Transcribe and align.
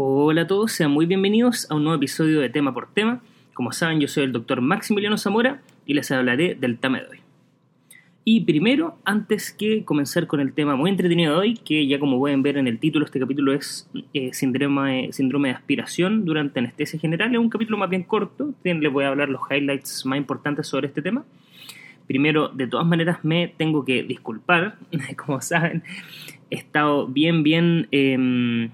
Hola 0.00 0.42
a 0.42 0.46
todos, 0.46 0.70
sean 0.70 0.92
muy 0.92 1.06
bienvenidos 1.06 1.68
a 1.68 1.74
un 1.74 1.82
nuevo 1.82 1.96
episodio 1.96 2.38
de 2.38 2.48
Tema 2.48 2.72
por 2.72 2.86
Tema. 2.94 3.20
Como 3.52 3.72
saben, 3.72 3.98
yo 3.98 4.06
soy 4.06 4.22
el 4.22 4.30
doctor 4.30 4.60
Maximiliano 4.60 5.18
Zamora 5.18 5.60
y 5.86 5.94
les 5.94 6.08
hablaré 6.12 6.54
del 6.54 6.78
tema 6.78 7.00
de 7.00 7.08
hoy. 7.08 7.18
Y 8.22 8.42
primero, 8.42 8.96
antes 9.04 9.52
que 9.52 9.84
comenzar 9.84 10.28
con 10.28 10.38
el 10.38 10.52
tema 10.52 10.76
muy 10.76 10.90
entretenido 10.90 11.32
de 11.32 11.38
hoy, 11.40 11.54
que 11.54 11.84
ya 11.88 11.98
como 11.98 12.16
pueden 12.16 12.44
ver 12.44 12.58
en 12.58 12.68
el 12.68 12.78
título, 12.78 13.06
este 13.06 13.18
capítulo 13.18 13.52
es 13.52 13.90
eh, 14.14 14.30
síndrome, 14.32 15.08
síndrome 15.10 15.48
de 15.48 15.56
aspiración 15.56 16.24
durante 16.24 16.60
anestesia 16.60 17.00
general, 17.00 17.32
es 17.32 17.40
un 17.40 17.50
capítulo 17.50 17.76
más 17.76 17.90
bien 17.90 18.04
corto, 18.04 18.54
les 18.62 18.92
voy 18.92 19.02
a 19.02 19.08
hablar 19.08 19.28
los 19.28 19.40
highlights 19.50 20.06
más 20.06 20.16
importantes 20.16 20.68
sobre 20.68 20.86
este 20.86 21.02
tema. 21.02 21.24
Primero, 22.06 22.50
de 22.50 22.68
todas 22.68 22.86
maneras, 22.86 23.24
me 23.24 23.48
tengo 23.48 23.84
que 23.84 24.04
disculpar, 24.04 24.76
como 25.16 25.40
saben, 25.40 25.82
he 26.50 26.54
estado 26.54 27.08
bien, 27.08 27.42
bien... 27.42 27.88
Em, 27.90 28.70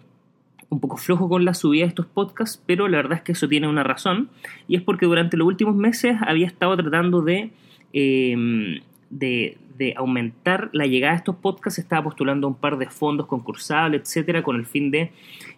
un 0.69 0.81
poco 0.81 0.97
flojo 0.97 1.29
con 1.29 1.45
la 1.45 1.55
subida 1.55 1.85
de 1.85 1.89
estos 1.89 2.07
podcasts, 2.07 2.63
pero 2.67 2.89
la 2.89 2.99
verdad 2.99 3.19
es 3.19 3.23
que 3.23 3.33
eso 3.33 3.49
tiene 3.49 3.69
una 3.69 3.83
razón, 3.83 4.31
y 4.69 4.77
es 4.77 4.83
porque 4.83 5.07
durante 5.07 5.37
los 5.37 5.47
últimos 5.47 5.75
meses 5.75 6.17
había 6.27 6.47
estado 6.47 6.77
tratando 6.77 7.23
de 7.23 7.51
em, 7.93 8.81
de, 9.15 9.95
aumentar 9.97 10.71
la 10.73 10.87
llegada 10.87 11.13
de 11.13 11.19
estos 11.19 11.37
podcasts, 11.37 11.79
estaba 11.79 12.05
postulando 12.05 12.47
un 12.47 12.55
par 12.55 12.79
de 12.79 12.89
fondos 12.89 13.27
concursables, 13.27 14.03
etcétera, 14.03 14.43
con 14.43 14.57
el 14.57 14.67
fin 14.67 14.91
de 14.91 15.13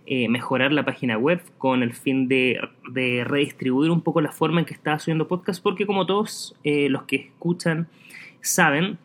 eh, 0.06 0.28
mejorar 0.28 0.72
la 0.72 0.84
página 0.84 1.18
web, 1.18 1.42
con 1.58 1.82
el 1.82 1.92
fin 1.92 2.28
de, 2.28 2.60
redistribuir 2.92 3.90
un 3.90 4.00
poco 4.00 4.20
la 4.20 4.32
forma 4.32 4.60
en 4.60 4.66
que 4.66 4.74
estaba 4.74 4.98
subiendo 4.98 5.28
podcasts, 5.28 5.60
porque 5.60 5.86
como 5.86 6.06
todos 6.06 6.54
eh, 6.64 6.88
los 6.88 7.04
que 7.04 7.16
escuchan 7.16 7.88
saben, 8.40 8.98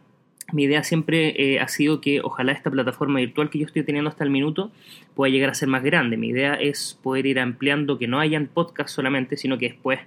mi 0.53 0.63
idea 0.63 0.83
siempre 0.83 1.33
eh, 1.37 1.59
ha 1.59 1.67
sido 1.67 2.01
que 2.01 2.21
ojalá 2.21 2.51
esta 2.51 2.69
plataforma 2.71 3.19
virtual 3.19 3.49
que 3.49 3.59
yo 3.59 3.65
estoy 3.65 3.83
teniendo 3.83 4.09
hasta 4.09 4.23
el 4.23 4.29
minuto 4.29 4.71
pueda 5.15 5.31
llegar 5.31 5.49
a 5.49 5.53
ser 5.53 5.67
más 5.67 5.83
grande. 5.83 6.17
Mi 6.17 6.29
idea 6.29 6.55
es 6.55 6.99
poder 7.01 7.25
ir 7.25 7.39
ampliando 7.39 7.97
que 7.97 8.07
no 8.07 8.19
hayan 8.19 8.47
podcasts 8.47 8.93
solamente, 8.93 9.37
sino 9.37 9.57
que 9.57 9.69
después 9.69 9.99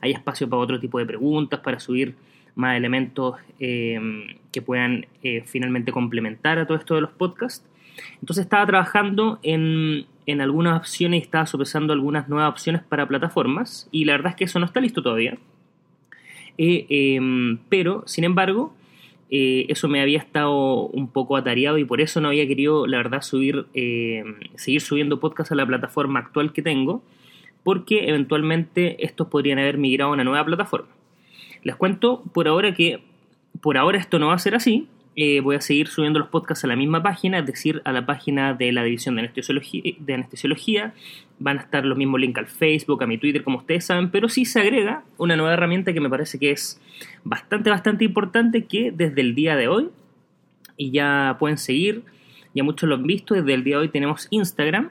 haya 0.00 0.16
espacio 0.16 0.48
para 0.48 0.62
otro 0.62 0.80
tipo 0.80 0.98
de 0.98 1.06
preguntas, 1.06 1.60
para 1.60 1.80
subir 1.80 2.14
más 2.54 2.76
elementos 2.76 3.36
eh, 3.58 4.00
que 4.52 4.62
puedan 4.62 5.06
eh, 5.22 5.42
finalmente 5.46 5.92
complementar 5.92 6.58
a 6.58 6.66
todo 6.66 6.78
esto 6.78 6.94
de 6.94 7.02
los 7.02 7.10
podcasts. 7.10 7.66
Entonces 8.20 8.44
estaba 8.44 8.66
trabajando 8.66 9.38
en, 9.42 10.06
en 10.26 10.40
algunas 10.40 10.78
opciones 10.78 11.20
y 11.20 11.22
estaba 11.22 11.46
sopesando 11.46 11.92
algunas 11.92 12.28
nuevas 12.28 12.50
opciones 12.50 12.82
para 12.82 13.06
plataformas 13.06 13.88
y 13.90 14.04
la 14.04 14.12
verdad 14.12 14.30
es 14.30 14.36
que 14.36 14.44
eso 14.44 14.58
no 14.58 14.66
está 14.66 14.80
listo 14.80 15.02
todavía. 15.02 15.36
Eh, 16.62 16.86
em, 16.90 17.58
pero, 17.68 18.04
sin 18.06 18.24
embargo, 18.24 18.74
eso 19.30 19.88
me 19.88 20.00
había 20.00 20.18
estado 20.18 20.86
un 20.86 21.08
poco 21.08 21.36
atareado 21.36 21.78
y 21.78 21.84
por 21.84 22.00
eso 22.00 22.20
no 22.20 22.28
había 22.28 22.46
querido, 22.46 22.86
la 22.86 22.96
verdad, 22.96 23.22
subir, 23.22 23.66
seguir 24.56 24.80
subiendo 24.80 25.20
podcasts 25.20 25.52
a 25.52 25.54
la 25.54 25.66
plataforma 25.66 26.18
actual 26.18 26.52
que 26.52 26.62
tengo, 26.62 27.02
porque 27.62 28.08
eventualmente 28.08 29.04
estos 29.04 29.28
podrían 29.28 29.58
haber 29.58 29.78
migrado 29.78 30.10
a 30.10 30.14
una 30.14 30.24
nueva 30.24 30.44
plataforma. 30.44 30.88
Les 31.62 31.76
cuento 31.76 32.22
por 32.32 32.48
ahora 32.48 32.74
que 32.74 33.02
por 33.60 33.76
ahora 33.76 33.98
esto 33.98 34.18
no 34.18 34.28
va 34.28 34.34
a 34.34 34.38
ser 34.38 34.54
así. 34.54 34.88
Eh, 35.16 35.40
voy 35.40 35.56
a 35.56 35.60
seguir 35.60 35.88
subiendo 35.88 36.20
los 36.20 36.28
podcasts 36.28 36.64
a 36.64 36.68
la 36.68 36.76
misma 36.76 37.02
página, 37.02 37.40
es 37.40 37.46
decir, 37.46 37.82
a 37.84 37.92
la 37.92 38.06
página 38.06 38.54
de 38.54 38.70
la 38.70 38.84
división 38.84 39.16
de 39.16 39.22
anestesiología. 40.14 40.94
Van 41.40 41.58
a 41.58 41.62
estar 41.62 41.84
los 41.84 41.98
mismos 41.98 42.20
links 42.20 42.38
al 42.38 42.46
Facebook, 42.46 43.02
a 43.02 43.06
mi 43.06 43.18
Twitter, 43.18 43.42
como 43.42 43.58
ustedes 43.58 43.84
saben, 43.84 44.10
pero 44.10 44.28
sí 44.28 44.44
se 44.44 44.60
agrega 44.60 45.02
una 45.18 45.36
nueva 45.36 45.54
herramienta 45.54 45.92
que 45.92 46.00
me 46.00 46.08
parece 46.08 46.38
que 46.38 46.52
es 46.52 46.80
bastante, 47.24 47.70
bastante 47.70 48.04
importante 48.04 48.66
que 48.66 48.92
desde 48.92 49.20
el 49.20 49.34
día 49.34 49.56
de 49.56 49.66
hoy, 49.66 49.88
y 50.76 50.92
ya 50.92 51.36
pueden 51.40 51.58
seguir, 51.58 52.04
ya 52.54 52.62
muchos 52.62 52.88
lo 52.88 52.94
han 52.94 53.02
visto, 53.02 53.34
desde 53.34 53.52
el 53.52 53.64
día 53.64 53.76
de 53.76 53.82
hoy 53.82 53.88
tenemos 53.88 54.28
Instagram, 54.30 54.90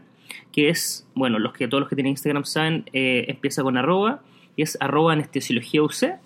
que 0.52 0.70
es, 0.70 1.08
bueno, 1.16 1.40
los 1.40 1.54
que 1.54 1.68
todos 1.68 1.80
los 1.80 1.90
que 1.90 1.96
tienen 1.96 2.12
Instagram 2.12 2.44
saben, 2.44 2.84
eh, 2.92 3.26
empieza 3.30 3.64
con 3.64 3.78
arroba, 3.78 4.22
y 4.58 4.64
es 4.64 4.78
arroba 4.82 5.14
anestesiología 5.14 5.82
UC 5.82 6.20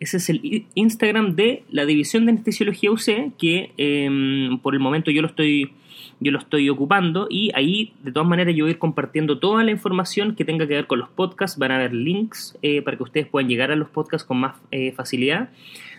ese 0.00 0.18
es 0.18 0.28
el 0.28 0.66
Instagram 0.74 1.36
de 1.36 1.64
la 1.70 1.86
división 1.86 2.26
de 2.26 2.32
anestesiología 2.32 2.90
UC, 2.90 3.36
que 3.38 3.72
em, 3.76 4.58
por 4.58 4.74
el 4.74 4.80
momento 4.80 5.10
yo 5.10 5.22
lo 5.22 5.28
estoy 5.28 5.72
yo 6.18 6.32
lo 6.32 6.38
estoy 6.38 6.68
ocupando 6.70 7.26
y 7.28 7.50
ahí 7.54 7.92
de 8.02 8.10
todas 8.10 8.28
maneras 8.28 8.54
yo 8.54 8.64
voy 8.64 8.70
a 8.70 8.72
ir 8.72 8.78
compartiendo 8.78 9.38
toda 9.38 9.62
la 9.64 9.70
información 9.70 10.34
que 10.34 10.44
tenga 10.44 10.66
que 10.66 10.74
ver 10.74 10.86
con 10.86 10.98
los 10.98 11.08
podcasts, 11.10 11.58
van 11.58 11.72
a 11.72 11.76
haber 11.76 11.92
links 11.92 12.56
eh, 12.62 12.80
para 12.80 12.96
que 12.96 13.02
ustedes 13.02 13.26
puedan 13.26 13.48
llegar 13.48 13.70
a 13.70 13.76
los 13.76 13.88
podcasts 13.90 14.26
con 14.26 14.38
más 14.38 14.56
eh, 14.70 14.92
facilidad. 14.92 15.50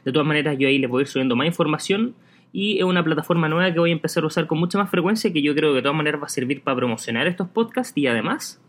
De 0.06 0.12
todas 0.12 0.28
maneras 0.28 0.58
yo 0.58 0.68
ahí 0.68 0.80
les 0.80 0.90
voy 0.90 1.02
a 1.02 1.04
ir 1.04 1.08
subiendo 1.08 1.36
más 1.36 1.46
información 1.46 2.16
y 2.52 2.80
es 2.80 2.84
una 2.84 3.04
plataforma 3.04 3.48
nueva 3.48 3.72
que 3.72 3.80
voy 3.80 3.92
a 3.92 3.94
empezar 3.94 4.24
a 4.24 4.28
usar 4.28 4.48
con 4.48 4.58
mucha 4.58 4.78
más 4.78 4.90
frecuencia 4.90 5.32
que 5.32 5.42
yo 5.42 5.54
creo 5.54 5.72
que 5.72 5.78
de 5.78 5.82
todas 5.84 5.98
maneras 5.98 6.22
va 6.22 6.26
a 6.26 6.30
servir 6.30 6.62
para 6.62 6.78
promocionar 6.78 7.28
estos 7.28 7.48
podcasts 7.50 7.94
y 7.96 8.08
además 8.08 8.62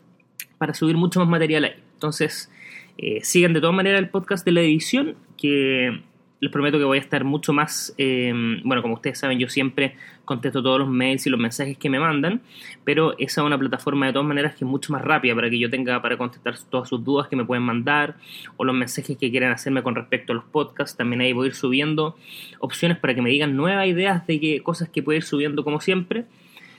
para 0.58 0.74
subir 0.74 0.96
mucho 0.96 1.20
más 1.20 1.28
material 1.28 1.64
ahí. 1.64 1.72
Entonces, 1.94 2.50
eh, 2.98 3.20
sigan 3.22 3.52
de 3.52 3.60
todas 3.60 3.74
maneras 3.74 4.00
el 4.00 4.10
podcast 4.10 4.44
de 4.44 4.52
la 4.52 4.60
edición, 4.60 5.14
que 5.40 6.02
les 6.40 6.52
prometo 6.52 6.78
que 6.78 6.84
voy 6.84 6.98
a 6.98 7.00
estar 7.00 7.24
mucho 7.24 7.52
más, 7.52 7.94
eh, 7.98 8.32
bueno, 8.62 8.82
como 8.82 8.94
ustedes 8.94 9.18
saben, 9.18 9.38
yo 9.38 9.48
siempre 9.48 9.96
contesto 10.24 10.62
todos 10.62 10.78
los 10.78 10.88
mails 10.88 11.26
y 11.26 11.30
los 11.30 11.40
mensajes 11.40 11.76
que 11.78 11.90
me 11.90 11.98
mandan, 11.98 12.42
pero 12.84 13.14
esa 13.18 13.40
es 13.40 13.46
una 13.46 13.58
plataforma 13.58 14.06
de 14.06 14.12
todas 14.12 14.28
maneras 14.28 14.54
que 14.54 14.64
es 14.64 14.70
mucho 14.70 14.92
más 14.92 15.02
rápida 15.02 15.34
para 15.34 15.50
que 15.50 15.58
yo 15.58 15.70
tenga 15.70 16.00
para 16.00 16.16
contestar 16.16 16.54
todas 16.70 16.88
sus 16.88 17.02
dudas 17.02 17.28
que 17.28 17.34
me 17.34 17.44
pueden 17.44 17.64
mandar 17.64 18.16
o 18.56 18.64
los 18.64 18.74
mensajes 18.74 19.16
que 19.16 19.30
quieran 19.30 19.52
hacerme 19.52 19.82
con 19.82 19.94
respecto 19.94 20.32
a 20.32 20.36
los 20.36 20.44
podcasts. 20.44 20.96
También 20.96 21.22
ahí 21.22 21.32
voy 21.32 21.46
a 21.46 21.48
ir 21.48 21.54
subiendo 21.54 22.16
opciones 22.60 22.98
para 22.98 23.14
que 23.14 23.22
me 23.22 23.30
digan 23.30 23.56
nuevas 23.56 23.86
ideas 23.86 24.26
de 24.26 24.38
qué 24.38 24.62
cosas 24.62 24.88
que 24.90 25.02
puedo 25.02 25.16
ir 25.16 25.24
subiendo 25.24 25.64
como 25.64 25.80
siempre. 25.80 26.24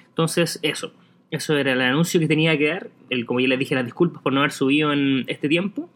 Entonces, 0.09 0.59
eso. 0.62 0.94
Eso 1.31 1.56
era 1.58 1.74
el 1.74 1.81
anuncio 1.81 2.20
que 2.20 2.28
tenía 2.28 2.58
que 2.58 2.68
dar. 2.68 2.90
El, 3.09 3.26
como 3.26 3.40
ya 3.40 3.47
les 3.47 3.59
dije, 3.59 3.76
las 3.76 3.86
disculpas 3.86 4.22
por 4.22 4.34
no 4.34 4.40
haber 4.40 4.52
subido 4.52 4.94
en 4.94 5.26
este 5.28 5.47
tiempo. 5.47 5.90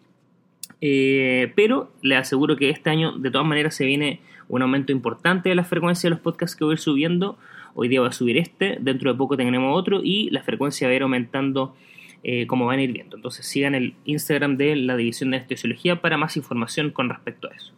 Eh, 0.82 1.52
pero 1.56 1.92
le 2.02 2.16
aseguro 2.16 2.56
que 2.56 2.70
este 2.70 2.90
año 2.90 3.18
de 3.18 3.32
todas 3.32 3.48
maneras 3.48 3.76
se 3.76 3.86
viene 3.86 4.20
un 4.50 4.62
aumento 4.62 4.92
importante 4.92 5.50
de 5.50 5.56
la 5.56 5.64
frecuencia 5.64 6.10
de 6.10 6.12
los 6.12 6.20
podcasts 6.20 6.56
que 6.56 6.64
voy 6.64 6.74
a 6.74 6.76
ir 6.76 6.80
subiendo. 6.80 7.38
Hoy 7.76 7.88
día 7.88 8.02
voy 8.02 8.10
a 8.10 8.14
subir 8.14 8.38
este, 8.38 8.78
dentro 8.80 9.12
de 9.12 9.18
poco 9.18 9.38
tendremos 9.38 9.78
otro 9.78 10.02
y 10.04 10.30
la 10.30 10.44
frecuencia 10.44 10.88
va 10.88 10.94
a 10.94 10.96
ir 10.96 11.04
aumentando 11.04 11.76
eh, 12.24 12.48
como 12.48 12.66
van 12.66 12.80
a 12.80 12.84
ir 12.84 12.94
viendo. 12.94 13.16
Entonces 13.16 13.46
sigan 13.46 13.76
el 13.76 13.96
Instagram 14.06 14.58
de 14.58 14.76
la 14.76 14.96
División 14.96 15.32
de 15.32 15.38
Anestesiología 15.38 16.02
para 16.02 16.18
más 16.18 16.38
información 16.38 16.92
con 16.92 17.10
respecto 17.10 17.50
a 17.50 17.56
eso. 17.56 17.74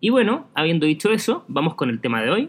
Y 0.00 0.10
bueno, 0.10 0.48
habiendo 0.54 0.84
dicho 0.86 1.12
eso, 1.12 1.44
vamos 1.46 1.74
con 1.74 1.88
el 1.88 2.00
tema 2.00 2.22
de 2.22 2.30
hoy. 2.30 2.48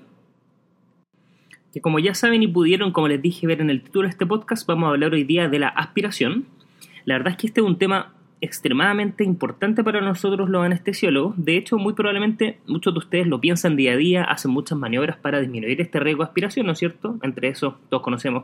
Que 1.71 1.81
como 1.81 1.99
ya 1.99 2.15
saben 2.15 2.41
y 2.41 2.47
pudieron, 2.47 2.91
como 2.91 3.07
les 3.07 3.21
dije, 3.21 3.45
ver 3.45 3.61
en 3.61 3.69
el 3.69 3.83
título 3.83 4.07
de 4.07 4.11
este 4.11 4.25
podcast, 4.25 4.65
vamos 4.67 4.87
a 4.87 4.89
hablar 4.91 5.13
hoy 5.13 5.23
día 5.23 5.47
de 5.49 5.59
la 5.59 5.67
aspiración. 5.67 6.45
La 7.05 7.15
verdad 7.15 7.33
es 7.33 7.37
que 7.37 7.47
este 7.47 7.61
es 7.61 7.67
un 7.67 7.77
tema 7.77 8.13
extremadamente 8.43 9.23
importante 9.23 9.85
para 9.85 10.01
nosotros 10.01 10.49
los 10.49 10.65
anestesiólogos. 10.65 11.33
De 11.37 11.55
hecho, 11.55 11.77
muy 11.77 11.93
probablemente 11.93 12.57
muchos 12.67 12.93
de 12.93 12.97
ustedes 12.97 13.25
lo 13.25 13.39
piensan 13.39 13.77
día 13.77 13.93
a 13.93 13.95
día, 13.95 14.23
hacen 14.25 14.51
muchas 14.51 14.77
maniobras 14.77 15.15
para 15.15 15.39
disminuir 15.39 15.79
este 15.79 15.97
riesgo 16.01 16.23
de 16.23 16.27
aspiración, 16.27 16.65
¿no 16.65 16.73
es 16.73 16.79
cierto? 16.79 17.17
Entre 17.23 17.47
eso, 17.47 17.79
todos 17.89 18.03
conocemos 18.03 18.43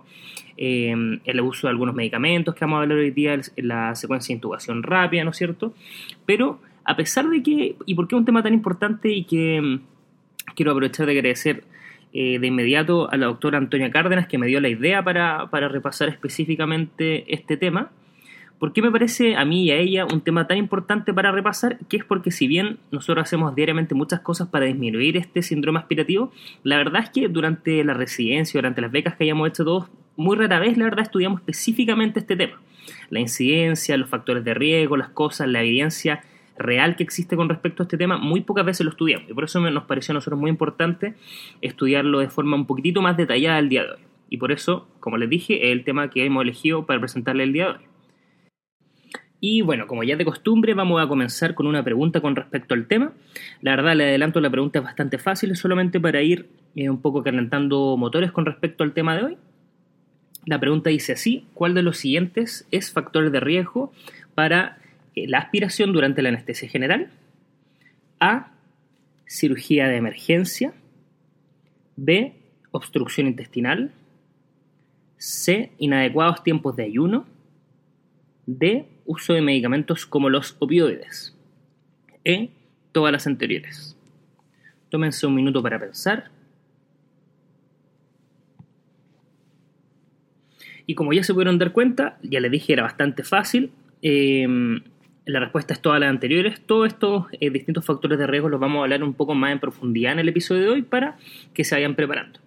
eh, 0.56 1.20
el 1.26 1.42
uso 1.42 1.68
de 1.68 1.72
algunos 1.72 1.94
medicamentos 1.96 2.56
que 2.56 2.64
vamos 2.64 2.78
a 2.78 2.84
hablar 2.84 2.98
hoy 2.98 3.12
día, 3.12 3.38
la 3.58 3.94
secuencia 3.94 4.34
de 4.34 4.38
intubación 4.38 4.84
rápida, 4.84 5.26
¿no 5.26 5.32
es 5.32 5.38
cierto? 5.38 5.74
Pero 6.26 6.62
a 6.86 6.96
pesar 6.96 7.30
de 7.30 7.44
que, 7.44 7.76
y 7.86 7.94
por 7.94 8.08
qué 8.08 8.16
es 8.16 8.20
un 8.20 8.26
tema 8.26 8.42
tan 8.42 8.54
importante 8.54 9.10
y 9.12 9.26
que 9.26 9.60
mm, 9.60 9.82
quiero 10.56 10.72
aprovechar 10.72 11.08
de 11.08 11.12
agradecer 11.12 11.66
eh, 12.14 12.40
de 12.40 12.48
inmediato 12.48 13.12
a 13.12 13.18
la 13.18 13.26
doctora 13.26 13.58
Antonia 13.58 13.92
Cárdenas 13.92 14.28
que 14.28 14.38
me 14.38 14.48
dio 14.48 14.62
la 14.62 14.70
idea 14.70 15.04
para, 15.04 15.50
para 15.50 15.68
repasar 15.68 16.08
específicamente 16.08 17.34
este 17.34 17.58
tema, 17.58 17.92
¿Por 18.60 18.74
qué 18.74 18.82
me 18.82 18.92
parece 18.92 19.38
a 19.38 19.46
mí 19.46 19.64
y 19.64 19.72
a 19.72 19.78
ella 19.78 20.06
un 20.06 20.20
tema 20.20 20.46
tan 20.46 20.58
importante 20.58 21.14
para 21.14 21.32
repasar? 21.32 21.80
Que 21.88 21.96
es 21.96 22.04
porque 22.04 22.30
si 22.30 22.46
bien 22.46 22.78
nosotros 22.92 23.24
hacemos 23.24 23.56
diariamente 23.56 23.96
muchas 23.96 24.20
cosas 24.20 24.50
para 24.50 24.66
disminuir 24.66 25.16
este 25.16 25.42
síndrome 25.42 25.80
aspirativo, 25.80 26.34
la 26.64 26.76
verdad 26.76 27.04
es 27.04 27.10
que 27.10 27.30
durante 27.30 27.82
la 27.86 27.94
residencia, 27.94 28.58
durante 28.58 28.82
las 28.82 28.92
becas 28.92 29.16
que 29.16 29.24
hayamos 29.24 29.48
hecho 29.48 29.64
todos, 29.64 29.90
muy 30.18 30.36
rara 30.36 30.60
vez 30.60 30.78
la 30.78 30.84
verdad 30.84 31.06
estudiamos 31.06 31.40
específicamente 31.40 32.20
este 32.20 32.36
tema. 32.36 32.60
La 33.10 33.22
incidencia, 33.22 33.96
los 33.96 34.10
factores 34.10 34.44
de 34.44 34.54
riesgo, 34.54 34.98
las 34.98 35.10
cosas, 35.10 35.48
la 35.48 35.62
evidencia 35.62 36.22
real 36.58 36.98
que 36.98 37.04
existe 37.04 37.38
con 37.38 37.48
respecto 37.48 37.82
a 37.82 37.86
este 37.86 37.98
tema, 37.98 38.18
muy 38.18 38.42
pocas 38.42 38.66
veces 38.66 38.84
lo 38.84 38.92
estudiamos. 38.92 39.30
Y 39.30 39.34
por 39.34 39.46
eso 39.46 39.62
nos 39.62 39.84
pareció 39.86 40.12
a 40.12 40.16
nosotros 40.16 40.38
muy 40.38 40.50
importante 40.50 41.14
estudiarlo 41.62 42.20
de 42.20 42.30
forma 42.30 42.58
un 42.58 42.66
poquitito 42.66 43.02
más 43.02 43.16
detallada 43.16 43.58
el 43.58 43.70
día 43.70 43.84
de 43.84 43.92
hoy. 43.92 44.00
Y 44.30 44.38
por 44.38 44.52
eso, 44.52 44.90
como 45.00 45.16
les 45.16 45.30
dije, 45.30 45.68
es 45.68 45.72
el 45.72 45.86
tema 45.86 46.10
que 46.10 46.26
hemos 46.26 46.44
elegido 46.44 46.86
para 46.86 47.00
presentarle 47.00 47.44
el 47.44 47.54
día 47.54 47.68
de 47.68 47.72
hoy. 47.72 47.89
Y 49.42 49.62
bueno, 49.62 49.88
como 49.88 50.04
ya 50.04 50.18
de 50.18 50.26
costumbre, 50.26 50.74
vamos 50.74 51.02
a 51.02 51.08
comenzar 51.08 51.56
con 51.56 51.66
una 51.66 51.84
pregunta 51.84 52.20
con 52.20 52.36
respecto 52.36 52.74
al 52.74 52.88
tema. 52.88 53.14
La 53.62 53.76
verdad, 53.76 53.96
le 53.96 54.04
adelanto, 54.06 54.42
la 54.42 54.50
pregunta 54.50 54.80
es 54.80 54.86
bastante 54.86 55.18
fácil, 55.18 55.56
solamente 55.56 56.00
para 56.00 56.22
ir 56.22 56.50
eh, 56.76 56.90
un 56.90 57.02
poco 57.02 57.24
calentando 57.24 57.96
motores 57.96 58.32
con 58.32 58.46
respecto 58.46 58.84
al 58.84 58.94
tema 58.94 59.16
de 59.16 59.24
hoy. 59.24 59.38
La 60.46 60.60
pregunta 60.60 60.90
dice 60.90 61.14
así, 61.14 61.46
¿cuál 61.54 61.74
de 61.74 61.84
los 61.84 61.98
siguientes 61.98 62.68
es 62.72 62.92
factor 62.92 63.32
de 63.32 63.40
riesgo 63.40 63.94
para 64.36 64.78
eh, 65.16 65.28
la 65.28 65.40
aspiración 65.40 65.94
durante 65.94 66.22
la 66.22 66.30
anestesia 66.30 66.68
general? 66.68 67.10
A. 68.20 68.52
Cirugía 69.26 69.88
de 69.88 69.96
emergencia. 69.96 70.74
B. 71.96 72.34
Obstrucción 72.72 73.28
intestinal. 73.28 73.92
C. 75.18 75.72
Inadecuados 75.78 76.44
tiempos 76.44 76.76
de 76.76 76.84
ayuno 76.84 77.26
D. 78.50 78.88
Uso 79.10 79.34
de 79.34 79.42
medicamentos 79.42 80.06
como 80.06 80.30
los 80.30 80.56
opioides. 80.60 81.36
E. 82.24 82.52
Todas 82.92 83.12
las 83.12 83.26
anteriores. 83.26 83.98
Tómense 84.90 85.26
un 85.26 85.34
minuto 85.34 85.64
para 85.64 85.80
pensar. 85.80 86.30
Y 90.86 90.94
como 90.94 91.12
ya 91.12 91.24
se 91.24 91.34
pudieron 91.34 91.58
dar 91.58 91.72
cuenta, 91.72 92.20
ya 92.22 92.40
les 92.40 92.52
dije 92.52 92.74
era 92.74 92.84
bastante 92.84 93.24
fácil. 93.24 93.72
Em, 94.04 94.84
la 95.26 95.40
respuesta 95.40 95.74
es 95.74 95.82
todas 95.82 96.00
las 96.00 96.12
anteriores. 96.12 96.62
Todos 96.62 96.90
estos 96.90 97.26
eh, 97.32 97.50
distintos 97.50 97.84
factores 97.86 98.20
de 98.20 98.28
riesgo 98.28 98.48
los 98.48 98.60
vamos 98.60 98.82
a 98.82 98.84
hablar 98.84 99.04
un 99.04 99.16
poco 99.16 99.34
más 99.34 99.52
en 99.52 99.60
profundidad 99.60 100.12
en 100.12 100.20
el 100.20 100.30
episodio 100.30 100.62
de 100.62 100.70
hoy 100.70 100.82
para 100.84 101.18
que 101.56 101.64
se 101.64 101.74
vayan 101.74 101.96
preparando. 101.96 102.40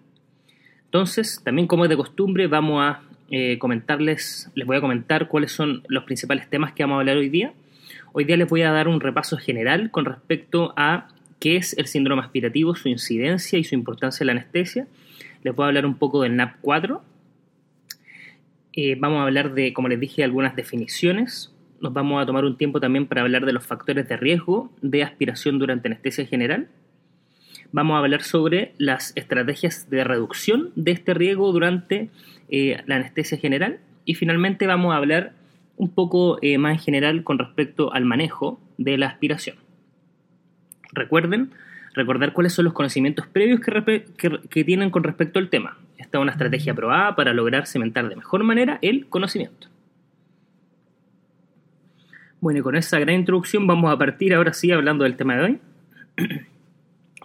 Entonces, 0.85 1.43
también 1.43 1.67
como 1.67 1.87
es 1.87 1.91
de 1.91 1.97
costumbre, 1.97 2.47
vamos 2.47 2.85
a 2.85 3.03
eh, 3.35 3.59
comentarles, 3.59 4.51
les 4.55 4.67
voy 4.67 4.77
a 4.77 4.83
comentar 4.83 5.27
cuáles 5.27 5.53
son 5.53 5.83
los 5.89 6.05
principales 6.05 6.51
temas 6.51 6.75
que 6.75 6.83
vamos 6.83 6.97
a 6.97 7.01
hablar 7.01 7.17
hoy 7.17 7.31
día. 7.31 7.55
Hoy 8.13 8.25
día 8.25 8.37
les 8.37 8.47
voy 8.47 8.61
a 8.61 8.71
dar 8.73 8.89
un 8.89 9.01
repaso 9.01 9.39
general 9.39 9.91
con 9.91 10.05
respecto 10.05 10.75
a 10.77 11.09
qué 11.41 11.57
es 11.57 11.77
el 11.79 11.87
síndrome 11.87 12.21
aspirativo, 12.21 12.75
su 12.75 12.91
incidencia 12.91 13.59
y 13.59 13.65
su 13.65 13.75
importancia 13.75 14.23
en 14.23 14.27
la 14.27 14.33
anestesia. 14.33 14.87
Les 15.43 15.57
voy 15.57 15.65
a 15.65 15.69
hablar 15.69 15.87
un 15.87 15.97
poco 15.97 16.21
del 16.21 16.37
NAP4. 16.37 17.01
Eh, 18.75 18.97
vamos 19.01 19.21
a 19.21 19.23
hablar 19.23 19.55
de, 19.55 19.73
como 19.73 19.89
les 19.89 19.99
dije, 19.99 20.23
algunas 20.23 20.55
definiciones. 20.55 21.55
Nos 21.81 21.95
vamos 21.95 22.23
a 22.23 22.27
tomar 22.27 22.45
un 22.45 22.59
tiempo 22.59 22.81
también 22.81 23.07
para 23.07 23.23
hablar 23.23 23.47
de 23.47 23.55
los 23.55 23.65
factores 23.65 24.07
de 24.11 24.17
riesgo 24.19 24.71
de 24.83 25.05
aspiración 25.05 25.59
durante 25.59 25.89
anestesia 25.89 26.27
general 26.27 26.69
vamos 27.73 27.95
a 27.95 27.99
hablar 27.99 28.23
sobre 28.23 28.75
las 28.79 29.13
estrategias 29.17 29.89
de 29.91 30.05
reducción 30.05 30.71
de 30.77 30.93
este 30.93 31.15
riesgo 31.15 31.51
durante 31.53 32.11
eh, 32.49 32.83
la 32.87 32.97
anestesia 32.97 33.39
general 33.39 33.81
y 34.05 34.15
finalmente 34.15 34.67
vamos 34.67 34.93
a 34.93 34.97
hablar 34.97 35.33
un 35.77 35.91
poco 35.91 36.39
eh, 36.43 36.59
más 36.59 36.73
en 36.73 36.79
general 36.79 37.25
con 37.25 37.39
respecto 37.39 37.93
al 37.93 38.05
manejo 38.05 38.61
de 38.79 38.99
la 38.99 39.09
aspiración. 39.09 39.57
Recuerden, 40.93 41.51
recordar 41.95 42.33
cuáles 42.33 42.53
son 42.53 42.65
los 42.67 42.75
conocimientos 42.75 43.27
previos 43.27 43.61
que, 43.61 44.39
que 44.49 44.65
tienen 44.65 44.91
con 44.91 45.03
respecto 45.03 45.39
al 45.39 45.49
tema. 45.49 45.79
Esta 45.99 46.19
es 46.19 46.23
una 46.23 46.33
estrategia 46.33 46.75
probada 46.75 47.17
para 47.17 47.33
lograr 47.33 47.67
cementar 47.67 48.09
de 48.09 48.17
mejor 48.17 48.45
manera 48.45 48.79
el 48.83 49.07
conocimiento. 49.07 49.69
Bueno, 52.43 52.59
y 52.59 52.63
con 52.63 52.75
esa 52.75 52.99
gran 52.99 53.15
introducción 53.15 53.69
vamos 53.69 53.93
a 53.93 53.97
partir 53.97 54.35
ahora 54.35 54.53
sí 54.53 54.73
hablando 54.73 55.05
del 55.05 55.17
tema 55.17 55.37
de 55.37 55.45
hoy. 55.45 55.59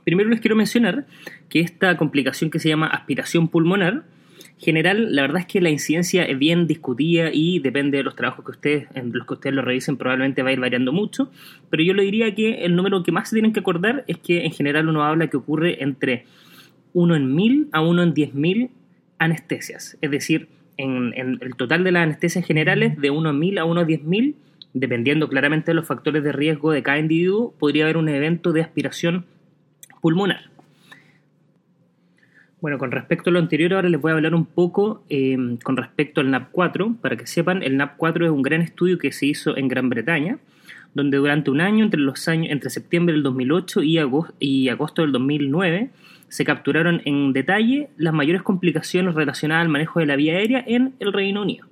Primero 0.06 0.30
les 0.30 0.40
quiero 0.40 0.56
mencionar 0.56 1.08
que 1.50 1.60
esta 1.60 1.98
complicación 1.98 2.52
que 2.52 2.60
se 2.60 2.70
llama 2.70 2.86
aspiración 2.86 3.48
pulmonar, 3.48 4.04
general, 4.60 5.16
la 5.16 5.22
verdad 5.22 5.42
es 5.42 5.46
que 5.46 5.62
la 5.62 5.70
incidencia 5.70 6.24
es 6.24 6.38
bien 6.38 6.68
discutida 6.68 7.30
y 7.32 7.60
depende 7.60 7.98
de 7.98 8.04
los 8.04 8.16
trabajos 8.16 8.44
que 8.44 8.52
ustedes, 8.52 8.88
en 8.96 9.12
los 9.14 9.28
que 9.28 9.34
ustedes 9.36 9.56
lo 9.56 9.62
revisen, 9.62 9.98
probablemente 9.98 10.42
va 10.42 10.50
a 10.50 10.54
ir 10.54 10.60
variando 10.60 10.92
mucho, 10.92 11.32
pero 11.70 11.84
yo 11.84 11.94
le 11.94 12.04
diría 12.04 12.34
que 12.34 12.66
el 12.66 12.76
número 12.76 13.04
que 13.04 13.12
más 13.12 13.30
se 13.30 13.36
tienen 13.36 13.54
que 13.54 13.60
acordar 13.60 14.04
es 14.08 14.18
que 14.18 14.46
en 14.46 14.52
general 14.52 14.90
uno 14.90 15.04
habla 15.04 15.28
que 15.28 15.38
ocurre 15.38 15.84
entre 15.84 16.26
1 16.94 17.16
en 17.16 17.36
1000 17.36 17.70
a 17.72 17.82
1 17.82 18.04
en 18.04 18.14
10.000 18.14 18.70
anestesias, 19.20 19.98
es 20.02 20.12
decir, 20.12 20.48
en, 20.78 21.14
el 21.16 21.56
total 21.56 21.84
de 21.84 21.92
las 21.92 22.04
anestesias 22.04 22.46
generales 22.46 23.00
de 23.00 23.10
1 23.10 23.30
en 23.30 23.40
1000 23.40 23.58
a 23.60 23.66
1 23.66 23.82
en 23.82 23.88
10.000, 23.88 24.36
dependiendo 24.74 25.28
claramente 25.28 25.72
de 25.72 25.76
los 25.76 25.88
factores 25.88 26.24
de 26.24 26.32
riesgo 26.32 26.72
de 26.72 26.84
cada 26.84 27.00
individuo, 27.00 27.54
podría 27.58 27.86
haber 27.86 27.98
un 27.98 28.10
evento 28.10 28.54
de 28.54 28.62
aspiración 28.62 29.26
pulmonar. 30.02 30.57
Bueno, 32.60 32.80
con 32.80 32.92
respecto 32.92 33.30
a 33.30 33.34
lo 33.34 33.40
anterior, 33.40 33.74
ahora 33.74 33.88
les 33.88 34.02
voy 34.02 34.12
a 34.12 34.16
hablar 34.16 34.34
un 34.34 34.46
poco 34.46 35.04
em, 35.10 35.58
con 35.58 35.78
respecto 35.78 36.22
al 36.22 36.32
NAP4. 36.32 36.98
Para 36.98 37.16
que 37.16 37.28
sepan, 37.28 37.62
el 37.62 37.78
NAP4 37.78 38.26
es 38.26 38.32
un 38.32 38.42
gran 38.42 38.62
estudio 38.62 38.98
que 38.98 39.12
se 39.12 39.28
hizo 39.28 39.56
en 39.56 39.68
Gran 39.68 39.90
Bretaña, 39.90 40.40
donde 40.96 41.18
durante 41.18 41.52
un 41.52 41.62
año, 41.62 41.86
entre, 41.86 42.00
los 42.00 42.28
años, 42.28 42.52
entre 42.52 42.72
septiembre 42.72 43.14
del 43.14 43.22
2008 43.22 43.84
y 43.84 44.00
agosto, 44.00 44.34
y 44.40 44.70
agosto 44.70 45.04
del 45.04 45.12
2009, 45.12 45.92
se 46.30 46.46
capturaron 46.46 47.02
en 47.06 47.32
detalle 47.32 47.90
las 47.96 48.14
mayores 48.14 48.42
complicaciones 48.42 49.14
relacionadas 49.14 49.62
al 49.62 49.70
manejo 49.70 50.00
de 50.00 50.08
la 50.08 50.16
vía 50.16 50.34
aérea 50.34 50.64
en 50.66 50.96
el 51.00 51.14
Reino 51.14 51.44
Unido. 51.44 51.68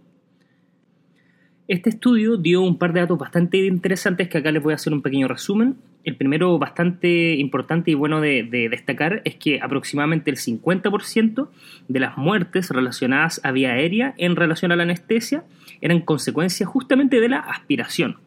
Este 1.67 1.89
estudio 1.89 2.37
dio 2.37 2.61
un 2.61 2.77
par 2.77 2.93
de 2.93 2.99
datos 2.99 3.17
bastante 3.17 3.57
interesantes 3.57 4.29
que 4.29 4.37
acá 4.37 4.51
les 4.51 4.61
voy 4.61 4.73
a 4.73 4.75
hacer 4.75 4.93
un 4.93 5.01
pequeño 5.01 5.27
resumen. 5.27 5.77
El 6.05 6.15
primero 6.17 6.59
bastante 6.59 7.33
importante 7.33 7.89
y 7.89 7.95
bueno 7.95 8.21
de, 8.21 8.43
destacar 8.69 9.23
es 9.25 9.35
que 9.35 9.59
aproximadamente 9.59 10.29
el 10.29 10.37
50% 10.37 11.49
de 11.87 11.99
las 11.99 12.15
muertes 12.15 12.69
relacionadas 12.69 13.41
a 13.43 13.51
vía 13.51 13.71
aérea 13.71 14.13
en 14.17 14.35
relación 14.35 14.71
a 14.71 14.75
la 14.75 14.83
anestesia 14.83 15.43
eran 15.81 16.01
consecuencia 16.01 16.67
justamente 16.67 17.19
de 17.19 17.27
la 17.27 17.39
aspiración. 17.39 18.17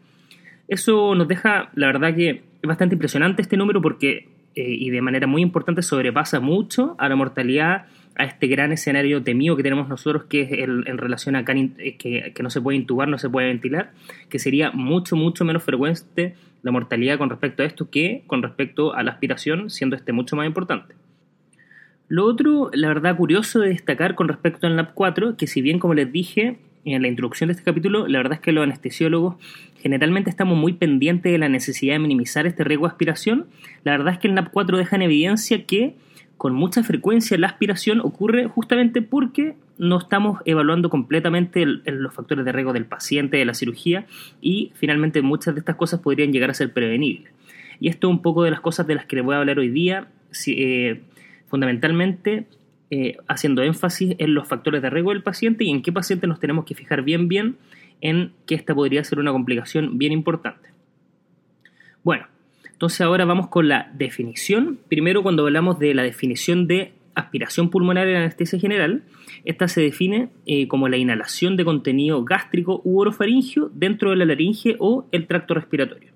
Eso 0.66 1.14
nos 1.14 1.28
deja, 1.28 1.70
la 1.74 1.86
verdad 1.86 2.16
que 2.16 2.42
es 2.60 2.66
bastante 2.66 2.96
impresionante 2.96 3.42
este 3.42 3.56
número 3.56 3.80
porque, 3.80 4.26
eh, 4.56 4.62
y 4.66 4.90
de 4.90 5.00
manera 5.00 5.28
muy 5.28 5.40
importante, 5.40 5.80
sobrepasa 5.82 6.40
mucho 6.40 6.96
a 6.98 7.08
la 7.08 7.14
mortalidad 7.14 7.86
a 8.16 8.24
este 8.24 8.48
gran 8.48 8.72
escenario 8.72 9.22
temido 9.22 9.56
que 9.56 9.62
tenemos 9.62 9.88
nosotros, 9.88 10.24
que 10.24 10.42
es 10.42 10.50
el, 10.50 10.82
en 10.88 10.98
relación 10.98 11.36
a 11.36 11.44
que, 11.44 12.32
que, 12.34 12.42
no 12.42 12.50
se 12.50 12.60
puede 12.60 12.76
intubar, 12.76 13.06
no 13.06 13.18
se 13.18 13.30
puede 13.30 13.46
ventilar, 13.46 13.92
que 14.28 14.40
sería 14.40 14.72
mucho, 14.72 15.14
mucho 15.14 15.44
menos 15.44 15.62
frecuente 15.62 16.34
la 16.62 16.70
mortalidad 16.70 17.18
con 17.18 17.30
respecto 17.30 17.62
a 17.62 17.66
esto 17.66 17.90
que 17.90 18.24
con 18.26 18.42
respecto 18.42 18.94
a 18.94 19.02
la 19.02 19.12
aspiración, 19.12 19.70
siendo 19.70 19.96
este 19.96 20.12
mucho 20.12 20.36
más 20.36 20.46
importante. 20.46 20.94
Lo 22.08 22.24
otro, 22.24 22.70
la 22.72 22.88
verdad, 22.88 23.16
curioso 23.16 23.60
de 23.60 23.68
destacar 23.68 24.14
con 24.14 24.28
respecto 24.28 24.66
al 24.66 24.78
NAP4, 24.78 25.36
que 25.36 25.46
si 25.46 25.60
bien, 25.60 25.78
como 25.78 25.92
les 25.92 26.10
dije 26.10 26.58
en 26.84 27.02
la 27.02 27.08
introducción 27.08 27.48
de 27.48 27.52
este 27.52 27.64
capítulo, 27.64 28.08
la 28.08 28.18
verdad 28.18 28.34
es 28.34 28.40
que 28.40 28.52
los 28.52 28.64
anestesiólogos 28.64 29.36
generalmente 29.76 30.30
estamos 30.30 30.56
muy 30.56 30.72
pendientes 30.72 31.30
de 31.30 31.36
la 31.36 31.50
necesidad 31.50 31.94
de 31.94 31.98
minimizar 31.98 32.46
este 32.46 32.64
riesgo 32.64 32.86
de 32.86 32.92
aspiración, 32.92 33.46
la 33.84 33.92
verdad 33.92 34.14
es 34.14 34.18
que 34.18 34.28
el 34.28 34.34
NAP4 34.34 34.76
deja 34.78 34.96
en 34.96 35.02
evidencia 35.02 35.64
que 35.66 35.96
con 36.38 36.54
mucha 36.54 36.84
frecuencia 36.84 37.36
la 37.36 37.48
aspiración 37.48 38.00
ocurre 38.00 38.46
justamente 38.46 39.02
porque 39.02 39.56
no 39.76 39.98
estamos 39.98 40.40
evaluando 40.44 40.88
completamente 40.88 41.66
los 41.66 42.14
factores 42.14 42.44
de 42.44 42.52
riesgo 42.52 42.72
del 42.72 42.86
paciente, 42.86 43.36
de 43.36 43.44
la 43.44 43.54
cirugía, 43.54 44.06
y 44.40 44.72
finalmente 44.74 45.20
muchas 45.20 45.54
de 45.54 45.60
estas 45.60 45.76
cosas 45.76 46.00
podrían 46.00 46.32
llegar 46.32 46.50
a 46.50 46.54
ser 46.54 46.72
prevenibles. 46.72 47.32
Y 47.80 47.88
esto 47.88 48.08
es 48.08 48.12
un 48.12 48.22
poco 48.22 48.44
de 48.44 48.50
las 48.52 48.60
cosas 48.60 48.86
de 48.86 48.94
las 48.94 49.04
que 49.04 49.16
les 49.16 49.24
voy 49.24 49.34
a 49.34 49.38
hablar 49.38 49.58
hoy 49.58 49.68
día, 49.68 50.08
eh, 50.46 51.02
fundamentalmente 51.48 52.46
eh, 52.90 53.16
haciendo 53.26 53.62
énfasis 53.62 54.14
en 54.18 54.34
los 54.34 54.48
factores 54.48 54.80
de 54.80 54.90
riesgo 54.90 55.10
del 55.10 55.22
paciente 55.22 55.64
y 55.64 55.70
en 55.70 55.82
qué 55.82 55.92
paciente 55.92 56.26
nos 56.26 56.40
tenemos 56.40 56.64
que 56.64 56.74
fijar 56.74 57.02
bien 57.02 57.28
bien 57.28 57.56
en 58.00 58.32
que 58.46 58.54
esta 58.54 58.74
podría 58.74 59.02
ser 59.04 59.18
una 59.18 59.32
complicación 59.32 59.98
bien 59.98 60.12
importante. 60.12 60.70
Bueno, 62.04 62.26
entonces 62.78 63.00
ahora 63.00 63.24
vamos 63.24 63.48
con 63.48 63.66
la 63.66 63.90
definición. 63.92 64.78
Primero 64.86 65.24
cuando 65.24 65.44
hablamos 65.44 65.80
de 65.80 65.94
la 65.94 66.04
definición 66.04 66.68
de 66.68 66.92
aspiración 67.16 67.70
pulmonar 67.70 68.06
en 68.06 68.18
anestesia 68.18 68.60
general, 68.60 69.02
esta 69.44 69.66
se 69.66 69.80
define 69.80 70.28
eh, 70.46 70.68
como 70.68 70.88
la 70.88 70.96
inhalación 70.96 71.56
de 71.56 71.64
contenido 71.64 72.24
gástrico 72.24 72.80
u 72.84 73.00
orofaringio 73.00 73.68
dentro 73.74 74.10
de 74.10 74.16
la 74.18 74.26
laringe 74.26 74.76
o 74.78 75.08
el 75.10 75.26
tracto 75.26 75.54
respiratorio. 75.54 76.12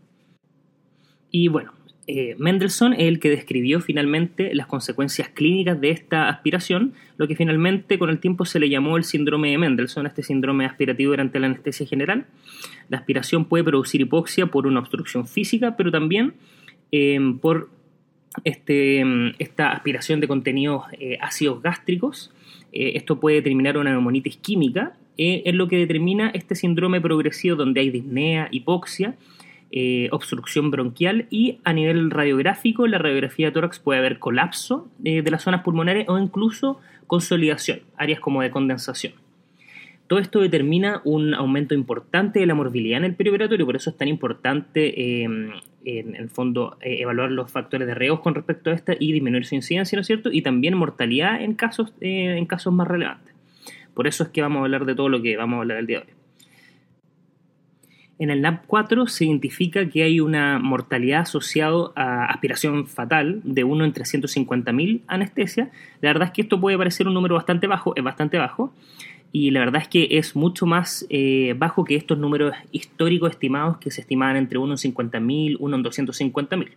Y 1.33 1.49
bueno, 1.49 1.73
eh, 2.09 2.35
Mendelssohn 2.37 2.95
es 2.95 3.07
el 3.07 3.21
que 3.21 3.31
describió 3.31 3.81
finalmente 3.81 4.55
las 4.55 4.67
consecuencias 4.67 5.29
clínicas 5.29 5.81
de 5.81 5.91
esta 5.91 6.29
aspiración, 6.29 6.95
lo 7.17 7.29
que 7.29 7.37
finalmente 7.37 7.97
con 7.97 8.11
el 8.11 8.19
tiempo 8.19 8.45
se 8.45 8.59
le 8.59 8.69
llamó 8.69 8.97
el 8.97 9.05
síndrome 9.05 9.51
de 9.51 9.59
Mendelssohn, 9.59 10.07
este 10.07 10.25
síndrome 10.25 10.67
aspirativo 10.67 11.13
durante 11.13 11.39
la 11.39 11.47
anestesia 11.47 11.87
general. 11.87 12.27
La 12.89 12.99
aspiración 12.99 13.45
puede 13.45 13.63
producir 13.63 14.01
hipoxia 14.01 14.47
por 14.47 14.67
una 14.67 14.81
obstrucción 14.81 15.29
física, 15.29 15.77
pero 15.77 15.93
también 15.93 16.35
eh, 16.91 17.21
por 17.41 17.71
este, 18.43 19.05
esta 19.39 19.71
aspiración 19.71 20.19
de 20.19 20.27
contenidos 20.27 20.85
eh, 20.99 21.19
ácidos 21.21 21.63
gástricos. 21.63 22.33
esto 22.73 23.21
puede 23.21 23.37
determinar 23.37 23.77
una 23.77 23.91
neumonitis 23.91 24.39
química, 24.39 24.97
es 25.19 25.55
lo 25.55 25.69
que 25.69 25.77
determina 25.77 26.31
este 26.31 26.55
síndrome 26.55 27.01
progresivo 27.01 27.55
donde 27.55 27.81
hay 27.83 27.91
disnea, 27.91 28.49
hipoxia, 28.51 29.15
eh, 29.75 30.09
obstrucción 30.13 30.71
bronquial 30.71 31.27
y 31.31 31.59
a 31.65 31.73
nivel 31.73 32.11
radiográfico, 32.11 32.87
la 32.87 32.99
radiografía 32.99 33.47
de 33.47 33.53
tórax 33.53 33.79
puede 33.79 34.01
haber 34.01 34.19
colapso 34.19 34.91
eh, 35.03 35.23
de 35.23 35.31
las 35.31 35.43
zonas 35.43 35.63
pulmonares 35.63 36.07
o 36.11 36.19
incluso 36.19 36.79
consolidación, 37.07 37.81
áreas 37.97 38.21
como 38.21 38.43
de 38.43 38.51
condensación. 38.51 39.15
Todo 40.09 40.19
esto 40.19 40.41
determina 40.41 41.01
un 41.05 41.33
aumento 41.33 41.75
importante 41.75 42.39
de 42.39 42.45
la 42.45 42.55
morbilidad 42.55 42.99
en 42.99 43.05
el 43.05 43.15
perioperatorio, 43.15 43.65
por 43.65 43.77
eso 43.77 43.89
es 43.89 43.97
tan 43.97 44.09
importante 44.09 45.23
em, 45.23 45.53
en 45.87 46.17
el 46.17 46.29
fondo 46.29 46.77
eh, 46.83 46.99
evaluar 47.01 47.31
los 47.31 47.51
factores 47.51 47.89
de 47.89 47.95
riesgo 47.95 48.21
con 48.21 48.35
respecto 48.35 48.69
a 48.69 48.75
esta 48.75 48.95
y 48.99 49.11
disminuir 49.11 49.47
su 49.47 49.55
incidencia, 49.55 49.97
¿no 49.97 50.03
es 50.03 50.07
cierto? 50.07 50.31
Y 50.31 50.43
también 50.43 50.77
mortalidad 50.77 51.41
en 51.41 51.55
casos, 51.55 51.95
en 52.03 52.45
casos 52.45 52.75
más 52.75 52.87
relevantes. 52.87 53.35
Por 53.95 54.07
eso 54.07 54.25
es 54.25 54.29
que 54.29 54.43
vamos 54.43 54.61
a 54.61 54.65
hablar 54.65 54.85
de 54.85 54.95
todo 54.95 55.09
lo 55.09 55.23
que 55.23 55.35
vamos 55.39 55.57
a 55.57 55.61
hablar 55.61 55.79
el 55.79 55.87
día 55.87 56.01
de 56.01 56.05
hoy. 56.05 56.22
En 58.23 58.31
el 58.31 58.41
NAP4 58.41 59.09
se 59.09 59.25
identifica 59.25 59.85
que 59.89 60.05
hay 60.05 60.21
una 60.21 60.61
mortalidad 60.61 61.23
asociada 61.23 61.91
a 61.97 62.27
aspiración 62.27 62.87
fatal 62.87 63.41
de 63.43 63.65
1 63.65 63.85
en 63.85 63.93
350.000 63.93 65.01
anestesia. 65.09 65.73
La 66.01 66.11
verdad 66.11 66.29
es 66.29 66.33
que 66.33 66.43
esto 66.43 66.61
puede 66.61 66.79
parecer 66.79 67.09
un 67.09 67.15
número 67.15 67.35
bastante 67.35 67.67
bajo, 67.67 67.97
es 67.97 68.05
bastante 68.05 68.39
bajo. 68.39 68.73
y 69.33 69.51
la 69.51 69.59
verdad 69.59 69.83
es 69.83 69.89
que 69.89 70.07
es 70.19 70.37
mucho 70.37 70.67
más 70.67 71.05
eh, 71.11 71.57
bajo 71.59 71.83
que 71.83 71.97
estos 71.97 72.17
números 72.17 72.55
históricos 72.71 73.33
estimados 73.33 73.79
que 73.79 73.91
se 73.91 74.03
estimaban 74.03 74.37
entre 74.37 74.57
1 74.57 74.73
en 74.73 74.79
50.000, 74.95 75.57
1 75.59 75.77
en 75.77 75.83
250.000. 75.83 76.69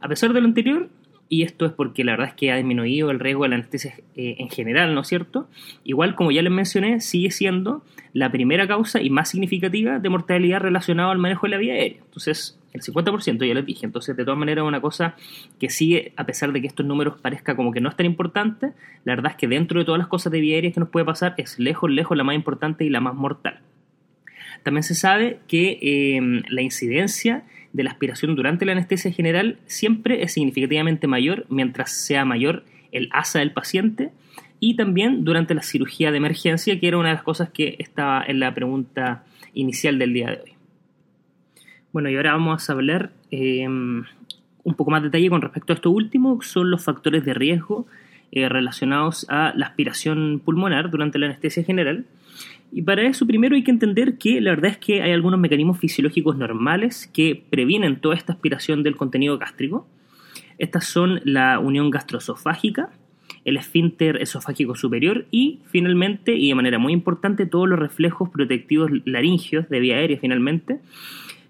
A 0.00 0.06
pesar 0.06 0.32
de 0.32 0.40
lo 0.40 0.46
anterior, 0.46 0.88
y 1.32 1.44
esto 1.44 1.64
es 1.64 1.72
porque 1.72 2.04
la 2.04 2.12
verdad 2.12 2.28
es 2.28 2.34
que 2.34 2.52
ha 2.52 2.56
disminuido 2.56 3.10
el 3.10 3.18
riesgo 3.18 3.44
de 3.44 3.48
la 3.48 3.54
anestesia 3.54 3.94
eh, 4.16 4.36
en 4.36 4.50
general, 4.50 4.94
¿no 4.94 5.00
es 5.00 5.08
cierto? 5.08 5.48
Igual, 5.82 6.14
como 6.14 6.30
ya 6.30 6.42
les 6.42 6.52
mencioné, 6.52 7.00
sigue 7.00 7.30
siendo 7.30 7.82
la 8.12 8.30
primera 8.30 8.68
causa 8.68 9.00
y 9.00 9.08
más 9.08 9.30
significativa 9.30 9.98
de 9.98 10.08
mortalidad 10.10 10.60
relacionada 10.60 11.10
al 11.10 11.16
manejo 11.16 11.46
de 11.46 11.52
la 11.52 11.56
vía 11.56 11.72
aérea. 11.72 12.02
Entonces, 12.04 12.60
el 12.74 12.82
50% 12.82 13.48
ya 13.48 13.54
les 13.54 13.64
dije. 13.64 13.86
Entonces, 13.86 14.14
de 14.14 14.26
todas 14.26 14.38
maneras, 14.38 14.66
una 14.66 14.82
cosa 14.82 15.16
que 15.58 15.70
sigue, 15.70 16.12
a 16.16 16.26
pesar 16.26 16.52
de 16.52 16.60
que 16.60 16.66
estos 16.66 16.84
números 16.84 17.18
parezca 17.18 17.56
como 17.56 17.72
que 17.72 17.80
no 17.80 17.88
es 17.88 17.96
tan 17.96 18.04
importante, 18.04 18.74
la 19.04 19.14
verdad 19.14 19.32
es 19.32 19.38
que 19.38 19.48
dentro 19.48 19.78
de 19.80 19.86
todas 19.86 20.00
las 20.00 20.08
cosas 20.08 20.32
de 20.32 20.40
vía 20.40 20.56
aérea 20.56 20.72
que 20.72 20.80
nos 20.80 20.90
puede 20.90 21.06
pasar, 21.06 21.32
es 21.38 21.58
lejos, 21.58 21.90
lejos 21.90 22.14
la 22.14 22.24
más 22.24 22.34
importante 22.34 22.84
y 22.84 22.90
la 22.90 23.00
más 23.00 23.14
mortal. 23.14 23.60
También 24.64 24.82
se 24.82 24.94
sabe 24.94 25.38
que 25.48 25.78
eh, 25.80 26.42
la 26.50 26.60
incidencia 26.60 27.44
de 27.72 27.84
la 27.84 27.90
aspiración 27.90 28.36
durante 28.36 28.64
la 28.64 28.72
anestesia 28.72 29.12
general 29.12 29.58
siempre 29.66 30.22
es 30.22 30.32
significativamente 30.32 31.06
mayor 31.06 31.46
mientras 31.48 31.92
sea 31.92 32.24
mayor 32.24 32.64
el 32.92 33.08
asa 33.12 33.38
del 33.38 33.52
paciente 33.52 34.10
y 34.60 34.76
también 34.76 35.24
durante 35.24 35.54
la 35.54 35.62
cirugía 35.62 36.10
de 36.10 36.18
emergencia, 36.18 36.78
que 36.78 36.86
era 36.86 36.98
una 36.98 37.08
de 37.08 37.14
las 37.14 37.24
cosas 37.24 37.50
que 37.50 37.76
estaba 37.78 38.22
en 38.26 38.38
la 38.38 38.54
pregunta 38.54 39.24
inicial 39.54 39.98
del 39.98 40.12
día 40.12 40.30
de 40.30 40.40
hoy. 40.42 40.52
Bueno, 41.92 42.08
y 42.10 42.16
ahora 42.16 42.32
vamos 42.32 42.68
a 42.68 42.72
hablar 42.72 43.12
eh, 43.30 43.66
un 43.66 44.74
poco 44.76 44.90
más 44.90 45.02
de 45.02 45.08
detalle 45.08 45.30
con 45.30 45.42
respecto 45.42 45.72
a 45.72 45.76
esto 45.76 45.90
último, 45.90 46.40
son 46.42 46.70
los 46.70 46.84
factores 46.84 47.24
de 47.24 47.34
riesgo 47.34 47.86
eh, 48.30 48.48
relacionados 48.48 49.26
a 49.28 49.52
la 49.56 49.66
aspiración 49.66 50.40
pulmonar 50.44 50.90
durante 50.90 51.18
la 51.18 51.26
anestesia 51.26 51.64
general. 51.64 52.06
Y 52.74 52.82
para 52.82 53.02
eso 53.02 53.26
primero 53.26 53.54
hay 53.54 53.62
que 53.62 53.70
entender 53.70 54.16
que 54.16 54.40
la 54.40 54.50
verdad 54.50 54.70
es 54.70 54.78
que 54.78 55.02
hay 55.02 55.12
algunos 55.12 55.38
mecanismos 55.38 55.78
fisiológicos 55.78 56.38
normales 56.38 57.10
que 57.12 57.44
previenen 57.50 58.00
toda 58.00 58.14
esta 58.14 58.32
aspiración 58.32 58.82
del 58.82 58.96
contenido 58.96 59.36
gástrico. 59.38 59.86
Estas 60.56 60.86
son 60.86 61.20
la 61.24 61.58
unión 61.58 61.90
gastroesofágica, 61.90 62.88
el 63.44 63.58
esfínter 63.58 64.22
esofágico 64.22 64.74
superior 64.74 65.26
y 65.30 65.60
finalmente, 65.66 66.34
y 66.34 66.48
de 66.48 66.54
manera 66.54 66.78
muy 66.78 66.94
importante, 66.94 67.44
todos 67.44 67.68
los 67.68 67.78
reflejos 67.78 68.30
protectivos 68.30 68.90
laringios 69.04 69.68
de 69.68 69.80
vía 69.80 69.96
aérea 69.96 70.18
finalmente. 70.18 70.80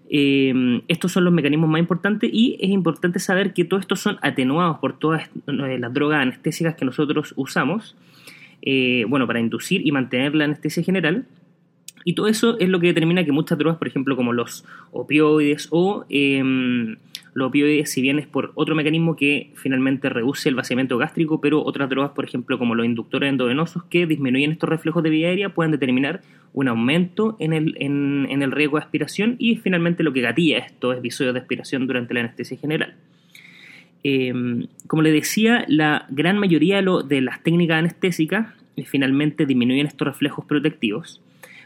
Eh, 0.09 0.81
estos 0.89 1.13
son 1.13 1.23
los 1.23 1.33
mecanismos 1.33 1.69
más 1.69 1.79
importantes 1.79 2.29
y 2.33 2.57
es 2.59 2.69
importante 2.69 3.19
saber 3.19 3.53
que 3.53 3.63
todos 3.63 3.81
estos 3.81 4.01
son 4.01 4.17
atenuados 4.21 4.79
por 4.79 4.99
todas 4.99 5.29
eh, 5.47 5.77
las 5.79 5.93
drogas 5.93 6.21
anestésicas 6.21 6.75
que 6.75 6.83
nosotros 6.83 7.33
usamos 7.37 7.95
eh, 8.65 9.05
bueno, 9.07 9.27
para 9.27 9.41
inducir 9.41 9.85
y 9.85 9.91
mantener 9.91 10.33
la 10.35 10.45
anestesia 10.45 10.83
general. 10.83 11.25
Y 12.05 12.13
todo 12.15 12.27
eso 12.27 12.57
es 12.59 12.69
lo 12.69 12.79
que 12.79 12.87
determina 12.87 13.23
que 13.23 13.31
muchas 13.31 13.57
drogas, 13.57 13.77
por 13.77 13.87
ejemplo, 13.87 14.15
como 14.15 14.33
los 14.33 14.65
opioides 14.91 15.67
o 15.71 16.05
em, 16.09 16.95
los 17.33 17.47
opioides, 17.47 17.91
si 17.91 18.01
bien 18.01 18.19
es 18.19 18.27
por 18.27 18.51
otro 18.55 18.75
mecanismo 18.75 19.15
que 19.15 19.51
finalmente 19.55 20.09
reduce 20.09 20.49
el 20.49 20.55
vaciamiento 20.55 20.97
gástrico, 20.97 21.41
pero 21.41 21.63
otras 21.63 21.89
drogas, 21.89 22.11
por 22.11 22.25
ejemplo, 22.25 22.57
como 22.57 22.75
los 22.75 22.85
inductores 22.85 23.29
endovenosos 23.29 23.83
que 23.85 24.05
disminuyen 24.05 24.51
estos 24.51 24.69
reflejos 24.69 25.03
de 25.03 25.09
vía 25.09 25.29
aérea, 25.29 25.53
pueden 25.53 25.71
determinar 25.71 26.21
un 26.53 26.67
aumento 26.67 27.35
en 27.39 27.53
el, 27.53 27.75
en 27.79 28.41
el 28.41 28.51
riesgo 28.51 28.77
de 28.77 28.83
aspiración 28.83 29.35
y 29.39 29.57
finalmente 29.57 30.03
lo 30.03 30.13
que 30.13 30.21
gatilla 30.21 30.59
estos 30.59 30.97
episodios 30.97 31.33
de 31.33 31.39
aspiración 31.39 31.87
durante 31.87 32.13
la 32.13 32.21
anestesia 32.21 32.57
general. 32.57 32.95
Em, 34.03 34.67
como 34.87 35.01
le 35.01 35.11
decía, 35.11 35.63
la 35.67 36.05
gran 36.09 36.37
mayoría 36.37 36.81
de, 36.81 37.21
las 37.21 37.41
técnicas 37.41 37.79
anestésicas 37.79 38.47
eh, 38.75 38.83
finalmente 38.85 39.45
disminuyen 39.45 39.85
estos 39.85 40.07
reflejos 40.07 40.45
protectivos. 40.45 41.21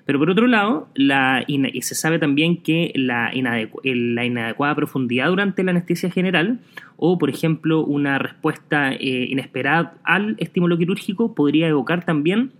Pero 0.06 0.20
por 0.20 0.30
otro 0.30 0.48
lado, 0.48 0.88
la, 0.96 1.44
y 1.48 1.82
se 1.82 1.94
sabe 1.94 2.18
también 2.18 2.62
que 2.64 2.94
la, 2.96 3.30
la, 3.34 4.26
inadecuada 4.26 4.74
profundidad 4.74 5.28
durante 5.28 5.64
la 5.64 5.72
anestesia 5.72 6.10
general 6.10 6.60
o, 6.96 7.18
por 7.18 7.30
ejemplo, 7.30 7.84
una 7.84 8.18
respuesta 8.18 8.94
eh, 8.94 9.28
inesperada 9.30 9.96
al 10.06 10.38
estímulo 10.40 10.78
quirúrgico 10.78 11.36
podría 11.36 11.68
evocar 11.68 12.06
también 12.06 12.54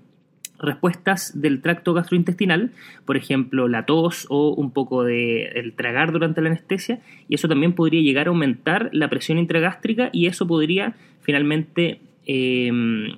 respuestas 0.60 1.40
del 1.40 1.62
tracto 1.62 1.94
gastrointestinal, 1.94 2.72
por 3.06 3.18
ejemplo, 3.18 3.68
la 3.68 3.86
tos 3.86 4.26
o 4.30 4.54
un 4.54 4.72
poco 4.72 5.04
de 5.04 5.46
el 5.56 5.74
tragar 5.74 6.12
durante 6.12 6.42
la 6.42 6.50
anestesia, 6.50 7.00
y 7.28 7.36
eso 7.36 7.48
también 7.48 7.74
podría 7.74 8.02
llegar 8.02 8.28
a 8.28 8.30
aumentar 8.30 8.90
la 8.94 9.10
presión 9.10 9.38
intragástrica 9.38 10.10
y 10.12 10.26
eso 10.28 10.48
podría 10.48 10.96
finalmente 11.22 12.00
em, 12.26 13.16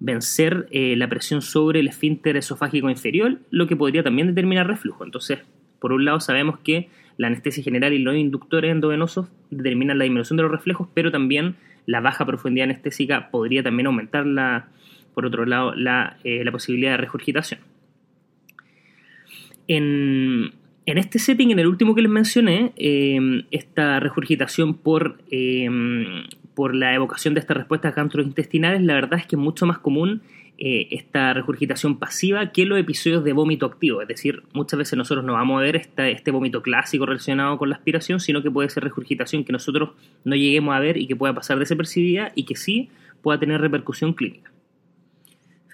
vencer 0.00 0.66
eh, 0.70 0.96
la 0.96 1.08
presión 1.08 1.42
sobre 1.42 1.80
el 1.80 1.88
esfínter 1.88 2.36
esofágico 2.36 2.90
inferior, 2.90 3.38
lo 3.50 3.66
que 3.66 3.76
podría 3.76 4.02
también 4.02 4.26
determinar 4.26 4.66
reflujo. 4.66 5.04
Entonces, 5.04 5.38
por 5.78 5.92
un 5.92 6.04
lado 6.04 6.20
sabemos 6.20 6.58
que 6.58 6.88
la 7.16 7.28
anestesia 7.28 7.62
general 7.62 7.92
y 7.92 7.98
los 7.98 8.16
inductores 8.16 8.72
endovenosos 8.72 9.28
determinan 9.50 9.98
la 9.98 10.04
disminución 10.04 10.36
de 10.36 10.42
los 10.42 10.52
reflejos, 10.52 10.88
pero 10.94 11.12
también 11.12 11.56
la 11.86 12.00
baja 12.00 12.26
profundidad 12.26 12.64
anestésica 12.64 13.30
podría 13.30 13.62
también 13.62 13.86
aumentar 13.86 14.26
la, 14.26 14.68
por 15.14 15.26
otro 15.26 15.44
lado, 15.46 15.74
la, 15.74 16.16
eh, 16.24 16.44
posibilidad 16.50 16.92
de 16.92 16.96
regurgitación. 16.98 17.60
En, 19.68 20.52
este 20.86 21.18
setting, 21.18 21.52
en 21.52 21.58
el 21.58 21.66
último 21.66 21.94
que 21.94 22.02
les 22.02 22.10
mencioné, 22.10 22.72
em, 22.76 23.44
esta 23.50 24.00
regurgitación 24.00 24.74
por, 24.74 25.18
em, 25.30 26.24
por 26.54 26.74
la 26.74 26.94
evocación 26.94 27.34
de 27.34 27.40
estas 27.40 27.56
respuestas 27.56 27.94
gastrointestinales, 27.94 28.82
la 28.82 28.94
verdad 28.94 29.18
es 29.20 29.26
que 29.26 29.36
es 29.36 29.40
mucho 29.40 29.64
más 29.64 29.78
común 29.78 30.22
eh, 30.58 30.88
esta 30.92 31.32
regurgitación 31.32 31.98
pasiva 31.98 32.52
que 32.52 32.66
los 32.66 32.78
episodios 32.78 33.24
de 33.24 33.32
vómito 33.32 33.66
activo. 33.66 34.02
Es 34.02 34.08
decir, 34.08 34.42
muchas 34.52 34.78
veces 34.78 34.96
nosotros 34.96 35.24
no 35.24 35.32
vamos 35.32 35.58
a 35.58 35.64
ver 35.64 35.76
este 35.76 36.30
vómito 36.30 36.62
clásico 36.62 37.06
relacionado 37.06 37.58
con 37.58 37.70
la 37.70 37.76
aspiración, 37.76 38.20
sino 38.20 38.42
que 38.42 38.50
puede 38.50 38.68
ser 38.68 38.84
regurgitación 38.84 39.44
que 39.44 39.52
nosotros 39.52 39.90
no 40.24 40.36
lleguemos 40.36 40.74
a 40.74 40.78
ver 40.78 40.98
y 40.98 41.06
que 41.06 41.16
pueda 41.16 41.34
pasar 41.34 41.58
desapercibida 41.58 42.32
y 42.34 42.44
que 42.44 42.54
sí 42.54 42.90
pueda 43.22 43.40
tener 43.40 43.60
repercusión 43.60 44.12
clínica. 44.12 44.52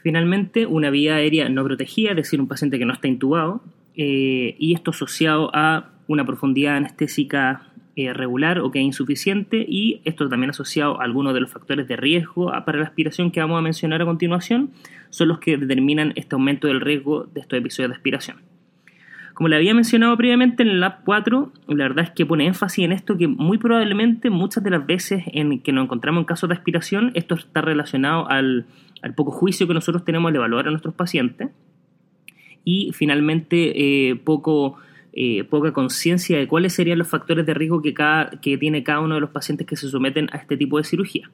Finalmente, 0.02 0.66
una 0.66 0.90
vía 0.90 1.16
aérea 1.16 1.48
no 1.48 1.64
protegida, 1.64 2.10
es 2.10 2.16
decir, 2.16 2.40
un 2.40 2.48
paciente 2.48 2.78
que 2.78 2.84
no 2.84 2.92
está 2.92 3.08
intubado, 3.08 3.62
eh, 3.94 4.54
y 4.58 4.74
esto 4.74 4.92
asociado 4.92 5.50
a 5.54 5.90
una 6.06 6.24
profundidad 6.24 6.76
anestésica 6.76 7.72
eh, 7.96 8.12
regular 8.12 8.60
o 8.60 8.70
que 8.70 8.78
es 8.78 8.84
insuficiente, 8.84 9.64
y 9.68 10.00
esto 10.04 10.28
también 10.28 10.50
asociado 10.50 11.00
a 11.00 11.04
algunos 11.04 11.34
de 11.34 11.40
los 11.40 11.50
factores 11.50 11.88
de 11.88 11.96
riesgo 11.96 12.52
para 12.64 12.78
la 12.78 12.84
aspiración 12.84 13.30
que 13.30 13.40
vamos 13.40 13.58
a 13.58 13.62
mencionar 13.62 14.02
a 14.02 14.04
continuación, 14.04 14.70
son 15.10 15.28
los 15.28 15.40
que 15.40 15.56
determinan 15.56 16.12
este 16.14 16.34
aumento 16.36 16.68
del 16.68 16.80
riesgo 16.80 17.24
de 17.24 17.40
estos 17.40 17.58
episodios 17.58 17.90
de 17.90 17.96
aspiración. 17.96 18.36
Como 19.38 19.46
le 19.46 19.54
había 19.54 19.72
mencionado 19.72 20.16
previamente 20.16 20.64
en 20.64 20.68
el 20.68 20.80
Lab 20.80 21.04
4, 21.04 21.52
la 21.68 21.84
verdad 21.84 22.06
es 22.06 22.10
que 22.10 22.26
pone 22.26 22.46
énfasis 22.46 22.84
en 22.84 22.90
esto 22.90 23.16
que 23.16 23.28
muy 23.28 23.56
probablemente 23.56 24.30
muchas 24.30 24.64
de 24.64 24.70
las 24.70 24.84
veces 24.84 25.22
en 25.28 25.60
que 25.60 25.70
nos 25.70 25.84
encontramos 25.84 26.22
en 26.22 26.24
casos 26.24 26.48
de 26.48 26.56
aspiración, 26.56 27.12
esto 27.14 27.36
está 27.36 27.60
relacionado 27.60 28.28
al 28.28 28.66
al 29.02 29.14
poco 29.14 29.30
juicio 29.30 29.66
que 29.66 29.74
nosotros 29.74 30.04
tenemos 30.04 30.30
al 30.30 30.36
evaluar 30.36 30.66
a 30.66 30.70
nuestros 30.70 30.94
pacientes 30.94 31.50
y 32.64 32.90
finalmente 32.92 34.10
eh, 34.10 34.16
poco, 34.16 34.76
eh, 35.12 35.44
poca 35.44 35.72
conciencia 35.72 36.38
de 36.38 36.46
cuáles 36.46 36.74
serían 36.74 36.98
los 36.98 37.08
factores 37.08 37.46
de 37.46 37.54
riesgo 37.54 37.80
que, 37.82 37.94
cada, 37.94 38.30
que 38.30 38.58
tiene 38.58 38.82
cada 38.82 39.00
uno 39.00 39.14
de 39.14 39.20
los 39.20 39.30
pacientes 39.30 39.66
que 39.66 39.76
se 39.76 39.88
someten 39.88 40.28
a 40.32 40.38
este 40.38 40.56
tipo 40.56 40.78
de 40.78 40.84
cirugía. 40.84 41.30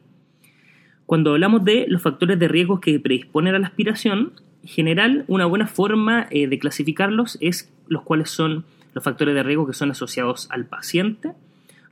Cuando 1.07 1.33
hablamos 1.33 1.65
de 1.65 1.87
los 1.89 2.03
factores 2.03 2.39
de 2.39 2.49
riesgo 2.49 2.81
que 2.81 2.99
predisponen 3.01 3.55
a 3.55 3.59
la 3.59 3.67
aspiración, 3.67 4.33
general 4.65 5.25
una 5.29 5.47
buena 5.47 5.67
forma 5.67 6.27
eh, 6.31 6.47
de 6.47 6.59
clasificarlos 6.59 7.39
es 7.41 7.73
los 7.89 8.03
cuales 8.03 8.31
son 8.31 8.65
los 8.95 9.05
factores 9.05 9.35
de 9.35 9.43
riesgo 9.43 9.67
que 9.67 9.73
son 9.73 9.91
asociados 9.91 10.49
al 10.51 10.67
paciente, 10.67 11.33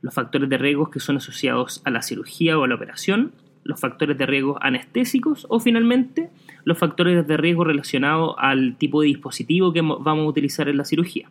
los 0.01 0.13
factores 0.13 0.49
de 0.49 0.57
riesgo 0.57 0.89
que 0.89 0.99
son 0.99 1.17
asociados 1.17 1.81
a 1.85 1.91
la 1.91 2.01
cirugía 2.01 2.57
o 2.57 2.63
a 2.63 2.67
la 2.67 2.75
operación, 2.75 3.31
los 3.63 3.79
factores 3.79 4.17
de 4.17 4.25
riesgo 4.25 4.57
anestésicos 4.61 5.45
o 5.49 5.59
finalmente 5.59 6.29
los 6.65 6.77
factores 6.77 7.25
de 7.25 7.37
riesgo 7.37 7.63
relacionados 7.63 8.35
al 8.37 8.77
tipo 8.77 9.01
de 9.01 9.07
dispositivo 9.07 9.73
que 9.73 9.81
vamos 9.81 10.25
a 10.25 10.27
utilizar 10.27 10.67
en 10.69 10.77
la 10.77 10.85
cirugía. 10.85 11.29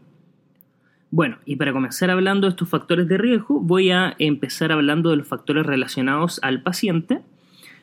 Bueno, 1.11 1.37
y 1.45 1.57
para 1.57 1.75
comenzar 1.75 2.09
hablando 2.09 2.47
de 2.47 2.53
estos 2.53 2.71
factores 2.71 3.07
de 3.07 3.19
riesgo, 3.19 3.61
voy 3.61 3.91
a 3.91 4.15
empezar 4.19 4.73
hablando 4.73 5.11
de 5.11 5.17
los 5.17 5.29
factores 5.29 5.67
relacionados 5.67 6.41
al 6.43 6.63
paciente. 6.63 7.21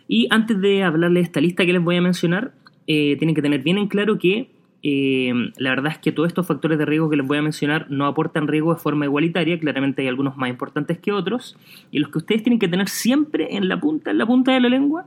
Y 0.08 0.28
antes 0.32 0.60
de 0.60 0.84
hablarles 0.84 1.22
de 1.22 1.26
esta 1.28 1.40
lista 1.40 1.64
que 1.64 1.74
les 1.74 1.84
voy 1.84 1.98
a 1.98 2.02
mencionar, 2.02 2.54
eh, 2.92 3.18
tienen 3.18 3.36
que 3.36 3.44
tener 3.44 3.62
bien 3.62 3.78
en 3.78 3.88
claro 3.88 4.18
que 4.18 4.50
eh, 4.82 5.32
la 5.58 5.70
verdad 5.70 5.92
es 5.92 6.00
que 6.00 6.12
todos 6.12 6.28
estos 6.28 6.48
factores 6.48 6.80
de 6.80 6.86
riesgo 6.86 7.08
que 7.08 7.18
les 7.18 7.28
voy 7.28 7.38
a 7.38 7.42
mencionar 7.44 7.86
no 7.92 8.08
aportan 8.08 8.48
riesgo 8.48 8.74
de 8.74 8.80
forma 8.80 9.06
igualitaria, 9.06 9.60
claramente 9.60 10.02
hay 10.02 10.08
algunos 10.08 10.38
más 10.38 10.50
importantes 10.50 10.98
que 10.98 11.12
otros, 11.12 11.56
y 11.92 12.00
los 12.00 12.10
que 12.10 12.18
ustedes 12.18 12.42
tienen 12.42 12.58
que 12.58 12.68
tener 12.68 12.90
siempre 12.90 13.56
en 13.56 13.70
la 13.70 13.80
punta, 13.80 14.10
en 14.10 14.18
la 14.18 14.26
punta 14.26 14.54
de 14.54 14.60
la 14.60 14.70
lengua, 14.70 15.06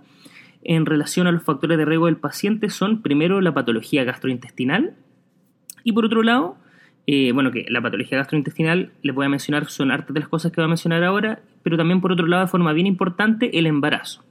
en 0.63 0.87
relación 0.87 1.27
a 1.27 1.33
los 1.33 1.43
factores 1.43 1.77
de 1.77 1.85
riesgo 1.85 2.07
del 2.07 2.19
paciente 2.19 2.71
son 2.71 3.03
primero 3.03 3.41
la 3.41 3.53
patología 3.53 4.05
gastrointestinal. 4.05 4.95
Y 5.83 5.91
por 5.91 6.05
otro 6.05 6.23
lado, 6.23 6.57
eh, 7.09 7.33
bueno, 7.33 7.51
que 7.51 7.67
la 7.69 7.83
patología 7.83 8.19
gastrointestinal 8.19 8.93
les 9.03 9.13
voy 9.13 9.27
a 9.27 9.29
mencionar 9.29 9.67
son 9.69 9.91
hartas 9.91 10.15
de 10.15 10.21
las 10.21 10.29
cosas 10.29 10.53
que 10.53 10.61
voy 10.61 10.67
a 10.67 10.69
mencionar 10.69 11.03
ahora, 11.03 11.41
pero 11.65 11.77
también 11.77 12.01
por 12.01 12.13
otro 12.13 12.29
lado 12.29 12.45
de 12.45 12.49
forma 12.49 12.73
bien 12.73 12.87
importante 12.87 13.59
el 13.59 13.67
embarazo. 13.67 14.23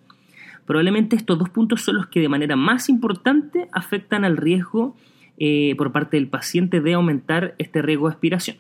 Probablemente 0.65 1.15
estos 1.15 1.37
dos 1.39 1.49
puntos 1.49 1.81
son 1.81 1.95
los 1.95 2.07
que 2.07 2.19
de 2.19 2.29
manera 2.29 2.55
más 2.55 2.89
importante 2.89 3.67
afectan 3.71 4.25
al 4.25 4.37
riesgo 4.37 4.95
eh, 5.37 5.75
por 5.77 5.91
parte 5.91 6.17
del 6.17 6.27
paciente 6.27 6.81
de 6.81 6.93
aumentar 6.93 7.55
este 7.57 7.81
riesgo 7.81 8.07
de 8.07 8.13
aspiración. 8.13 8.57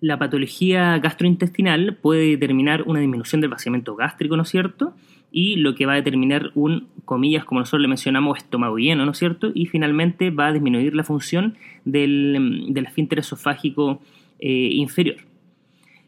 La 0.00 0.18
patología 0.18 0.98
gastrointestinal 0.98 1.96
puede 1.96 2.26
determinar 2.26 2.82
una 2.82 3.00
disminución 3.00 3.40
del 3.40 3.50
vaciamiento 3.50 3.94
gástrico, 3.96 4.36
¿no 4.36 4.42
es 4.42 4.48
cierto? 4.48 4.94
Y 5.32 5.56
lo 5.56 5.74
que 5.74 5.86
va 5.86 5.94
a 5.94 5.96
determinar 5.96 6.50
un, 6.54 6.88
comillas, 7.04 7.44
como 7.44 7.60
nosotros 7.60 7.82
le 7.82 7.88
mencionamos, 7.88 8.38
estómago 8.38 8.76
lleno, 8.76 9.04
¿no 9.04 9.12
es 9.12 9.18
cierto? 9.18 9.50
Y 9.54 9.66
finalmente 9.66 10.30
va 10.30 10.48
a 10.48 10.52
disminuir 10.52 10.94
la 10.94 11.04
función 11.04 11.56
del, 11.84 12.66
del 12.68 12.86
esfínter 12.86 13.18
esofágico 13.18 14.00
eh, 14.38 14.70
inferior. 14.72 15.16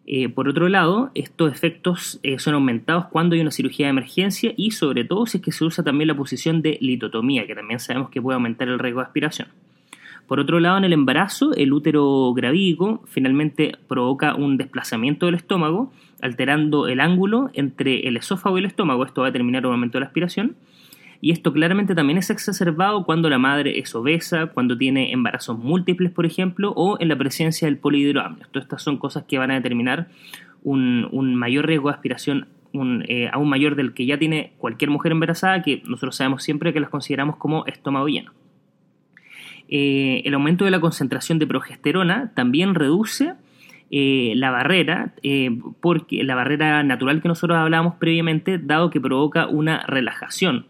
Eh, 0.09 0.29
por 0.29 0.49
otro 0.49 0.69
lado, 0.69 1.11
estos 1.15 1.53
efectos 1.53 2.21
eh, 2.23 2.39
son 2.39 2.55
aumentados 2.55 3.07
cuando 3.07 3.35
hay 3.35 3.41
una 3.41 3.51
cirugía 3.51 3.87
de 3.87 3.91
emergencia 3.91 4.55
y 4.57 4.71
sobre 4.71 5.05
todo 5.05 5.27
si 5.27 5.39
es 5.39 5.43
que 5.43 5.51
se 5.51 5.65
usa 5.65 5.83
también 5.83 6.07
la 6.07 6.17
posición 6.17 6.63
de 6.63 6.79
litotomía, 6.81 7.45
que 7.47 7.57
también 7.57 7.81
sabemos 7.81 8.11
que 8.11 8.23
puede 8.23 8.37
aumentar 8.37 8.69
el 8.69 8.79
riesgo 8.79 9.01
de 9.01 9.07
aspiración. 9.07 9.49
Por 10.29 10.39
otro 10.39 10.61
lado, 10.61 10.79
en 10.79 10.85
el 10.85 10.93
embarazo, 10.93 11.55
el 11.55 11.73
útero 11.73 12.33
gravídico 12.35 13.03
finalmente 13.07 13.77
provoca 13.89 14.35
un 14.37 14.57
desplazamiento 14.57 15.27
del 15.27 15.37
estómago, 15.37 15.93
alterando 16.21 16.87
el 16.89 17.01
ángulo 17.01 17.51
entre 17.55 18.07
el 18.09 18.17
esófago 18.17 18.59
y 18.59 18.61
el 18.61 18.67
estómago. 18.67 19.05
Esto 19.05 19.23
va 19.23 19.29
a 19.29 19.31
determinar 19.31 19.67
un 19.67 19.73
aumento 19.73 19.99
de 19.99 20.01
la 20.01 20.07
aspiración 20.07 20.57
y 21.21 21.31
esto 21.31 21.53
claramente 21.53 21.95
también 21.95 22.19
es 22.19 22.31
exacerbado 22.31 23.05
cuando 23.05 23.31
la 23.31 23.39
madre 23.39 23.79
es 23.79 23.95
obesa, 23.95 24.47
cuando 24.47 24.77
tiene 24.77 25.13
embarazos 25.13 25.59
múltiples, 25.59 26.13
por 26.13 26.27
ejemplo, 26.27 26.73
o 26.77 26.99
en 27.01 27.09
la 27.09 27.17
presencia 27.17 27.67
del 27.67 27.79
polihidroamnio. 27.79 28.47
Todas 28.51 28.65
estas 28.65 28.83
son 28.83 28.99
cosas 28.99 29.25
que 29.25 29.39
van 29.39 29.51
a 29.51 29.55
determinar 29.55 30.09
un, 30.63 31.35
mayor 31.37 31.67
riesgo 31.67 31.89
de 31.89 31.95
aspiración 31.95 32.49
eh, 33.09 33.31
aún 33.33 33.49
mayor 33.49 33.75
del 33.75 33.95
que 33.95 34.05
ya 34.05 34.19
tiene 34.19 34.53
cualquier 34.59 34.91
mujer 34.91 35.13
embarazada, 35.13 35.63
que 35.63 35.83
nosotros 35.87 36.17
sabemos 36.17 36.43
siempre 36.43 36.73
que 36.73 36.81
las 36.81 36.91
consideramos 36.91 37.37
como 37.37 37.65
estómago 37.67 38.09
lleno. 38.09 38.33
Eh, 39.69 40.23
el 40.25 40.35
aumento 40.35 40.65
de 40.65 40.71
la 40.71 40.81
concentración 40.81 41.39
de 41.39 41.47
progesterona 41.47 42.33
también 42.35 42.75
reduce 42.75 43.35
eh, 43.91 44.33
la 44.37 44.51
barrera, 44.51 45.15
porque 45.81 46.23
la 46.23 46.35
barrera 46.35 46.83
natural 46.83 47.23
que 47.23 47.29
nosotros 47.29 47.57
hablábamos 47.57 47.95
previamente, 47.95 48.59
dado 48.59 48.91
que 48.91 49.01
provoca 49.01 49.47
una 49.47 49.85
relajación 49.87 50.67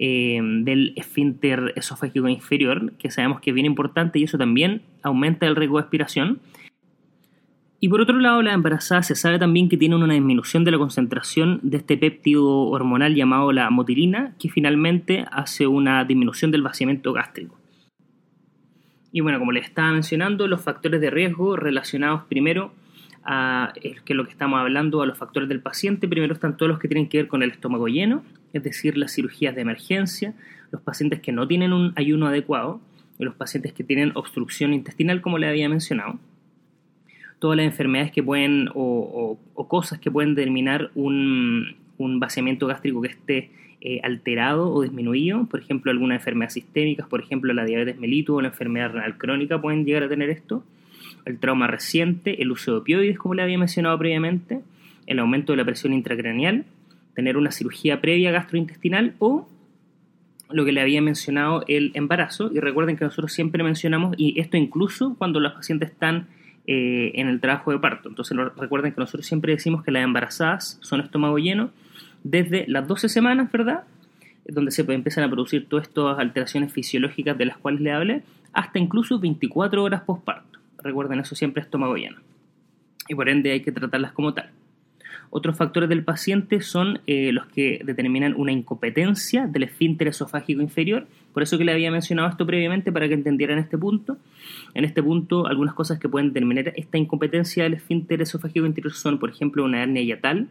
eh, 0.00 0.38
del 0.40 0.92
esfínter 0.94 1.72
esofágico 1.74 2.28
inferior, 2.28 2.92
que 3.00 3.10
sabemos 3.10 3.40
que 3.40 3.50
es 3.50 3.54
bien 3.54 3.66
importante 3.66 4.20
y 4.20 4.22
eso 4.22 4.38
también 4.38 4.82
aumenta 5.02 5.46
el 5.46 5.56
riesgo 5.56 5.78
de 5.78 5.82
aspiración. 5.82 6.38
Y 7.80 7.88
por 7.88 8.00
otro 8.00 8.20
lado, 8.20 8.40
la 8.42 8.52
embarazada 8.52 9.02
se 9.02 9.16
sabe 9.16 9.40
también 9.40 9.68
que 9.68 9.76
tiene 9.76 9.96
una 9.96 10.14
disminución 10.14 10.62
de 10.62 10.70
la 10.70 10.78
concentración 10.78 11.58
de 11.64 11.78
este 11.78 11.96
péptido 11.96 12.46
hormonal 12.46 13.16
llamado 13.16 13.50
la 13.50 13.70
motilina, 13.70 14.36
que 14.38 14.48
finalmente 14.48 15.26
hace 15.32 15.66
una 15.66 16.04
disminución 16.04 16.52
del 16.52 16.62
vaciamiento 16.62 17.12
gástrico. 17.12 17.58
Y 19.10 19.20
bueno, 19.20 19.40
como 19.40 19.50
les 19.50 19.64
estaba 19.64 19.90
mencionando, 19.90 20.46
los 20.46 20.62
factores 20.62 21.00
de 21.00 21.10
riesgo 21.10 21.56
relacionados 21.56 22.22
primero 22.28 22.72
a 23.30 23.74
que 23.74 23.92
es 23.92 24.16
lo 24.16 24.24
que 24.24 24.30
estamos 24.30 24.58
hablando, 24.58 25.02
a 25.02 25.06
los 25.06 25.18
factores 25.18 25.50
del 25.50 25.60
paciente, 25.60 26.08
primero 26.08 26.32
están 26.32 26.56
todos 26.56 26.70
los 26.70 26.78
que 26.78 26.88
tienen 26.88 27.10
que 27.10 27.18
ver 27.18 27.28
con 27.28 27.42
el 27.42 27.50
estómago 27.50 27.86
lleno, 27.86 28.24
es 28.54 28.62
decir, 28.62 28.96
las 28.96 29.12
cirugías 29.12 29.54
de 29.54 29.60
emergencia, 29.60 30.32
los 30.70 30.80
pacientes 30.80 31.20
que 31.20 31.30
no 31.30 31.46
tienen 31.46 31.74
un 31.74 31.92
ayuno 31.96 32.26
adecuado, 32.26 32.80
los 33.18 33.34
pacientes 33.34 33.74
que 33.74 33.84
tienen 33.84 34.12
obstrucción 34.14 34.72
intestinal, 34.72 35.20
como 35.20 35.36
le 35.36 35.46
había 35.46 35.68
mencionado, 35.68 36.18
todas 37.38 37.58
las 37.58 37.66
enfermedades 37.66 38.12
que 38.12 38.22
pueden 38.22 38.70
o, 38.74 39.38
cosas 39.68 39.98
que 39.98 40.10
pueden 40.10 40.34
determinar 40.34 40.90
un, 40.94 41.76
vaciamiento 41.98 42.66
gástrico 42.66 43.02
que 43.02 43.08
esté 43.08 43.50
eh, 43.82 44.00
alterado 44.02 44.72
o 44.72 44.80
disminuido, 44.80 45.44
por 45.44 45.60
ejemplo, 45.60 45.90
algunas 45.90 46.16
enfermedades 46.16 46.54
sistémicas, 46.54 47.06
por 47.06 47.20
ejemplo, 47.20 47.52
la 47.52 47.66
diabetes 47.66 47.98
mellitus 47.98 48.38
o 48.38 48.40
la 48.40 48.48
enfermedad 48.48 48.92
renal 48.92 49.18
crónica 49.18 49.60
pueden 49.60 49.84
llegar 49.84 50.04
a 50.04 50.08
tener 50.08 50.30
esto, 50.30 50.64
el 51.24 51.38
trauma 51.38 51.66
reciente, 51.66 52.42
el 52.42 52.50
uso 52.50 52.72
de 52.72 52.78
opioides, 52.78 53.18
como 53.18 53.34
le 53.34 53.42
había 53.42 53.58
mencionado 53.58 53.98
previamente, 53.98 54.60
el 55.06 55.18
aumento 55.18 55.52
de 55.52 55.56
la 55.56 55.64
presión 55.64 55.92
intracraneal, 55.92 56.64
tener 57.14 57.36
una 57.36 57.50
cirugía 57.50 58.00
previa 58.00 58.30
gastrointestinal 58.30 59.14
o 59.18 59.48
lo 60.50 60.64
que 60.64 60.72
le 60.72 60.80
había 60.80 61.02
mencionado 61.02 61.64
el 61.68 61.92
embarazo. 61.94 62.50
Y 62.52 62.60
recuerden 62.60 62.96
que 62.96 63.04
nosotros 63.04 63.32
siempre 63.32 63.62
mencionamos, 63.62 64.14
y 64.16 64.38
esto 64.40 64.56
incluso 64.56 65.14
cuando 65.18 65.40
los 65.40 65.52
pacientes 65.52 65.90
están 65.90 66.28
eh, 66.66 67.12
en 67.14 67.28
el 67.28 67.40
trabajo 67.40 67.70
de 67.72 67.78
parto. 67.78 68.08
Entonces 68.08 68.36
recuerden 68.56 68.92
que 68.92 69.00
nosotros 69.00 69.26
siempre 69.26 69.52
decimos 69.52 69.82
que 69.82 69.90
las 69.90 70.04
embarazadas 70.04 70.78
son 70.82 71.00
estómago 71.00 71.38
lleno 71.38 71.70
desde 72.24 72.66
las 72.68 72.86
12 72.86 73.08
semanas, 73.08 73.50
¿verdad? 73.50 73.84
Donde 74.46 74.70
se 74.70 74.82
empiezan 74.82 75.24
a 75.24 75.30
producir 75.30 75.68
todas 75.68 75.88
estas 75.88 76.18
alteraciones 76.18 76.72
fisiológicas 76.72 77.36
de 77.38 77.46
las 77.46 77.56
cuales 77.56 77.80
le 77.80 77.92
hablé, 77.92 78.22
hasta 78.52 78.78
incluso 78.78 79.18
24 79.18 79.82
horas 79.82 80.02
postparto. 80.02 80.47
Recuerden 80.82 81.20
eso 81.20 81.34
siempre 81.34 81.62
estómago 81.62 81.96
lleno. 81.96 82.18
Y 83.08 83.14
por 83.14 83.28
ende 83.28 83.52
hay 83.52 83.60
que 83.60 83.72
tratarlas 83.72 84.12
como 84.12 84.34
tal. 84.34 84.50
Otros 85.30 85.56
factores 85.56 85.88
del 85.88 86.04
paciente 86.04 86.62
son 86.62 87.00
eh, 87.06 87.32
los 87.32 87.46
que 87.46 87.82
determinan 87.84 88.34
una 88.34 88.52
incompetencia 88.52 89.46
del 89.46 89.64
esfínter 89.64 90.08
esofágico 90.08 90.62
inferior. 90.62 91.06
Por 91.34 91.42
eso 91.42 91.58
que 91.58 91.64
le 91.64 91.72
había 91.72 91.90
mencionado 91.90 92.28
esto 92.28 92.46
previamente 92.46 92.92
para 92.92 93.08
que 93.08 93.14
entendieran 93.14 93.58
este 93.58 93.76
punto. 93.76 94.16
En 94.74 94.84
este 94.84 95.02
punto, 95.02 95.46
algunas 95.46 95.74
cosas 95.74 95.98
que 95.98 96.08
pueden 96.08 96.28
determinar 96.28 96.72
esta 96.76 96.96
incompetencia 96.96 97.64
del 97.64 97.74
esfínter 97.74 98.22
esofágico 98.22 98.64
inferior 98.64 98.94
son, 98.94 99.18
por 99.18 99.28
ejemplo, 99.28 99.64
una 99.64 99.82
hernia 99.82 100.02
yatal, 100.02 100.48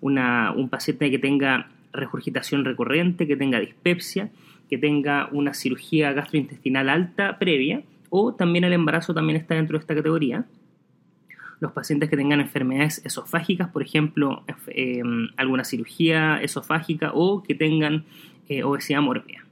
un 0.00 0.68
paciente 0.68 1.10
que 1.10 1.18
tenga 1.18 1.68
regurgitación 1.92 2.64
recurrente, 2.64 3.26
que 3.26 3.36
tenga 3.36 3.60
dispepsia, 3.60 4.30
que 4.68 4.78
tenga 4.78 5.28
una 5.32 5.54
cirugía 5.54 6.12
gastrointestinal 6.12 6.88
alta 6.88 7.38
previa, 7.38 7.82
o 8.10 8.34
también 8.34 8.64
el 8.64 8.72
embarazo 8.72 9.14
también 9.14 9.36
está 9.36 9.54
dentro 9.54 9.78
de 9.78 9.80
esta 9.80 9.94
categoría 9.94 10.46
los 11.60 11.72
pacientes 11.72 12.08
que 12.08 12.16
tengan 12.16 12.40
enfermedades 12.40 13.04
esofágicas, 13.04 13.68
por 13.68 13.82
ejemplo, 13.82 14.44
em, 14.68 15.28
alguna 15.36 15.64
cirugía 15.64 16.40
esofágica 16.40 17.12
o 17.14 17.42
que 17.42 17.54
tengan 17.54 18.04
eh, 18.48 18.62
obesidad 18.62 19.02
mórbida. 19.02 19.44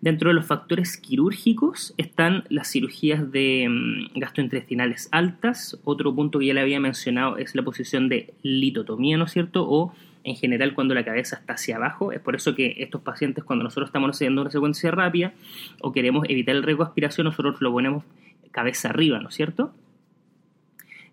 Dentro 0.00 0.28
de 0.28 0.34
los 0.34 0.46
factores 0.46 0.98
quirúrgicos 0.98 1.94
están 1.96 2.44
las 2.50 2.70
cirugías 2.70 3.32
de 3.32 3.64
em, 3.64 4.08
gastrointestinales 4.14 5.08
altas. 5.10 5.80
Otro 5.84 6.14
punto 6.14 6.38
que 6.38 6.46
ya 6.46 6.54
le 6.54 6.60
había 6.60 6.78
mencionado 6.80 7.38
es 7.38 7.54
la 7.54 7.62
posición 7.62 8.08
de 8.08 8.34
litotomía, 8.42 9.16
¿no 9.16 9.24
es 9.24 9.32
cierto? 9.32 9.66
O 9.68 9.92
en 10.26 10.34
general 10.34 10.74
cuando 10.74 10.92
la 10.92 11.04
cabeza 11.04 11.36
está 11.36 11.54
hacia 11.54 11.76
abajo. 11.76 12.10
Es 12.10 12.20
por 12.20 12.34
eso 12.34 12.54
que 12.54 12.74
estos 12.78 13.00
pacientes, 13.00 13.44
cuando 13.44 13.62
nosotros 13.62 13.88
estamos 13.88 14.10
haciendo 14.10 14.42
una 14.42 14.50
secuencia 14.50 14.90
rápida 14.90 15.32
o 15.80 15.92
queremos 15.92 16.26
evitar 16.28 16.56
el 16.56 16.64
riesgo 16.64 16.82
de 16.82 16.88
aspiración, 16.88 17.26
nosotros 17.26 17.60
lo 17.60 17.70
ponemos 17.70 18.04
cabeza 18.50 18.88
arriba, 18.88 19.20
¿no 19.20 19.28
es 19.28 19.36
cierto? 19.36 19.72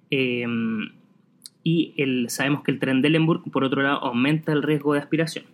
Em, 0.10 0.90
y 1.64 1.94
sabemos 2.28 2.64
que 2.64 2.72
el 2.72 2.80
Trendelenburg, 2.80 3.44
por 3.52 3.64
otro 3.64 3.84
lado, 3.84 4.00
aumenta 4.04 4.52
el 4.52 4.64
riesgo 4.64 4.94
de 4.94 5.00
aspiración. 5.00 5.46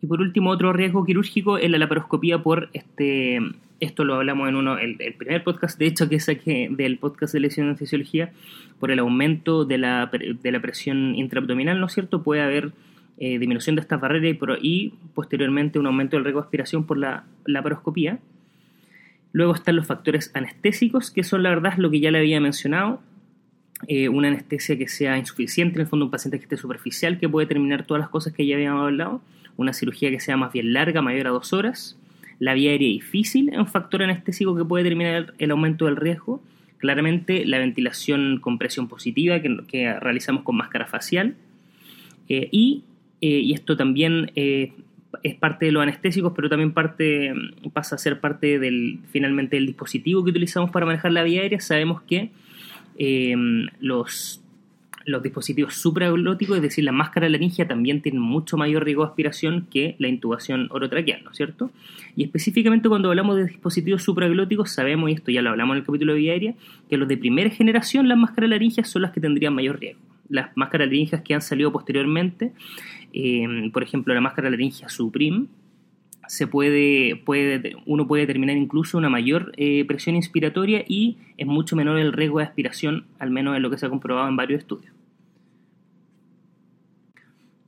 Y 0.00 0.06
por 0.06 0.20
último, 0.20 0.50
otro 0.50 0.72
riesgo 0.72 1.04
quirúrgico 1.04 1.58
es 1.58 1.70
la 1.70 1.78
laparoscopía 1.78 2.42
por 2.42 2.70
este. 2.72 3.40
Esto 3.80 4.04
lo 4.04 4.14
hablamos 4.14 4.48
en 4.48 4.56
uno, 4.56 4.76
el, 4.76 4.96
primer 5.16 5.44
podcast, 5.44 5.78
de 5.78 5.86
hecho, 5.86 6.08
que 6.08 6.18
saqué 6.18 6.68
del 6.68 6.98
podcast 6.98 7.32
de 7.32 7.40
lesión 7.40 7.68
en 7.68 7.76
fisiología, 7.76 8.32
por 8.80 8.90
el 8.90 8.98
aumento 8.98 9.64
de 9.64 9.78
la, 9.78 10.10
de 10.10 10.52
la 10.52 10.60
presión 10.60 11.14
intraabdominal, 11.14 11.78
¿no 11.78 11.86
es 11.86 11.92
cierto? 11.92 12.24
Puede 12.24 12.42
haber 12.42 12.72
eh, 13.18 13.38
disminución 13.38 13.76
de 13.76 13.82
estas 13.82 14.00
barreras 14.00 14.36
y, 14.62 14.68
y, 14.68 14.94
posteriormente 15.14 15.78
un 15.78 15.86
aumento 15.86 16.16
del 16.16 16.24
riesgo 16.24 16.40
de 16.40 16.46
aspiración 16.46 16.86
por 16.86 16.98
la 16.98 17.24
laparoscopía. 17.46 18.18
Luego 19.32 19.54
están 19.54 19.76
los 19.76 19.86
factores 19.86 20.32
anestésicos, 20.34 21.10
que 21.12 21.22
son 21.22 21.44
la 21.44 21.50
verdad 21.50 21.74
lo 21.76 21.90
que 21.90 22.00
ya 22.00 22.10
le 22.10 22.18
había 22.18 22.40
mencionado, 22.40 23.00
eh, 23.86 24.08
una 24.08 24.28
anestesia 24.28 24.76
que 24.76 24.88
sea 24.88 25.18
insuficiente, 25.18 25.76
en 25.76 25.82
el 25.82 25.86
fondo 25.86 26.06
un 26.06 26.10
paciente 26.10 26.38
que 26.38 26.44
esté 26.44 26.56
superficial, 26.56 27.18
que 27.18 27.28
puede 27.28 27.46
terminar 27.46 27.86
todas 27.86 28.00
las 28.00 28.08
cosas 28.08 28.32
que 28.32 28.46
ya 28.46 28.56
habíamos 28.56 28.82
hablado, 28.82 29.20
una 29.58 29.74
cirugía 29.74 30.10
que 30.10 30.20
sea 30.20 30.38
más 30.38 30.52
bien 30.52 30.72
larga, 30.72 31.02
mayor 31.02 31.26
a 31.26 31.30
dos 31.30 31.52
horas, 31.52 31.98
la 32.38 32.54
vía 32.54 32.70
aérea 32.70 32.88
difícil 32.88 33.50
es 33.50 33.58
un 33.58 33.66
factor 33.66 34.02
anestésico 34.02 34.56
que 34.56 34.64
puede 34.64 34.84
determinar 34.84 35.34
el 35.38 35.50
aumento 35.50 35.86
del 35.86 35.96
riesgo, 35.96 36.40
claramente 36.78 37.44
la 37.44 37.58
ventilación 37.58 38.38
con 38.40 38.56
presión 38.56 38.88
positiva 38.88 39.40
que, 39.42 39.98
realizamos 40.00 40.44
con 40.44 40.56
máscara 40.56 40.86
facial, 40.86 41.34
eh, 42.28 42.48
y, 42.52 42.84
eh, 43.20 43.40
y, 43.40 43.52
esto 43.52 43.76
también 43.76 44.30
es 44.34 45.34
parte 45.40 45.66
de 45.66 45.72
los 45.72 45.82
anestésicos, 45.82 46.32
pero 46.36 46.48
también 46.48 46.72
parte, 46.72 47.34
pasa 47.72 47.96
a 47.96 47.98
ser 47.98 48.20
parte 48.20 48.60
del, 48.60 49.00
finalmente 49.10 49.56
del 49.56 49.66
dispositivo 49.66 50.22
que 50.22 50.30
utilizamos 50.30 50.70
para 50.70 50.86
manejar 50.86 51.10
la 51.10 51.24
vía 51.24 51.42
aérea, 51.42 51.60
sabemos 51.60 52.02
que 52.02 52.30
los, 53.80 54.40
los 55.08 55.22
dispositivos 55.22 55.74
supraglóticos, 55.74 56.56
es 56.56 56.62
decir, 56.62 56.84
la 56.84 56.92
máscara 56.92 57.28
laringia 57.28 57.66
también 57.66 58.02
tienen 58.02 58.20
mucho 58.20 58.56
mayor 58.56 58.84
riesgo 58.84 59.04
de 59.04 59.08
aspiración 59.08 59.66
que 59.70 59.96
la 59.98 60.08
intubación 60.08 60.68
orotraqueal, 60.70 61.24
¿no 61.24 61.30
es 61.30 61.36
cierto? 61.36 61.70
Y 62.14 62.24
específicamente 62.24 62.88
cuando 62.88 63.08
hablamos 63.08 63.36
de 63.36 63.46
dispositivos 63.46 64.02
supraglóticos, 64.02 64.70
sabemos, 64.70 65.10
y 65.10 65.14
esto 65.14 65.30
ya 65.30 65.40
lo 65.40 65.50
hablamos 65.50 65.74
en 65.74 65.78
el 65.78 65.86
capítulo 65.86 66.12
de 66.12 66.18
vía 66.18 66.32
aérea, 66.32 66.54
que 66.90 66.98
los 66.98 67.08
de 67.08 67.16
primera 67.16 67.48
generación, 67.50 68.06
las 68.06 68.18
máscaras 68.18 68.50
laringias, 68.50 68.88
son 68.88 69.02
las 69.02 69.12
que 69.12 69.20
tendrían 69.20 69.54
mayor 69.54 69.80
riesgo. 69.80 70.02
las 70.28 70.54
máscaras 70.56 70.88
laringeas 70.88 71.22
que 71.22 71.32
han 71.32 71.40
salido 71.40 71.72
posteriormente, 71.72 72.52
eh, 73.14 73.70
por 73.72 73.82
ejemplo 73.82 74.12
la 74.12 74.20
máscara 74.20 74.50
laringea 74.50 74.90
Supreme, 74.90 75.46
se 76.28 76.46
puede, 76.46 77.16
puede, 77.16 77.76
uno 77.86 78.06
puede 78.06 78.26
determinar 78.26 78.56
incluso 78.56 78.98
una 78.98 79.08
mayor 79.08 79.52
eh, 79.56 79.84
presión 79.86 80.14
inspiratoria 80.14 80.84
y 80.86 81.16
es 81.38 81.46
mucho 81.46 81.74
menor 81.74 81.98
el 81.98 82.12
riesgo 82.12 82.38
de 82.38 82.44
aspiración, 82.44 83.06
al 83.18 83.30
menos 83.30 83.56
en 83.56 83.62
lo 83.62 83.70
que 83.70 83.78
se 83.78 83.86
ha 83.86 83.88
comprobado 83.88 84.28
en 84.28 84.36
varios 84.36 84.60
estudios. 84.60 84.97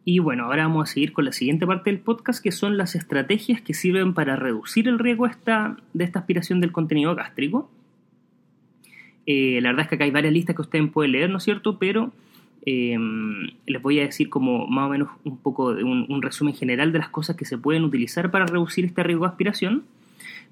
Y 0.05 0.19
bueno, 0.19 0.45
ahora 0.45 0.65
vamos 0.65 0.89
a 0.91 0.93
seguir 0.93 1.13
con 1.13 1.25
la 1.25 1.33
siguiente 1.33 1.67
parte 1.67 1.91
del 1.91 2.01
podcast, 2.01 2.43
que 2.43 2.53
son 2.53 2.77
las 2.77 2.95
estrategias 2.95 3.61
que 3.61 3.75
sirven 3.75 4.15
para 4.15 4.37
reducir 4.37 4.89
el 4.89 4.99
riesgo 4.99 5.27
esta, 5.27 5.77
de 5.93 6.05
esta 6.05 6.21
aspiración 6.21 6.61
del 6.61 6.73
contenido 6.73 7.15
gástrico. 7.15 7.71
Eh, 9.27 9.61
la 9.61 9.71
verdad 9.71 9.85
es 9.85 9.89
que 9.89 9.95
acá 9.97 10.05
hay 10.05 10.11
varias 10.11 10.33
listas 10.33 10.57
que 10.57 10.63
ustedes 10.63 10.91
pueden 10.91 11.13
leer, 11.13 11.31
¿no 11.31 11.37
es 11.37 11.45
cierto? 11.45 11.79
Pero 11.79 12.13
Em, 12.67 13.49
les 13.67 13.81
voy 13.81 14.01
a 14.01 14.03
decir 14.03 14.29
como 14.29 14.67
más 14.67 14.87
o 14.87 14.91
menos 14.91 15.09
un 15.25 15.39
poco 15.39 15.73
de 15.75 15.83
un, 15.83 16.21
resumen 16.21 16.55
general 16.55 16.93
de 16.93 16.99
las 16.99 17.09
cosas 17.09 17.37
que 17.37 17.47
se 17.47 17.57
pueden 17.57 17.85
utilizar 17.85 18.31
para 18.31 18.45
reducir 18.47 18.85
este 18.85 19.03
riesgo 19.03 19.25
de 19.25 19.31
aspiración. 19.31 19.85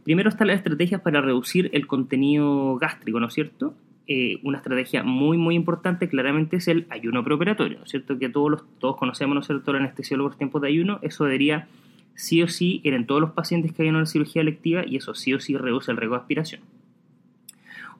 Primero 0.04 0.30
están 0.30 0.46
las 0.46 0.56
estrategias 0.56 1.02
para 1.02 1.20
reducir 1.20 1.68
el 1.74 1.86
contenido 1.86 2.76
gástrico, 2.76 3.20
¿no 3.20 3.26
es 3.26 3.34
cierto? 3.34 3.74
Eh, 4.10 4.40
una 4.42 4.56
estrategia 4.56 5.02
muy 5.02 5.36
muy 5.36 5.54
importante 5.54 6.08
claramente 6.08 6.56
es 6.56 6.66
el 6.68 6.86
ayuno 6.88 7.22
preoperatorio, 7.22 7.78
¿no 7.78 7.84
es 7.84 7.90
cierto? 7.90 8.18
Que 8.18 8.30
todos, 8.30 8.50
los, 8.50 8.64
todos 8.78 8.96
conocemos, 8.96 9.34
¿no 9.34 9.40
es 9.42 9.46
cierto? 9.46 9.72
Los 9.72 9.80
anestesiólogos 9.82 10.38
tiempos 10.38 10.62
de 10.62 10.68
ayuno, 10.68 10.98
eso 11.02 11.24
debería 11.24 11.68
sí 12.14 12.42
o 12.42 12.48
sí 12.48 12.80
en 12.84 13.06
todos 13.06 13.20
los 13.20 13.32
pacientes 13.32 13.72
que 13.72 13.82
hayan 13.82 13.96
una 13.96 14.06
cirugía 14.06 14.42
electiva 14.42 14.82
y 14.86 14.96
eso 14.96 15.14
sí 15.14 15.34
o 15.34 15.40
sí 15.40 15.56
reduce 15.56 15.90
el 15.90 15.98
riesgo 15.98 16.16
de 16.16 16.20
aspiración. 16.22 16.62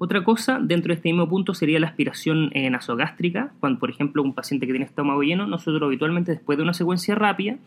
Otra 0.00 0.24
cosa 0.24 0.60
dentro 0.62 0.88
de 0.88 0.94
este 0.94 1.08
mismo 1.08 1.28
punto 1.28 1.52
sería 1.54 1.78
la 1.78 1.88
aspiración 1.88 2.50
eh, 2.54 2.70
nasogástrica, 2.70 3.52
cuando 3.60 3.78
por 3.78 3.90
ejemplo 3.90 4.22
un 4.22 4.32
paciente 4.32 4.66
que 4.66 4.72
tiene 4.72 4.86
estómago 4.86 5.22
lleno, 5.22 5.46
nosotros 5.46 5.82
habitualmente 5.82 6.32
después 6.32 6.56
de 6.56 6.64
una 6.64 6.72
secuencia 6.72 7.16
rápida 7.16 7.58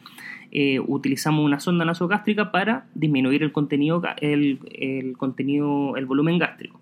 eh, 0.52 0.80
utilizamos 0.80 1.46
una 1.46 1.60
sonda 1.60 1.86
nasogástrica 1.86 2.52
para 2.52 2.88
disminuir 2.96 3.44
el 3.44 3.52
contenido, 3.52 4.02
el, 4.20 5.14
contenido, 5.18 5.96
el 5.96 6.06
volumen 6.08 6.40
gástrico. 6.40 6.81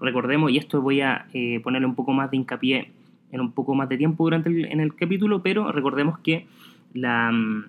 Recordemos, 0.00 0.50
y 0.50 0.58
esto 0.58 0.82
voy 0.82 1.00
a 1.00 1.26
eh, 1.32 1.60
ponerle 1.60 1.86
un 1.86 1.94
poco 1.94 2.12
más 2.12 2.30
de 2.30 2.36
hincapié 2.36 2.90
en 3.32 3.40
un 3.40 3.52
poco 3.52 3.74
más 3.74 3.88
de 3.88 3.96
tiempo 3.96 4.24
durante 4.24 4.48
el, 4.48 4.66
en 4.66 4.80
el 4.80 4.94
capítulo, 4.94 5.42
pero 5.42 5.72
recordemos 5.72 6.18
que 6.20 6.46
la 6.92 7.30
mm, 7.32 7.64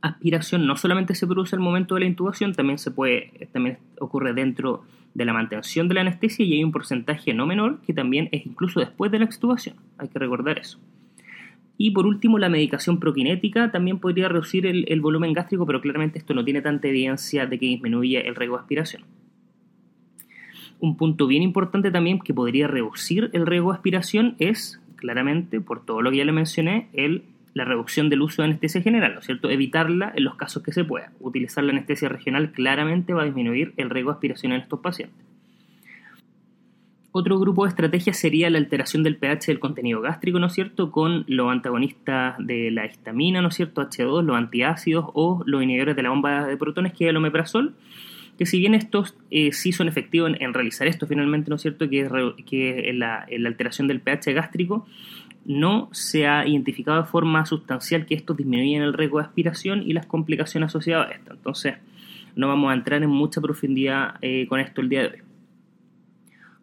aspiración 0.00 0.66
no 0.66 0.76
solamente 0.76 1.14
se 1.14 1.26
produce 1.26 1.56
al 1.56 1.60
momento 1.60 1.94
de 1.94 2.00
la 2.00 2.06
intubación, 2.06 2.54
también 2.54 2.78
se 2.78 2.90
puede, 2.90 3.48
también 3.52 3.78
ocurre 3.98 4.32
dentro 4.32 4.82
de 5.14 5.24
la 5.24 5.32
mantención 5.32 5.88
de 5.88 5.94
la 5.94 6.00
anestesia 6.02 6.44
y 6.44 6.54
hay 6.54 6.64
un 6.64 6.72
porcentaje 6.72 7.34
no 7.34 7.46
menor 7.46 7.80
que 7.82 7.92
también 7.92 8.28
es 8.32 8.46
incluso 8.46 8.80
después 8.80 9.10
de 9.10 9.18
la 9.18 9.24
extubación. 9.24 9.76
Hay 9.98 10.08
que 10.08 10.18
recordar 10.18 10.58
eso. 10.58 10.78
Y 11.82 11.92
por 11.92 12.06
último, 12.06 12.38
la 12.38 12.50
medicación 12.50 13.00
prokinética 13.00 13.70
también 13.70 14.00
podría 14.00 14.28
reducir 14.28 14.66
el, 14.66 15.00
volumen 15.00 15.32
gástrico, 15.32 15.64
pero 15.64 15.80
claramente 15.80 16.18
esto 16.18 16.34
no 16.34 16.44
tiene 16.44 16.60
tanta 16.60 16.88
evidencia 16.88 17.46
de 17.46 17.58
que 17.58 17.64
disminuya 17.64 18.20
el 18.20 18.36
riesgo 18.36 18.56
de 18.56 18.60
aspiración. 18.60 19.02
Un 20.80 20.96
punto 20.96 21.26
bien 21.26 21.42
importante 21.42 21.90
también 21.90 22.18
que 22.18 22.34
podría 22.34 22.66
reducir 22.66 23.30
el 23.32 23.46
riesgo 23.46 23.70
de 23.70 23.76
aspiración 23.76 24.34
es, 24.38 24.80
claramente, 24.96 25.60
por 25.60 25.84
todo 25.84 26.02
lo 26.02 26.10
que 26.10 26.16
ya 26.16 26.24
le 26.24 26.32
mencioné, 26.32 26.88
el 26.92 27.24
la 27.54 27.64
reducción 27.64 28.08
del 28.08 28.22
uso 28.22 28.42
de 28.42 28.48
anestesia 28.48 28.82
general, 28.82 29.14
¿no 29.14 29.20
es 29.20 29.26
cierto? 29.26 29.50
Evitarla 29.50 30.12
en 30.14 30.24
los 30.24 30.36
casos 30.36 30.62
que 30.62 30.72
se 30.72 30.84
pueda. 30.84 31.12
Utilizar 31.20 31.64
la 31.64 31.72
anestesia 31.72 32.08
regional 32.08 32.52
claramente 32.52 33.12
va 33.12 33.22
a 33.22 33.24
disminuir 33.24 33.74
el 33.76 33.90
riesgo 33.90 34.10
de 34.10 34.14
aspiración 34.14 34.52
en 34.52 34.60
estos 34.60 34.80
pacientes. 34.80 35.26
Otro 37.12 37.40
grupo 37.40 37.64
de 37.64 37.70
estrategias 37.70 38.18
sería 38.18 38.48
la 38.50 38.58
alteración 38.58 39.02
del 39.02 39.16
pH 39.16 39.46
del 39.48 39.58
contenido 39.58 40.00
gástrico, 40.00 40.38
¿no 40.38 40.46
es 40.46 40.52
cierto?, 40.52 40.92
con 40.92 41.24
los 41.26 41.50
antagonistas 41.50 42.36
de 42.38 42.70
la 42.70 42.86
histamina, 42.86 43.42
¿no 43.42 43.48
es 43.48 43.56
cierto?, 43.56 43.82
H2, 43.82 44.22
los 44.22 44.36
antiácidos 44.36 45.06
o 45.14 45.42
los 45.44 45.60
inhibidores 45.60 45.96
de 45.96 46.04
la 46.04 46.10
bomba 46.10 46.46
de 46.46 46.56
protones, 46.56 46.92
que 46.92 47.06
es 47.06 47.10
el 47.10 47.16
omeprazol, 47.16 47.74
que 48.40 48.46
si 48.46 48.58
bien 48.58 48.72
estos 48.72 49.14
eh, 49.30 49.52
sí 49.52 49.70
son 49.70 49.86
efectivos 49.86 50.32
en, 50.40 50.54
realizar 50.54 50.86
esto 50.86 51.06
finalmente, 51.06 51.50
¿no 51.50 51.56
es 51.56 51.62
cierto?, 51.62 51.90
que, 51.90 52.90
la, 52.94 53.26
alteración 53.46 53.86
del 53.86 54.00
pH 54.00 54.32
gástrico, 54.32 54.86
no 55.44 55.90
se 55.92 56.26
ha 56.26 56.48
identificado 56.48 57.02
de 57.02 57.06
forma 57.06 57.44
sustancial 57.44 58.06
que 58.06 58.14
esto 58.14 58.32
disminuyen 58.32 58.80
el 58.80 58.94
riesgo 58.94 59.18
de 59.18 59.26
aspiración 59.26 59.82
y 59.82 59.92
las 59.92 60.06
complicaciones 60.06 60.68
asociadas 60.68 61.10
a 61.10 61.12
esto. 61.12 61.34
Entonces, 61.34 61.74
no 62.34 62.48
vamos 62.48 62.70
a 62.70 62.74
entrar 62.76 63.02
en 63.02 63.10
mucha 63.10 63.42
profundidad 63.42 64.14
eh, 64.22 64.46
con 64.48 64.58
esto 64.58 64.80
el 64.80 64.88
día 64.88 65.02
de 65.02 65.08
hoy. 65.08 65.22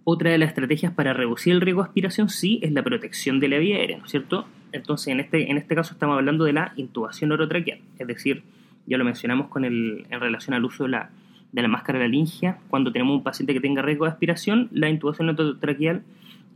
Otra 0.03 0.31
de 0.31 0.39
las 0.39 0.49
estrategias 0.49 0.91
para 0.93 1.13
reducir 1.13 1.53
el 1.53 1.61
riesgo 1.61 1.83
de 1.83 1.89
aspiración 1.89 2.29
sí 2.29 2.59
es 2.63 2.71
la 2.71 2.81
protección 2.81 3.39
de 3.39 3.49
la 3.49 3.59
vía 3.59 3.75
aérea, 3.75 3.99
¿no 3.99 4.05
es 4.05 4.09
cierto? 4.09 4.47
Entonces, 4.71 5.09
en 5.09 5.19
este, 5.19 5.51
en 5.51 5.59
este 5.59 5.75
caso 5.75 5.93
estamos 5.93 6.17
hablando 6.17 6.43
de 6.43 6.53
la 6.53 6.73
intubación 6.75 7.31
orotraqueal, 7.33 7.81
es 7.99 8.07
decir, 8.07 8.41
ya 8.87 8.97
lo 8.97 9.05
mencionamos 9.05 9.49
con 9.49 9.63
el, 9.63 10.07
en 10.09 10.19
relación 10.19 10.55
al 10.55 10.65
uso 10.65 10.85
de 10.85 10.89
la, 10.89 11.11
de 11.51 11.61
la 11.61 11.67
máscara 11.67 11.99
laringia, 11.99 12.59
cuando 12.69 12.91
tenemos 12.91 13.15
un 13.15 13.23
paciente 13.23 13.53
que 13.53 13.59
tenga 13.59 13.81
riesgo 13.81 14.05
de 14.05 14.11
aspiración, 14.11 14.69
la 14.71 14.89
intubación 14.89 15.29
orotraqueal 15.29 16.03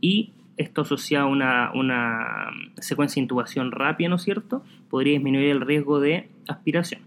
y 0.00 0.32
esto 0.56 0.82
asociado 0.82 1.26
a 1.26 1.72
una, 1.74 2.50
secuencia 2.78 3.20
de 3.20 3.24
intubación 3.24 3.72
rápida, 3.72 4.08
¿no 4.08 4.16
es 4.16 4.22
cierto?, 4.22 4.62
podría 4.90 5.14
disminuir 5.14 5.48
el 5.50 5.60
riesgo 5.60 6.00
de 6.00 6.28
aspiración. 6.46 7.00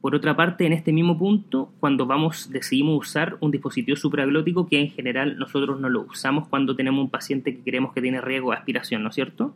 Por 0.00 0.14
otra 0.14 0.34
parte, 0.34 0.64
en 0.64 0.72
este 0.72 0.92
mismo 0.92 1.18
punto, 1.18 1.72
cuando 1.78 2.06
vamos, 2.06 2.50
decidimos 2.50 2.98
usar 2.98 3.36
un 3.40 3.50
dispositivo 3.50 3.96
supraglótico, 3.96 4.66
que 4.66 4.80
en 4.80 4.90
general 4.90 5.38
nosotros 5.38 5.78
no 5.78 5.90
lo 5.90 6.02
usamos 6.02 6.48
cuando 6.48 6.74
tenemos 6.74 7.04
un 7.04 7.10
paciente 7.10 7.54
que 7.54 7.62
creemos 7.62 7.92
que 7.92 8.00
tiene 8.00 8.20
riesgo 8.20 8.50
de 8.50 8.56
aspiración, 8.56 9.02
¿no 9.02 9.10
es 9.10 9.14
cierto? 9.14 9.54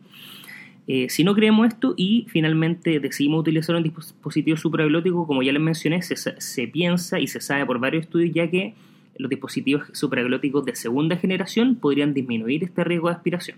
Eh, 0.87 1.07
si 1.09 1.23
no 1.23 1.33
creemos 1.33 1.67
esto 1.67 1.95
y 1.97 2.27
finalmente 2.29 2.99
decidimos 2.99 3.39
utilizar 3.39 3.75
un 3.75 3.83
dispositivo 3.83 4.55
supraglótico, 4.55 5.25
como 5.25 5.41
ya 5.41 5.51
les 5.51 5.61
mencioné, 5.61 6.01
se, 6.03 6.67
piensa 6.67 7.19
y 7.19 7.27
se 7.27 7.41
sabe 7.41 7.65
por 7.65 7.79
varios 7.79 8.03
estudios 8.03 8.33
ya 8.33 8.49
que 8.49 8.75
los 9.17 9.29
dispositivos 9.29 9.85
supraglóticos 9.93 10.63
de 10.65 10.75
segunda 10.75 11.17
generación 11.17 11.75
podrían 11.75 12.13
disminuir 12.13 12.63
este 12.63 12.83
riesgo 12.83 13.07
de 13.07 13.15
aspiración. 13.15 13.57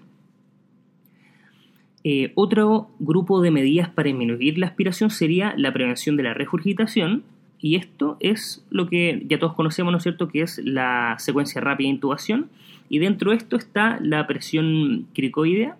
Eh, 2.03 2.31
otro 2.35 2.91
grupo 2.99 3.41
de 3.41 3.51
medidas 3.51 3.89
para 3.89 4.07
disminuir 4.07 4.57
la 4.57 4.67
aspiración 4.67 5.09
sería 5.09 5.53
la 5.57 5.73
prevención 5.73 6.15
de 6.15 6.23
la 6.23 6.33
regurgitación, 6.33 7.23
y 7.59 7.75
esto 7.75 8.17
es 8.19 8.65
lo 8.69 8.87
que 8.87 9.23
ya 9.27 9.39
todos 9.39 9.55
conocemos, 9.55 9.91
¿no 9.91 9.97
es 9.97 10.03
cierto?, 10.03 10.29
que 10.29 10.43
es 10.43 10.61
la 10.63 11.15
secuencia 11.17 11.59
rápida 11.59 11.87
de 11.87 11.95
intubación, 11.95 12.49
y 12.87 12.99
dentro 12.99 13.31
de 13.31 13.37
esto 13.37 13.57
está 13.57 13.99
la 13.99 14.25
presión 14.27 15.07
cricoidea, 15.13 15.75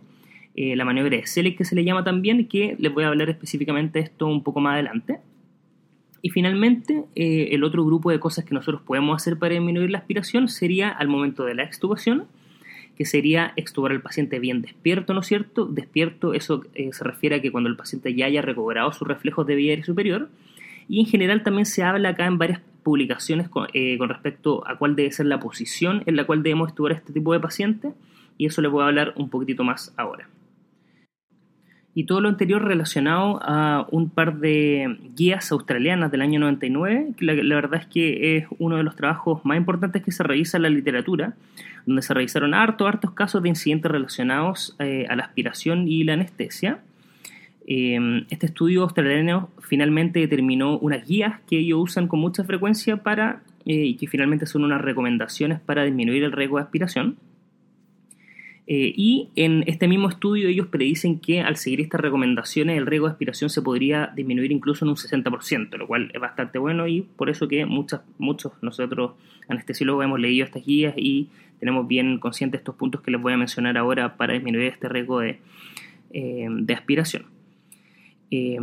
eh, 0.60 0.76
la 0.76 0.86
maniobra 0.86 1.15
de 1.17 1.28
Selec 1.28 1.56
que 1.56 1.65
se 1.65 1.76
le 1.76 1.84
llama 1.84 2.04
también, 2.04 2.48
que 2.48 2.76
les 2.80 2.91
voy 2.91 3.04
a 3.04 3.10
hablar 3.10 3.30
específicamente 3.30 4.00
de 4.00 4.06
esto 4.06 4.26
un 4.26 4.41
poco 4.41 4.60
más 4.60 4.74
adelante. 4.74 5.20
Y 6.24 6.32
finalmente, 6.32 7.04
eh, 7.13 7.50
el 7.52 7.63
otro 7.63 7.86
grupo 7.86 8.10
de 8.10 8.20
cosas 8.20 8.43
que 8.43 8.56
nosotros 8.56 8.82
podemos 8.82 9.15
hacer 9.15 9.38
para 9.38 9.54
disminuir 9.54 9.91
la 9.91 10.00
aspiración 10.00 10.50
sería 10.50 10.89
al 10.89 11.10
momento 11.10 11.46
de 11.46 11.54
la 11.54 11.63
extubación, 11.63 12.26
que 12.98 13.06
sería 13.06 13.54
extubar 13.56 13.91
al 13.91 14.02
paciente 14.02 14.39
bien 14.39 14.63
despierto, 14.63 15.13
¿no 15.13 15.20
es 15.20 15.28
cierto? 15.28 15.67
Despierto, 15.67 16.34
eso 16.34 16.63
eh, 16.74 16.89
se 16.91 17.04
refiere 17.04 17.36
a 17.36 17.41
que 17.41 17.52
cuando 17.52 17.70
el 17.70 17.76
paciente 17.76 18.15
ya 18.15 18.26
haya 18.26 18.41
recobrado 18.41 18.91
sus 18.93 19.08
reflejos 19.08 19.46
de 19.46 19.54
vía 19.54 19.70
aérea 19.70 19.86
superior. 19.86 20.28
Y 20.89 21.02
en 21.02 21.06
general 21.06 21.43
también 21.43 21.67
se 21.67 21.84
habla 21.84 22.10
acá 22.10 22.26
en 22.26 22.39
varias 22.39 22.62
publicaciones 22.82 23.48
con, 23.48 23.67
respecto 24.10 24.67
a 24.67 24.80
cuál 24.80 24.96
debe 24.96 25.12
ser 25.12 25.28
la 25.28 25.39
posición 25.39 26.02
en 26.08 26.15
la 26.15 26.26
cual 26.26 26.41
debemos 26.41 26.70
extubar 26.70 26.93
a 26.93 26.96
este 26.96 27.13
tipo 27.13 27.32
de 27.34 27.39
paciente. 27.39 27.91
Y 28.39 28.48
eso 28.48 28.63
les 28.63 28.72
voy 28.72 28.82
a 28.82 28.88
hablar 28.88 29.13
un 29.17 29.30
poquitito 29.30 29.63
más 29.63 29.93
ahora 29.98 30.28
y 31.97 32.03
todo 32.03 32.21
lo 32.21 32.29
anterior 32.29 32.63
relacionado 32.63 33.39
a 33.41 33.88
un 33.89 34.12
par 34.12 34.38
de 34.38 34.99
guías 35.15 35.51
australianas 35.51 36.12
del 36.12 36.21
año 36.21 36.39
99, 36.39 37.13
que 37.17 37.25
la, 37.25 37.55
verdad 37.55 37.79
es 37.81 37.88
que 37.88 38.38
es 38.38 38.45
uno 38.60 38.77
de 38.77 38.83
los 38.83 38.95
trabajos 38.95 39.43
más 39.45 39.57
importantes 39.57 40.03
que 40.03 40.12
se 40.12 40.21
realiza 40.21 40.57
en 40.57 40.63
la 40.63 40.69
literatura, 40.69 41.33
donde 41.88 42.03
se 42.03 42.13
revisaron 42.13 42.53
hartos, 42.53 42.88
hartos 42.88 43.13
casos 43.13 43.41
de 43.41 43.49
incidentes 43.49 43.91
relacionados 43.91 44.75
eh, 44.77 45.07
a 45.10 45.15
la 45.15 45.23
aspiración 45.23 45.88
y 45.88 46.03
la 46.03 46.13
anestesia. 46.13 46.81
Eh, 47.65 47.97
este 48.29 48.45
estudio 48.45 48.83
australiano 48.83 49.49
finalmente 49.57 50.19
determinó 50.19 50.77
unas 50.77 51.03
guías 51.03 51.39
que 51.49 51.57
ellos 51.57 51.79
usan 51.81 52.07
con 52.07 52.19
mucha 52.19 52.43
frecuencia 52.43 52.97
para, 52.97 53.41
eh, 53.65 53.73
y 53.73 53.95
que 53.95 54.05
finalmente 54.05 54.45
son 54.45 54.63
unas 54.63 54.81
recomendaciones 54.81 55.60
para 55.62 55.83
disminuir 55.83 56.23
el 56.23 56.31
riesgo 56.31 56.57
de 56.57 56.63
aspiración. 56.65 57.17
Eh, 58.69 58.93
y 58.97 59.30
en 59.38 59.63
este 59.65 59.88
mismo 59.88 60.10
estudio 60.10 60.49
ellos 60.49 60.67
predicen 60.67 61.19
que 61.19 61.39
al 61.39 61.56
seguir 61.56 61.80
estas 61.80 62.01
recomendaciones 62.01 62.77
el 62.77 62.86
riesgo 62.86 63.08
de 63.08 63.13
aspiración 63.13 63.49
se 63.49 63.62
podría 63.62 64.12
disminuir 64.13 64.51
incluso 64.51 64.84
en 64.84 64.89
un 64.89 64.97
60%, 64.97 65.77
lo 65.77 65.88
cual 65.88 66.12
es 66.13 66.19
bastante 66.19 66.60
bueno 66.60 66.86
y 66.86 67.01
por 67.01 67.30
eso 67.30 67.47
que 67.47 67.65
muchos 67.65 68.01
nosotros 68.62 69.13
anestesiólogos 69.47 70.03
hemos 70.03 70.19
leído 70.19 70.45
estas 70.45 70.65
guías 70.65 70.93
y 70.97 71.30
tenemos 71.62 71.88
bien 71.88 72.19
conscientes 72.19 72.60
estos 72.60 72.75
puntos 72.75 72.99
que 72.99 73.10
les 73.10 73.21
voy 73.21 73.32
a 73.32 73.38
mencionar 73.38 73.77
ahora 73.77 74.17
para 74.17 74.34
disminuir 74.34 74.67
este 74.67 74.89
riesgo 74.89 75.21
de, 75.21 75.39
eh, 76.12 76.49
aspiración. 76.75 77.25
Eh, 78.32 78.58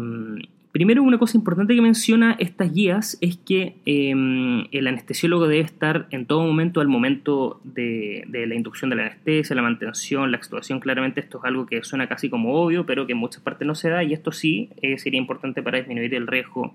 Primero, 0.74 1.04
una 1.04 1.18
cosa 1.18 1.38
importante 1.38 1.72
que 1.72 1.80
menciona 1.80 2.34
estas 2.40 2.72
guías 2.72 3.16
es 3.20 3.36
que 3.36 3.76
em, 3.86 4.66
el 4.72 4.88
anestesiólogo 4.88 5.46
debe 5.46 5.62
estar 5.62 6.08
en 6.10 6.26
todo 6.26 6.44
momento 6.44 6.80
al 6.80 6.88
momento 6.88 7.60
de, 7.62 8.24
la 8.28 8.56
inducción 8.56 8.90
de 8.90 8.96
la 8.96 9.02
anestesia, 9.02 9.54
la 9.54 9.62
mantención, 9.62 10.32
la 10.32 10.36
extubación. 10.36 10.80
Claramente 10.80 11.20
esto 11.20 11.38
es 11.38 11.44
algo 11.44 11.66
que 11.66 11.84
suena 11.84 12.08
casi 12.08 12.28
como 12.28 12.54
obvio, 12.54 12.86
pero 12.86 13.06
que 13.06 13.12
en 13.12 13.18
muchas 13.18 13.40
partes 13.40 13.68
no 13.68 13.76
se 13.76 13.88
da 13.88 14.02
y 14.02 14.14
esto 14.14 14.32
sí 14.32 14.68
eh, 14.82 14.98
sería 14.98 15.20
importante 15.20 15.62
para 15.62 15.78
disminuir 15.78 16.12
el 16.12 16.26
riesgo 16.26 16.74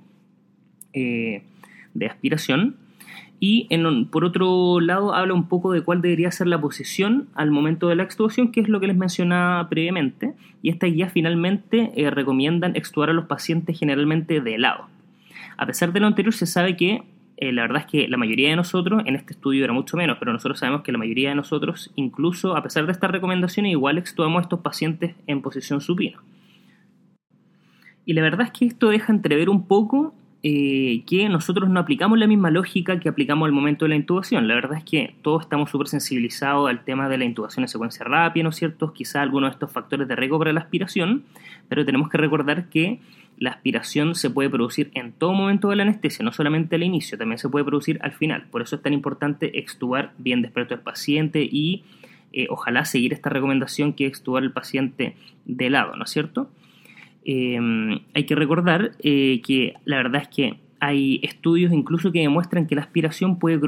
eh, 0.94 1.42
de 1.94 2.06
aspiración. 2.06 2.78
Y 3.42 3.70
por 4.12 4.26
otro 4.26 4.82
lado 4.82 5.14
habla 5.14 5.34
un 5.34 5.48
poco 5.48 5.72
de 5.72 5.82
cuál 5.82 6.02
debería 6.02 6.30
ser 6.32 6.48
la 6.48 6.60
posición 6.60 7.30
al 7.36 7.52
momento 7.52 7.88
de 7.88 7.96
la 7.96 8.04
extubación, 8.04 8.52
que 8.52 8.60
es 8.60 8.68
lo 8.68 8.82
que 8.82 8.88
les 8.88 8.98
mencionaba 8.98 9.70
previamente. 9.70 10.34
Y 10.62 10.70
estas 10.70 10.92
guías 10.92 11.14
finalmente 11.14 11.92
eh, 11.96 12.10
recomiendan 12.10 12.76
extubar 12.76 13.10
a 13.10 13.14
los 13.14 13.26
pacientes 13.26 13.80
generalmente 13.80 14.42
de 14.42 14.58
lado. 14.58 14.88
A 15.56 15.66
pesar 15.66 15.94
de 15.94 16.02
lo 16.02 16.08
anterior, 16.08 16.34
se 16.34 16.46
sabe 16.46 16.76
que 16.76 17.04
eh, 17.42 17.54
la 17.54 17.62
verdad 17.62 17.84
es 17.84 17.86
que 17.86 18.10
la 18.10 18.18
mayoría 18.18 18.50
de 18.50 18.58
nosotros, 18.58 19.04
en 19.06 19.16
este 19.16 19.32
estudio 19.32 19.64
era 19.64 19.72
mucho 19.72 19.96
menos, 19.96 20.18
pero 20.20 20.34
nosotros 20.34 20.60
sabemos 20.60 20.82
que 20.82 20.92
la 20.92 20.98
mayoría 20.98 21.30
de 21.30 21.36
nosotros, 21.36 21.90
incluso 21.96 22.58
a 22.58 22.62
pesar 22.62 22.86
de 22.86 22.92
estas 22.92 23.12
recomendaciones, 23.12 23.72
igual 23.72 23.98
extubamos 23.98 24.40
a 24.40 24.42
estos 24.42 24.60
pacientes 24.60 25.16
en 25.26 25.42
posición 25.42 25.80
supina. 25.80 26.20
Y 28.06 28.12
la 28.12 28.22
verdad 28.22 28.48
es 28.48 28.52
que 28.52 28.66
esto 28.66 28.90
deja 28.90 29.14
entrever 29.14 29.50
un 29.50 29.68
poco 29.68 30.14
eh, 30.42 31.04
que 31.06 31.28
nosotros 31.28 31.70
no 31.70 31.82
aplicamos 31.82 32.18
la 32.18 32.26
misma 32.26 32.50
lógica 32.50 32.98
que 33.00 33.10
aplicamos 33.10 33.46
al 33.46 33.52
momento 33.52 33.84
de 33.84 33.90
la 33.90 33.96
intubación. 33.96 34.48
La 34.48 34.56
verdad 34.56 34.78
es 34.78 34.86
que 34.86 35.16
todos 35.22 35.42
estamos 35.44 35.70
súper 35.70 35.90
sensibilizados 35.90 36.70
al 36.70 36.86
tema 36.86 37.10
de 37.10 37.18
la 37.18 37.26
intubación 37.26 37.66
en 37.66 37.68
secuencia 37.68 38.06
rápida, 38.06 38.44
¿no 38.44 38.50
es 38.52 38.56
cierto? 38.56 38.94
Quizá 38.94 39.22
algunos 39.22 39.50
de 39.50 39.54
estos 39.56 39.72
factores 39.72 40.08
de 40.08 40.16
riesgo 40.16 40.40
para 40.40 40.54
la 40.54 40.62
aspiración, 40.62 41.24
pero 41.68 41.86
tenemos 41.86 42.08
que 42.08 42.18
recordar 42.18 42.70
que 42.70 43.02
la 43.38 43.52
aspiración 43.52 44.16
se 44.16 44.30
puede 44.30 44.50
producir 44.50 44.92
en 44.94 45.12
todo 45.12 45.34
momento 45.34 45.70
de 45.70 45.76
la 45.76 45.84
anestesia, 45.84 46.24
no 46.24 46.32
solamente 46.32 46.76
al 46.76 46.84
inicio, 46.84 47.18
también 47.18 47.38
se 47.38 47.50
puede 47.50 47.66
producir 47.66 48.00
al 48.02 48.14
final. 48.14 48.48
Por 48.50 48.62
eso 48.62 48.78
es 48.78 48.82
tan 48.82 48.94
importante 48.94 49.60
extubar 49.60 50.14
bien 50.18 50.42
despierto 50.42 50.74
al 50.74 50.82
paciente 50.82 51.48
y 51.50 51.84
eh, 52.32 52.48
ojalá 52.50 52.86
seguir 52.86 53.12
esta 53.12 53.30
recomendación 53.30 53.92
que 53.92 54.06
es 54.06 54.10
extubar 54.10 54.44
al 54.44 54.54
paciente 54.54 55.18
de 55.46 55.70
lado, 55.70 55.98
¿no 55.98 56.06
es 56.06 56.12
cierto? 56.12 56.50
Em, 57.32 58.00
hay 58.16 58.24
que 58.24 58.34
recordar 58.34 58.94
eh, 59.04 59.40
que 59.46 59.76
la 59.86 59.98
verdad 59.98 60.24
es 60.24 60.30
que 60.30 60.58
hay 60.80 61.20
estudios 61.22 61.72
incluso 61.72 62.12
que 62.12 62.22
demuestran 62.22 62.66
que 62.66 62.74
la 62.74 62.82
aspiración 62.82 63.38
puede, 63.38 63.60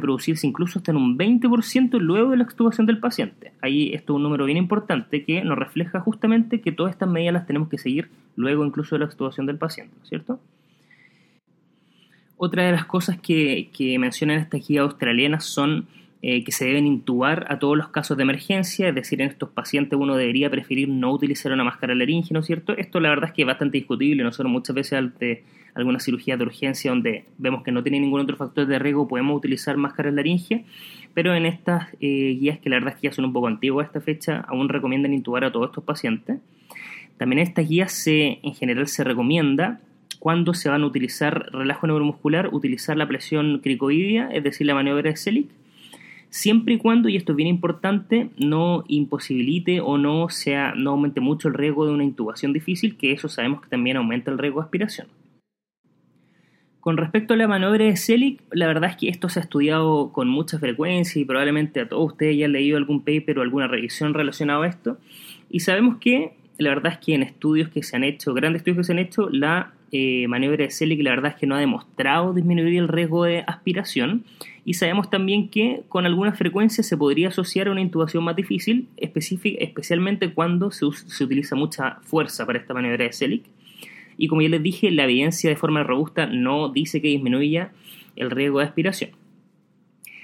producirse 0.00 0.46
incluso 0.46 0.78
hasta 0.78 0.92
en 0.92 0.96
un 0.96 1.18
20% 1.18 1.98
luego 1.98 2.30
de 2.30 2.38
la 2.38 2.44
extubación 2.44 2.86
del 2.86 2.98
paciente. 2.98 3.52
Ahí 3.60 3.92
esto 3.92 4.14
es 4.14 4.16
un 4.16 4.22
número 4.22 4.46
bien 4.46 4.56
importante 4.56 5.22
que 5.22 5.44
nos 5.44 5.58
refleja 5.58 6.00
justamente 6.00 6.62
que 6.62 6.72
todas 6.72 6.92
estas 6.92 7.10
medidas 7.10 7.34
las 7.34 7.46
tenemos 7.46 7.68
que 7.68 7.76
seguir 7.76 8.08
luego 8.36 8.64
incluso 8.64 8.94
de 8.94 9.00
la 9.00 9.04
extubación 9.04 9.44
del 9.44 9.58
paciente, 9.58 9.94
¿cierto? 10.04 10.40
Otra 12.38 12.64
de 12.64 12.72
las 12.72 12.86
cosas 12.86 13.20
que, 13.20 13.68
que 13.76 13.98
mencionan 13.98 14.38
estas 14.38 14.66
guías 14.66 14.84
australianas 14.84 15.44
son 15.44 15.88
eh, 16.22 16.44
que 16.44 16.52
se 16.52 16.66
deben 16.66 16.86
intubar 16.86 17.46
a 17.48 17.58
todos 17.58 17.78
los 17.78 17.88
casos 17.88 18.16
de 18.16 18.24
emergencia, 18.24 18.88
es 18.88 18.94
decir, 18.94 19.22
en 19.22 19.28
estos 19.28 19.48
pacientes 19.48 19.98
uno 19.98 20.16
debería 20.16 20.50
preferir 20.50 20.88
no 20.88 21.12
utilizar 21.12 21.50
una 21.50 21.64
máscara 21.64 21.94
laringe, 21.94 22.34
¿no 22.34 22.40
es 22.40 22.46
cierto? 22.46 22.76
Esto 22.76 23.00
la 23.00 23.08
verdad 23.08 23.30
es 23.30 23.32
que 23.32 23.42
es 23.42 23.46
bastante 23.46 23.78
discutible, 23.78 24.22
nosotros 24.22 24.52
muchas 24.52 24.76
veces 24.76 24.92
ante 24.94 25.44
alguna 25.74 25.98
cirugía 25.98 26.36
de 26.36 26.44
urgencia 26.44 26.90
donde 26.90 27.24
vemos 27.38 27.62
que 27.62 27.72
no 27.72 27.82
tiene 27.82 28.00
ningún 28.00 28.20
otro 28.20 28.36
factor 28.36 28.66
de 28.66 28.78
riesgo 28.78 29.08
podemos 29.08 29.36
utilizar 29.36 29.76
máscaras 29.78 30.12
laringe, 30.12 30.64
pero 31.14 31.34
en 31.34 31.46
estas 31.46 31.88
eh, 32.00 32.36
guías 32.38 32.58
que 32.58 32.68
la 32.68 32.76
verdad 32.76 32.94
es 32.94 33.00
que 33.00 33.08
ya 33.08 33.14
son 33.14 33.24
un 33.24 33.32
poco 33.32 33.46
antiguas 33.46 33.84
a 33.84 33.86
esta 33.86 34.00
fecha, 34.02 34.44
aún 34.46 34.68
recomiendan 34.68 35.14
intubar 35.14 35.44
a 35.44 35.52
todos 35.52 35.68
estos 35.68 35.84
pacientes. 35.84 36.38
También 37.16 37.38
en 37.38 37.48
estas 37.48 37.68
guías 37.68 37.92
se, 37.92 38.40
en 38.42 38.54
general 38.54 38.88
se 38.88 39.04
recomienda 39.04 39.80
cuando 40.18 40.52
se 40.52 40.68
van 40.68 40.82
a 40.82 40.86
utilizar 40.86 41.50
relajo 41.50 41.86
neuromuscular, 41.86 42.48
utilizar 42.52 42.96
la 42.96 43.08
presión 43.08 43.60
cricoidea, 43.60 44.28
es 44.32 44.44
decir, 44.44 44.66
la 44.66 44.74
maniobra 44.74 45.10
de 45.10 45.16
Selig, 45.16 45.48
siempre 46.30 46.74
y 46.74 46.78
cuando, 46.78 47.08
y 47.08 47.16
esto 47.16 47.32
es 47.32 47.36
bien 47.36 47.48
importante, 47.48 48.30
no 48.38 48.84
imposibilite 48.88 49.80
o 49.80 49.98
no, 49.98 50.28
sea, 50.30 50.74
no 50.76 50.90
aumente 50.90 51.20
mucho 51.20 51.48
el 51.48 51.54
riesgo 51.54 51.86
de 51.86 51.92
una 51.92 52.04
intubación 52.04 52.52
difícil, 52.52 52.96
que 52.96 53.12
eso 53.12 53.28
sabemos 53.28 53.60
que 53.60 53.68
también 53.68 53.96
aumenta 53.96 54.30
el 54.30 54.38
riesgo 54.38 54.60
de 54.60 54.64
aspiración. 54.64 55.08
Con 56.80 56.96
respecto 56.96 57.34
a 57.34 57.36
la 57.36 57.46
maniobra 57.46 57.84
de 57.84 57.96
Selig, 57.96 58.40
la 58.52 58.66
verdad 58.66 58.90
es 58.90 58.96
que 58.96 59.08
esto 59.10 59.28
se 59.28 59.38
ha 59.38 59.42
estudiado 59.42 60.12
con 60.12 60.28
mucha 60.28 60.58
frecuencia 60.58 61.20
y 61.20 61.26
probablemente 61.26 61.80
a 61.80 61.88
todos 61.88 62.12
ustedes 62.12 62.38
ya 62.38 62.46
han 62.46 62.52
leído 62.52 62.78
algún 62.78 63.04
paper 63.04 63.38
o 63.38 63.42
alguna 63.42 63.68
revisión 63.68 64.14
relacionada 64.14 64.64
a 64.64 64.68
esto. 64.68 64.96
Y 65.50 65.60
sabemos 65.60 65.98
que 65.98 66.32
la 66.56 66.70
verdad 66.70 66.92
es 66.92 66.98
que 66.98 67.14
en 67.14 67.22
estudios 67.22 67.68
que 67.68 67.82
se 67.82 67.96
han 67.96 68.04
hecho, 68.04 68.32
grandes 68.32 68.60
estudios 68.60 68.78
que 68.78 68.84
se 68.84 68.92
han 68.92 68.98
hecho, 68.98 69.28
la 69.28 69.74
eh, 69.92 70.26
maniobra 70.28 70.64
de 70.64 70.70
Selig 70.70 71.02
la 71.02 71.10
verdad 71.10 71.32
es 71.32 71.36
que 71.38 71.46
no 71.46 71.56
ha 71.56 71.58
demostrado 71.58 72.32
disminuir 72.32 72.78
el 72.78 72.88
riesgo 72.88 73.24
de 73.24 73.44
aspiración 73.46 74.24
y 74.64 74.74
sabemos 74.74 75.10
también 75.10 75.48
que 75.48 75.82
con 75.88 76.06
alguna 76.06 76.32
frecuencia 76.32 76.84
se 76.84 76.96
podría 76.96 77.28
asociar 77.28 77.68
a 77.68 77.72
una 77.72 77.80
intubación 77.80 78.22
más 78.22 78.36
difícil, 78.36 78.88
especialmente 78.96 80.32
cuando 80.32 80.70
se, 80.70 80.84
utiliza 80.84 81.56
mucha 81.56 81.98
fuerza 82.02 82.46
para 82.46 82.58
esta 82.58 82.74
maniobra 82.74 83.04
de 83.04 83.12
Selig. 83.12 83.42
Y 84.16 84.28
como 84.28 84.42
ya 84.42 84.48
les 84.50 84.62
dije, 84.62 84.90
la 84.90 85.04
evidencia 85.04 85.48
de 85.48 85.56
forma 85.56 85.82
robusta 85.82 86.26
no 86.26 86.68
dice 86.68 87.00
que 87.00 87.08
disminuya 87.08 87.72
el 88.16 88.30
riesgo 88.30 88.58
de 88.58 88.66
aspiración. 88.66 89.10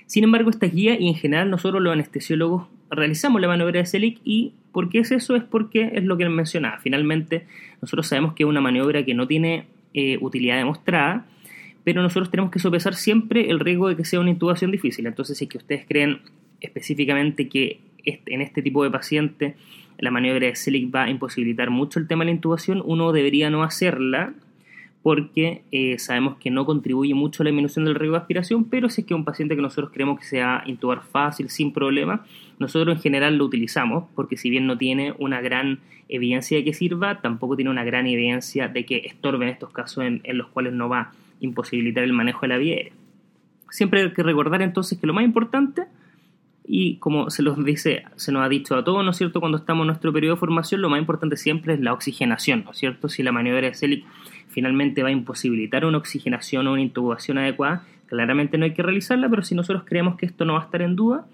Sin 0.07 0.23
embargo, 0.23 0.51
esta 0.51 0.67
guía 0.67 1.01
y 1.01 1.09
en 1.09 1.15
general 1.15 1.51
nosotros 1.51 1.83
los 1.83 1.93
anestesiólogos 1.93 2.69
realizamos 2.91 3.41
la 3.41 3.49
maniobra 3.49 3.81
de 3.81 3.87
Selig 3.87 4.21
y 4.25 4.55
¿por 4.73 4.89
qué 4.89 5.01
es 5.01 5.11
eso? 5.11 5.37
Es 5.37 5.43
porque 5.43 5.91
es 5.95 6.05
lo 6.05 6.17
que 6.17 6.29
mencionaba. 6.29 6.79
Finalmente, 6.79 7.47
nosotros 7.81 8.07
sabemos 8.07 8.35
que 8.35 8.45
es 8.45 8.49
una 8.49 8.61
maniobra 8.61 9.05
que 9.05 9.15
no 9.15 9.27
tiene 9.27 9.67
eh, 9.95 10.19
utilidad 10.21 10.57
demostrada, 10.57 11.27
pero 11.85 12.03
nosotros 12.03 12.31
tenemos 12.31 12.51
que 12.51 12.59
sopesar 12.59 12.95
siempre 12.95 13.51
el 13.51 13.61
riesgo 13.61 13.89
de 13.89 13.97
que 13.97 14.05
sea 14.05 14.21
una 14.21 14.31
intubación 14.31 14.71
difícil. 14.71 15.07
Entonces, 15.07 15.39
si 15.39 15.45
es 15.45 15.51
que 15.51 15.59
ustedes 15.59 15.87
creen 15.87 16.21
específicamente 16.61 17.49
que 17.49 17.81
en 18.05 18.41
este 18.41 18.63
tipo 18.63 18.85
de 18.85 18.91
paciente 18.91 19.57
la 19.99 20.11
maniobra 20.11 20.47
de 20.47 20.57
Selig 20.57 20.95
va 20.95 21.05
a 21.05 21.11
imposibilitar 21.11 21.71
mucho 21.71 21.99
el 21.99 22.07
tema 22.07 22.25
de 22.25 22.27
la 22.27 22.35
intubación, 22.35 22.83
uno 22.85 23.13
debería 23.13 23.51
no 23.51 23.63
hacerla 23.63 24.35
porque 25.07 25.63
eh, 25.71 26.01
sabemos 26.01 26.37
que 26.39 26.51
no 26.51 26.67
contribuye 26.67 27.15
mucho 27.15 27.41
a 27.41 27.45
la 27.45 27.51
disminución 27.51 27.85
del 27.85 27.95
riesgo 27.95 28.17
de 28.17 28.23
aspiración, 28.23 28.65
pero 28.65 28.91
si 28.91 29.03
es 29.03 29.07
que 29.07 29.15
un 29.15 29.25
paciente 29.25 29.55
que 29.55 29.63
nosotros 29.63 29.93
creemos 29.93 30.19
que 30.19 30.25
se 30.25 30.41
va 30.41 30.57
a 30.57 30.69
intubar 30.69 31.05
fácil, 31.05 31.49
sin 31.49 31.73
problema, 31.73 32.27
nosotros 32.59 32.97
en 32.97 33.01
general 33.01 33.37
lo 33.37 33.45
utilizamos, 33.45 34.07
porque 34.17 34.37
si 34.37 34.51
bien 34.51 34.67
no 34.67 34.77
tiene 34.77 35.15
una 35.21 35.41
gran 35.41 35.79
evidencia 36.09 36.59
de 36.59 36.65
que 36.65 36.75
sirva, 36.75 37.21
tampoco 37.21 37.55
tiene 37.55 37.71
una 37.71 37.85
gran 37.85 38.09
evidencia 38.09 38.67
de 38.67 38.85
que 38.85 38.97
estorbe 38.97 39.45
en 39.45 39.53
estos 39.53 39.71
casos 39.71 40.03
en, 40.03 40.23
los 40.37 40.49
cuales 40.49 40.73
no 40.73 40.89
va 40.89 40.99
a 40.99 41.13
imposibilitar 41.39 42.03
el 42.03 42.13
manejo 42.13 42.41
de 42.41 42.49
la 42.49 42.57
vía 42.57 42.75
aérea. 42.75 42.93
Siempre 43.71 44.03
hay 44.03 44.13
que 44.13 44.25
recordar 44.25 44.61
entonces 44.61 44.99
que 44.99 45.07
lo 45.07 45.15
más 45.15 45.25
importante 45.25 45.85
y 46.67 46.97
como 46.97 47.31
se 47.31 47.45
los 47.45 47.65
dice, 47.65 48.03
se 48.17 48.33
nos 48.33 48.45
ha 48.45 48.49
dicho 48.49 48.75
a 48.75 48.83
todos, 48.83 49.05
¿no 49.05 49.13
es 49.13 49.17
cierto? 49.17 49.39
Cuando 49.39 49.59
estamos 49.59 49.85
en 49.85 49.87
nuestro 49.87 50.13
periodo 50.13 50.35
de 50.35 50.41
formación, 50.41 50.83
lo 50.83 50.91
más 50.91 50.99
importante 50.99 51.37
siempre 51.37 51.75
es 51.75 51.81
la 51.81 51.93
oxigenación, 51.93 52.65
¿no 52.65 52.73
es 52.73 52.79
cierto? 52.79 53.09
Si 53.09 53.23
la 53.23 53.31
maniobra 53.31 53.69
de 53.69 53.75
Selig 53.75 54.05
finalmente 54.57 55.03
va 55.03 55.11
a 55.11 55.13
imposibilitar 55.13 55.85
una 55.85 55.99
oxigenación 55.99 56.67
o 56.67 56.73
una 56.73 56.81
intubación 56.81 57.37
adecuada, 57.37 57.85
claramente 58.07 58.57
no 58.57 58.65
hay 58.65 58.73
que 58.73 58.83
realizarla, 58.83 59.29
pero 59.29 59.43
si 59.43 59.55
nosotros 59.55 59.85
creemos 59.85 60.17
que 60.17 60.25
esto 60.25 60.47
no 60.47 60.55
va 60.55 60.61
a 60.61 60.65
estar 60.65 60.81
en 60.81 60.97
duda, 60.97 61.27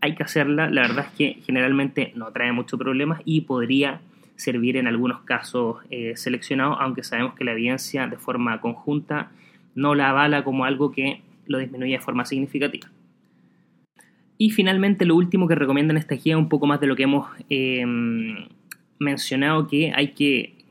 hay 0.00 0.14
que 0.14 0.22
hacerla. 0.22 0.70
La 0.70 0.82
verdad 0.82 1.06
es 1.08 1.12
que 1.16 1.42
generalmente 1.44 2.12
no 2.14 2.30
trae 2.30 2.52
muchos 2.52 2.78
problemas 2.78 3.20
y 3.24 3.40
podría 3.40 4.00
servir 4.36 4.76
en 4.76 4.86
algunos 4.86 5.22
casos 5.22 5.78
eh, 5.90 6.12
seleccionados, 6.14 6.78
aunque 6.78 7.02
sabemos 7.02 7.34
que 7.34 7.42
la 7.42 7.50
evidencia 7.50 8.06
de 8.06 8.16
forma 8.16 8.60
conjunta 8.60 9.32
no 9.74 9.96
la 9.96 10.10
avala 10.10 10.44
como 10.44 10.64
algo 10.64 10.92
que 10.92 11.20
lo 11.46 11.58
disminuye 11.58 11.94
de 11.94 11.98
forma 11.98 12.24
significativa. 12.24 12.88
Y 14.38 14.50
finalmente 14.50 15.04
lo 15.04 15.16
último 15.16 15.48
que 15.48 15.56
recomiendan 15.56 15.96
esta 15.96 16.14
guía 16.14 16.38
un 16.38 16.48
poco 16.48 16.68
más 16.68 16.78
de 16.78 16.86
lo 16.86 16.94
que 16.94 17.02
hemos 17.02 17.28
eh, 17.50 17.84
mencionado, 19.00 19.66
que 19.66 19.92
hay 19.92 20.12
que, 20.12 20.61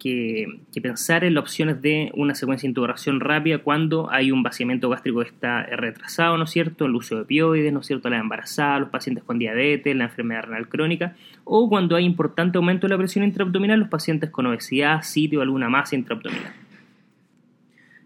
pensar 0.82 1.24
en 1.24 1.36
las 1.36 1.44
opciones 1.44 1.82
de 1.82 2.12
una 2.16 2.34
secuencia 2.34 2.68
de 2.68 2.72
intubación 2.72 3.20
rápida 3.20 3.60
cuando 3.60 4.12
hay 4.12 4.32
un 4.32 4.42
vaciamiento 4.42 4.90
gástrico 4.90 5.22
que 5.22 5.30
está 5.30 5.64
retrasado, 5.64 6.38
¿no 6.38 6.46
es 6.46 6.52
cierto? 6.52 6.86
El 6.86 6.96
uso 6.96 7.16
de 7.16 7.22
opioides, 7.22 7.72
¿no 7.72 7.82
es 7.82 7.88
cierto? 7.88 8.10
La 8.10 8.18
embarazada, 8.18 8.80
los 8.80 8.90
pacientes 8.90 9.24
con 9.24 9.38
diabetes, 9.38 9.96
la 9.96 10.06
enfermedad 10.06 10.44
renal 10.44 10.68
crónica, 10.68 11.16
o 11.44 11.70
cuando 11.70 11.96
hay 11.96 12.06
importante 12.06 12.58
aumento 12.58 12.88
de 12.88 12.94
la 12.94 12.98
presión 12.98 13.24
intraabdominal, 13.24 13.80
los 13.80 13.90
pacientes 13.90 14.30
con 14.30 14.46
obesidad, 14.48 15.02
sitio 15.04 15.42
alguna 15.42 15.70
masa 15.70 15.96
intraabdominal. 15.96 16.54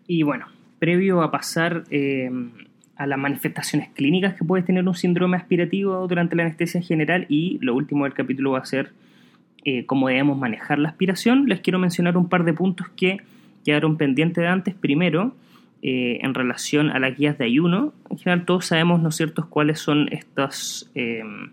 Y 0.08 0.23
bueno, 0.23 0.47
previo 0.79 1.21
a 1.21 1.31
pasar... 1.31 1.84
Eh, 1.89 2.29
a 2.97 3.05
las 3.05 3.19
manifestaciones 3.19 3.89
clínicas 3.89 4.36
que 4.36 4.45
puede 4.45 4.63
tener 4.63 4.88
un 4.88 4.95
síndrome 4.95 5.36
aspirativo 5.38 6.08
durante 6.08 6.36
la 6.36 6.43
anestesia 6.43 6.81
general 6.81 7.25
y 7.27 7.58
lo 7.62 7.75
último 7.75 8.05
del 8.05 8.13
capítulo 8.13 8.51
va 8.51 8.60
a 8.60 8.65
ser 8.65 8.93
eh, 9.65 9.86
cómo 9.86 10.08
debemos 10.08 10.38
manejar 10.38 10.78
la 10.78 10.89
aspiración. 10.89 11.47
Les 11.47 11.60
quiero 11.60 11.80
mencionar 11.80 12.17
un 12.17 12.30
par 12.30 12.43
de 12.43 12.54
puntos 12.54 12.88
que 12.89 13.21
quedaron 13.65 13.97
pendientes 13.97 14.43
de 14.43 14.47
antes. 14.47 14.75
Primero, 14.75 15.34
eh, 15.82 16.19
en 16.21 16.36
relación 16.36 16.91
a 16.91 16.99
las 16.99 17.17
guías 17.17 17.38
de 17.39 17.45
ayuno, 17.45 17.91
en 18.12 18.19
general 18.19 18.45
todos 18.45 18.67
sabemos, 18.67 19.01
¿no 19.01 19.10
es 19.10 19.15
cierto?, 19.15 19.47
cuáles 19.49 19.80
son 19.80 20.08
estas, 20.12 20.89
em, 20.93 21.49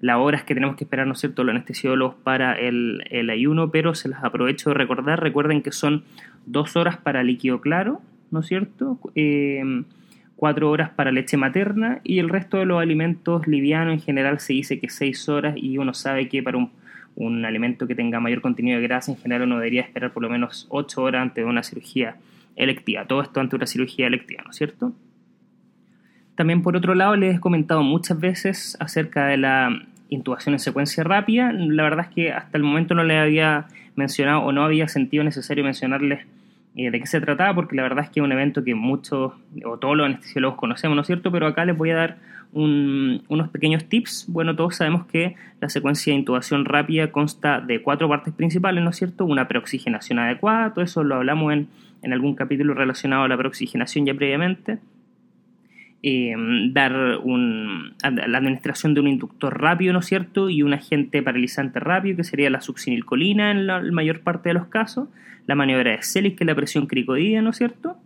las 0.00 0.16
horas 0.18 0.42
que 0.42 0.54
tenemos 0.54 0.76
que 0.76 0.84
esperar, 0.84 1.06
¿no 1.06 1.12
es 1.12 1.20
cierto?, 1.20 1.44
los 1.44 1.54
anestesiólogos 1.54 2.16
para 2.16 2.54
el, 2.54 3.04
el 3.10 3.30
ayuno, 3.30 3.70
pero 3.70 3.94
se 3.94 4.08
las 4.08 4.24
aprovecho 4.24 4.70
de 4.70 4.74
recordar. 4.74 5.22
Recuerden 5.22 5.62
que 5.62 5.70
son 5.70 6.02
dos 6.46 6.76
horas 6.76 6.96
para 6.96 7.22
líquido 7.22 7.60
claro, 7.60 8.00
¿no 8.32 8.40
es 8.40 8.46
cierto? 8.46 8.98
Eh, 9.14 9.84
cuatro 10.34 10.70
horas 10.70 10.90
para 10.90 11.12
leche 11.12 11.36
materna 11.36 12.00
y 12.04 12.18
el 12.18 12.28
resto 12.28 12.58
de 12.58 12.66
los 12.66 12.80
alimentos 12.80 13.46
livianos 13.46 13.94
en 13.94 14.00
general 14.00 14.38
se 14.38 14.52
dice 14.52 14.78
que 14.78 14.90
seis 14.90 15.28
horas 15.28 15.54
y 15.56 15.78
uno 15.78 15.94
sabe 15.94 16.28
que 16.28 16.42
para 16.42 16.58
un, 16.58 16.70
un 17.16 17.44
alimento 17.44 17.86
que 17.86 17.94
tenga 17.94 18.20
mayor 18.20 18.42
contenido 18.42 18.78
de 18.78 18.86
grasa 18.86 19.10
en 19.10 19.16
general 19.16 19.42
uno 19.42 19.56
debería 19.56 19.82
esperar 19.82 20.12
por 20.12 20.22
lo 20.22 20.28
menos 20.28 20.66
ocho 20.68 21.02
horas 21.02 21.22
antes 21.22 21.44
de 21.44 21.50
una 21.50 21.62
cirugía 21.62 22.16
electiva. 22.54 23.06
Todo 23.06 23.22
esto 23.22 23.40
antes 23.40 23.52
de 23.52 23.56
una 23.56 23.66
cirugía 23.66 24.06
electiva, 24.06 24.42
¿no 24.44 24.50
es 24.50 24.56
cierto? 24.56 24.92
También 26.34 26.62
por 26.62 26.76
otro 26.76 26.94
lado 26.94 27.16
les 27.16 27.36
he 27.36 27.40
comentado 27.40 27.82
muchas 27.82 28.20
veces 28.20 28.76
acerca 28.80 29.26
de 29.26 29.38
la 29.38 29.70
intubación 30.10 30.54
en 30.54 30.58
secuencia 30.58 31.02
rápida. 31.02 31.52
La 31.52 31.82
verdad 31.82 32.06
es 32.08 32.14
que 32.14 32.32
hasta 32.32 32.58
el 32.58 32.62
momento 32.62 32.94
no 32.94 33.02
les 33.02 33.18
había 33.18 33.66
mencionado 33.94 34.42
o 34.42 34.52
no 34.52 34.62
había 34.62 34.86
sentido 34.86 35.24
necesario 35.24 35.64
mencionarles 35.64 36.26
eh, 36.76 36.90
de 36.90 37.00
qué 37.00 37.06
se 37.06 37.22
trataba, 37.22 37.54
porque 37.54 37.74
la 37.74 37.82
verdad 37.82 38.04
es 38.04 38.10
que 38.10 38.20
es 38.20 38.24
un 38.24 38.32
evento 38.32 38.62
que 38.62 38.74
muchos 38.74 39.32
o 39.64 39.78
todos 39.78 39.96
los 39.96 40.04
anestesiólogos 40.04 40.58
conocemos, 40.58 40.94
¿no 40.94 41.00
es 41.00 41.06
cierto? 41.06 41.32
Pero 41.32 41.46
acá 41.46 41.64
les 41.64 41.76
voy 41.76 41.90
a 41.90 41.96
dar 41.96 42.16
unos 42.56 43.48
pequeños 43.50 43.84
tips. 43.84 44.26
Bueno, 44.28 44.56
todos 44.56 44.76
sabemos 44.76 45.06
que 45.06 45.36
la 45.60 45.68
secuencia 45.68 46.12
de 46.12 46.18
intubación 46.18 46.64
rápida 46.64 47.12
consta 47.12 47.60
de 47.60 47.82
cuatro 47.82 48.08
partes 48.08 48.32
principales, 48.34 48.82
¿no 48.82 48.90
es 48.90 48.96
cierto? 48.96 49.24
Una 49.24 49.48
preoxigenación 49.48 50.18
adecuada, 50.18 50.72
todo 50.72 50.84
eso 50.84 51.04
lo 51.04 51.16
hablamos 51.16 51.52
en, 51.52 51.68
en 52.02 52.12
algún 52.12 52.34
capítulo 52.34 52.74
relacionado 52.74 53.24
a 53.24 53.28
la 53.28 53.36
preoxigenación 53.36 54.06
ya 54.06 54.14
previamente. 54.14 54.78
Eh, 56.08 56.34
dar 56.70 56.92
la 56.92 58.38
administración 58.38 58.94
de 58.94 59.00
un 59.00 59.08
inductor 59.08 59.60
rápido, 59.60 59.92
¿no 59.92 59.98
es 59.98 60.06
cierto? 60.06 60.48
Y 60.48 60.62
un 60.62 60.72
agente 60.72 61.20
paralizante 61.20 61.80
rápido, 61.80 62.18
que 62.18 62.24
sería 62.24 62.48
la 62.48 62.60
succinilcolina 62.60 63.50
en 63.50 63.66
la, 63.66 63.80
mayor 63.80 64.20
parte 64.20 64.50
de 64.50 64.54
los 64.54 64.66
casos, 64.66 65.08
la 65.46 65.56
maniobra 65.56 65.90
de 65.92 66.02
Selig, 66.02 66.36
que 66.36 66.44
es 66.44 66.46
la 66.46 66.54
presión 66.54 66.86
cricodía, 66.86 67.42
¿no 67.42 67.50
es 67.50 67.56
cierto? 67.56 67.96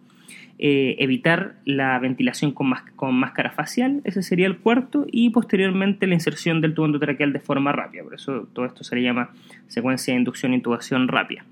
Eh, 0.62 0.96
evitar 1.02 1.54
la 1.64 1.98
ventilación 1.98 2.52
con, 2.52 2.68
máscara 3.14 3.50
facial, 3.50 4.02
ese 4.04 4.22
sería 4.22 4.46
el 4.46 4.58
cuarto, 4.58 5.06
y 5.10 5.30
posteriormente 5.30 6.06
la 6.06 6.12
inserción 6.12 6.60
del 6.60 6.74
tubo 6.74 6.84
endotraqueal 6.84 7.32
de 7.32 7.40
forma 7.40 7.72
rápida, 7.72 8.02
por 8.02 8.12
eso 8.12 8.46
todo 8.52 8.66
esto 8.66 8.84
se 8.84 8.94
le 8.94 9.02
llama 9.02 9.30
secuencia 9.68 10.12
de 10.12 10.18
inducción 10.18 10.52
e 10.52 10.56
intubación 10.56 11.08
rápida. 11.08 11.46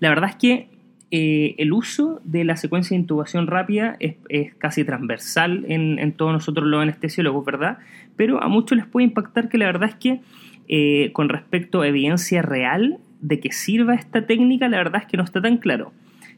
La 0.00 0.10
verdad 0.10 0.28
es 0.28 0.36
que 0.36 0.68
eh, 1.10 1.54
el 1.56 1.72
uso 1.72 2.20
de 2.24 2.44
la 2.44 2.56
secuencia 2.56 2.94
de 2.94 3.00
intubación 3.00 3.46
rápida 3.46 3.96
es, 4.00 4.16
casi 4.56 4.84
transversal 4.84 5.64
en, 5.66 6.12
todos 6.12 6.34
nosotros 6.34 6.66
los 6.66 6.82
anestesiólogos, 6.82 7.42
¿verdad? 7.46 7.78
Pero 8.16 8.42
a 8.42 8.48
muchos 8.48 8.76
les 8.76 8.86
puede 8.86 9.04
impactar 9.04 9.48
que 9.48 9.56
la 9.56 9.64
verdad 9.64 9.88
es 9.88 9.94
que 9.94 10.20
eh, 10.68 11.10
con 11.14 11.30
respecto 11.30 11.80
a 11.80 11.88
evidencia 11.88 12.42
real 12.42 12.98
de 13.22 13.40
que 13.40 13.50
sirva 13.50 13.94
esta 13.94 14.26
técnica, 14.26 14.68
la 14.68 14.76
verdad 14.76 15.00
es 15.00 15.08
que 15.08 15.16
no 15.16 15.24
está 15.24 15.40
tan 15.40 15.56
claro. 15.56 15.90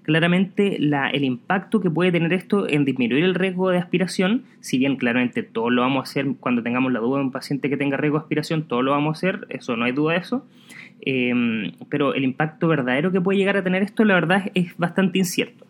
Claramente 0.03 0.77
el 0.77 1.25
impacto 1.25 1.81
que 1.81 1.91
puede 1.91 2.11
tener 2.11 2.33
esto 2.33 2.69
en 2.69 2.85
disminuir 2.85 3.25
el 3.25 3.35
riesgo 3.35 3.71
de 3.71 3.79
aspiración, 3.79 4.45
si 4.61 4.79
bien 4.79 4.97
claramente 4.97 5.43
todo 5.43 5.71
lo 5.71 5.83
vamos 5.83 6.01
a 6.01 6.11
hacer 6.11 6.27
cuando 6.41 6.63
tengamos 6.63 6.93
la 6.93 7.01
duda 7.01 7.19
de 7.19 7.25
un 7.25 7.33
paciente 7.33 7.69
que 7.69 7.77
tenga 7.77 7.97
riesgo 7.97 8.19
de 8.19 8.23
aspiración, 8.23 8.65
todo 8.65 8.83
lo 8.83 8.93
vamos 8.93 9.17
a 9.17 9.19
hacer, 9.19 9.47
eso 9.51 9.77
no 9.77 9.85
hay 9.85 9.93
duda 9.93 10.15
de 10.15 10.19
eso, 10.21 10.45
Em, 11.03 11.73
pero 11.89 12.15
el 12.15 12.25
impacto 12.25 12.69
verdadero 12.69 13.11
que 13.11 13.21
puede 13.21 13.39
llegar 13.39 13.57
a 13.57 13.65
tener 13.65 13.83
esto, 13.83 14.05
la 14.05 14.15
verdad, 14.15 14.51
es 14.55 14.77
bastante 14.77 15.19
incierto. 15.19 15.67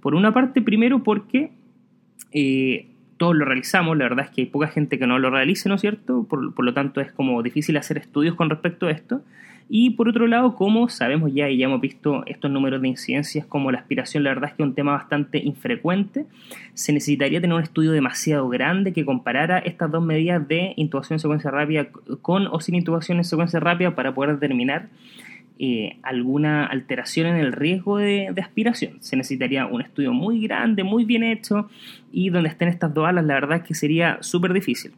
Por 0.00 0.14
una 0.14 0.32
parte, 0.32 0.62
primero 0.62 1.02
porque 1.02 1.50
eh, 2.32 2.86
todos 3.16 3.34
lo 3.34 3.44
realizamos, 3.44 3.96
la 3.96 4.04
verdad 4.04 4.26
es 4.26 4.30
que 4.30 4.42
hay 4.42 4.46
poca 4.46 4.68
gente 4.68 4.98
que 4.98 5.06
no 5.06 5.18
lo 5.18 5.30
realice, 5.30 5.68
¿no 5.68 5.74
es 5.74 5.80
cierto? 5.80 6.24
Por, 6.28 6.64
lo 6.64 6.74
tanto, 6.74 7.00
es 7.00 7.10
como 7.12 7.42
difícil 7.42 7.76
hacer 7.76 7.98
estudios 7.98 8.36
con 8.36 8.50
respecto 8.50 8.86
a 8.86 8.92
esto. 8.92 9.22
Y 9.70 9.90
por 9.90 10.08
otro 10.08 10.26
lado, 10.26 10.54
como 10.54 10.88
sabemos 10.88 11.32
ya 11.34 11.50
y 11.50 11.58
ya 11.58 11.66
hemos 11.66 11.80
visto 11.80 12.24
estos 12.26 12.50
números 12.50 12.80
de 12.80 12.88
incidencias 12.88 13.44
como 13.44 13.70
la 13.70 13.78
aspiración, 13.78 14.24
la 14.24 14.30
verdad 14.30 14.50
es 14.50 14.56
que 14.56 14.62
es 14.62 14.68
un 14.68 14.74
tema 14.74 14.92
bastante 14.92 15.38
infrecuente, 15.38 16.24
se 16.72 16.92
necesitaría 16.92 17.40
tener 17.40 17.54
un 17.54 17.62
estudio 17.62 17.92
demasiado 17.92 18.48
grande 18.48 18.94
que 18.94 19.04
comparara 19.04 19.58
estas 19.58 19.90
dos 19.90 20.02
medidas 20.02 20.46
de 20.48 20.72
intubación 20.76 21.16
en 21.16 21.20
secuencia 21.20 21.50
rápida 21.50 21.88
con 22.22 22.46
o 22.46 22.60
sin 22.60 22.76
intubación 22.76 23.18
en 23.18 23.24
secuencia 23.24 23.60
rápida 23.60 23.94
para 23.94 24.14
poder 24.14 24.34
determinar 24.34 24.88
eh, 25.58 25.98
alguna 26.02 26.64
alteración 26.66 27.26
en 27.26 27.36
el 27.36 27.52
riesgo 27.52 27.98
de, 27.98 28.30
de, 28.32 28.40
aspiración. 28.40 29.02
Se 29.02 29.16
necesitaría 29.16 29.66
un 29.66 29.82
estudio 29.82 30.12
muy 30.12 30.40
grande, 30.40 30.84
muy 30.84 31.04
bien 31.04 31.24
hecho 31.24 31.68
y 32.10 32.30
donde 32.30 32.48
estén 32.48 32.68
estas 32.68 32.94
dos 32.94 33.06
alas, 33.06 33.24
la 33.24 33.34
verdad 33.34 33.58
es 33.58 33.64
que 33.64 33.74
sería 33.74 34.18
súper 34.22 34.52
difícil. 34.52 34.92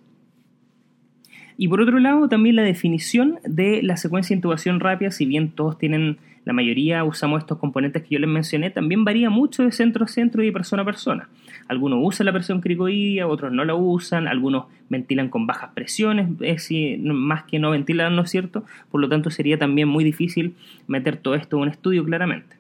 Y 1.63 1.69
por 1.69 1.83
otro 1.83 1.99
lado, 1.99 2.27
también 2.27 2.57
la 2.57 2.63
definición 2.63 3.39
de 3.45 3.83
la 3.83 3.99
secuencia 3.99 4.33
de 4.33 4.39
intubación 4.39 4.81
rápida, 4.81 5.11
si 5.11 5.27
bien 5.27 5.51
todos 5.51 5.77
tienen, 5.77 6.17
la 6.47 6.55
mayoría 6.55 7.05
usamos 7.05 7.41
estos 7.41 7.59
componentes 7.59 8.03
que 8.03 8.15
yo 8.15 8.19
les 8.19 8.31
mencioné, 8.31 8.71
también 8.71 9.05
varía 9.05 9.29
mucho 9.29 9.63
de 9.63 9.71
centro 9.71 10.07
a 10.07 10.09
centro 10.09 10.43
y 10.43 10.47
de 10.47 10.53
persona 10.53 10.81
a 10.81 10.87
persona. 10.87 11.29
Algunos 11.69 11.99
usan 12.03 12.25
la 12.25 12.33
presión 12.33 12.63
cricoidea, 12.63 13.27
otros 13.27 13.53
no 13.53 13.67
la 13.67 13.75
usan, 13.75 14.27
algunos 14.27 14.69
ventilan 14.89 15.29
con 15.29 15.47
bajas 15.47 15.73
presiones, 15.75 16.31
es 16.41 16.71
más 17.05 17.43
que 17.43 17.59
no 17.59 17.73
ventilan, 17.73 18.17
¿no 18.17 18.23
es 18.23 18.31
cierto? 18.31 18.65
Por 18.91 19.03
lo 19.03 19.11
tanto, 19.11 19.29
sería 19.29 19.59
también 19.59 19.87
muy 19.87 20.03
difícil 20.03 20.55
meter 20.87 21.19
todo 21.19 21.35
esto 21.35 21.59
en 21.59 21.65
un 21.65 21.69
estudio 21.69 22.03
claramente. 22.07 22.57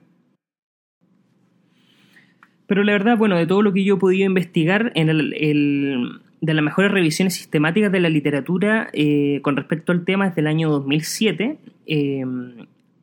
Pero 2.66 2.84
la 2.84 2.92
verdad, 2.92 3.16
bueno, 3.16 3.38
de 3.38 3.46
todo 3.46 3.62
lo 3.62 3.72
que 3.72 3.82
yo 3.82 3.94
he 3.94 3.98
podido 3.98 4.26
investigar, 4.26 4.92
en 4.94 5.08
el 5.08 6.20
de 6.40 6.54
las 6.54 6.64
mejores 6.64 6.90
revisiones 6.90 7.34
sistemáticas 7.34 7.92
de 7.92 8.00
la 8.00 8.08
literatura 8.08 8.88
eh, 8.92 9.40
con 9.42 9.56
respecto 9.56 9.92
al 9.92 10.04
tema 10.04 10.28
es 10.28 10.34
del 10.34 10.46
año 10.46 10.70
2007, 10.70 11.58
eh, 11.86 12.24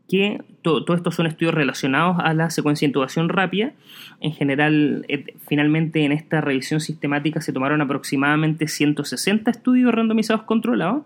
que 0.09 0.41
todo, 0.61 0.95
estos 0.95 1.15
son 1.15 1.27
estudios 1.27 1.53
relacionados 1.53 2.17
a 2.19 2.33
la 2.33 2.49
secuencia 2.49 2.85
de 2.85 2.89
intubación 2.89 3.29
rápida. 3.29 3.73
En 4.21 4.31
general, 4.31 5.05
eh, 5.07 5.35
finalmente 5.47 6.03
en 6.03 6.13
esta 6.13 6.41
revisión 6.41 6.79
sistemática 6.79 7.41
se 7.41 7.53
tomaron 7.53 7.81
aproximadamente 7.81 8.67
160 8.67 9.51
estudios 9.51 9.93
randomizados 9.93 10.43
controlados. 10.43 11.03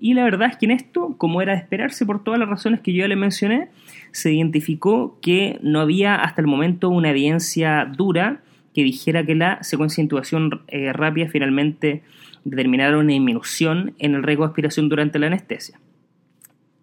Y 0.00 0.14
la 0.14 0.24
verdad 0.24 0.48
es 0.50 0.56
que 0.56 0.66
en 0.66 0.72
esto, 0.72 1.14
como 1.16 1.42
era 1.42 1.52
de 1.52 1.58
esperarse 1.58 2.06
por 2.06 2.24
todas 2.24 2.40
las 2.40 2.48
razones 2.48 2.80
que 2.80 2.92
yo 2.92 3.00
ya 3.00 3.08
les 3.08 3.18
mencioné, 3.18 3.68
se 4.10 4.32
identificó 4.32 5.18
que 5.20 5.58
no 5.62 5.80
había 5.80 6.16
hasta 6.16 6.40
el 6.40 6.46
momento 6.46 6.88
una 6.88 7.10
evidencia 7.10 7.84
dura 7.84 8.40
que 8.74 8.84
dijera 8.84 9.24
que 9.24 9.34
la 9.34 9.62
secuencia 9.62 10.02
de 10.02 10.06
intubación 10.06 10.62
eh, 10.68 10.92
rápida 10.92 11.28
finalmente 11.28 12.02
determinara 12.44 12.98
una 12.98 13.12
disminución 13.12 13.94
en 13.98 14.14
el 14.14 14.22
riesgo 14.22 14.44
de 14.44 14.48
aspiración 14.50 14.88
durante 14.88 15.18
la 15.18 15.26
anestesia. 15.26 15.78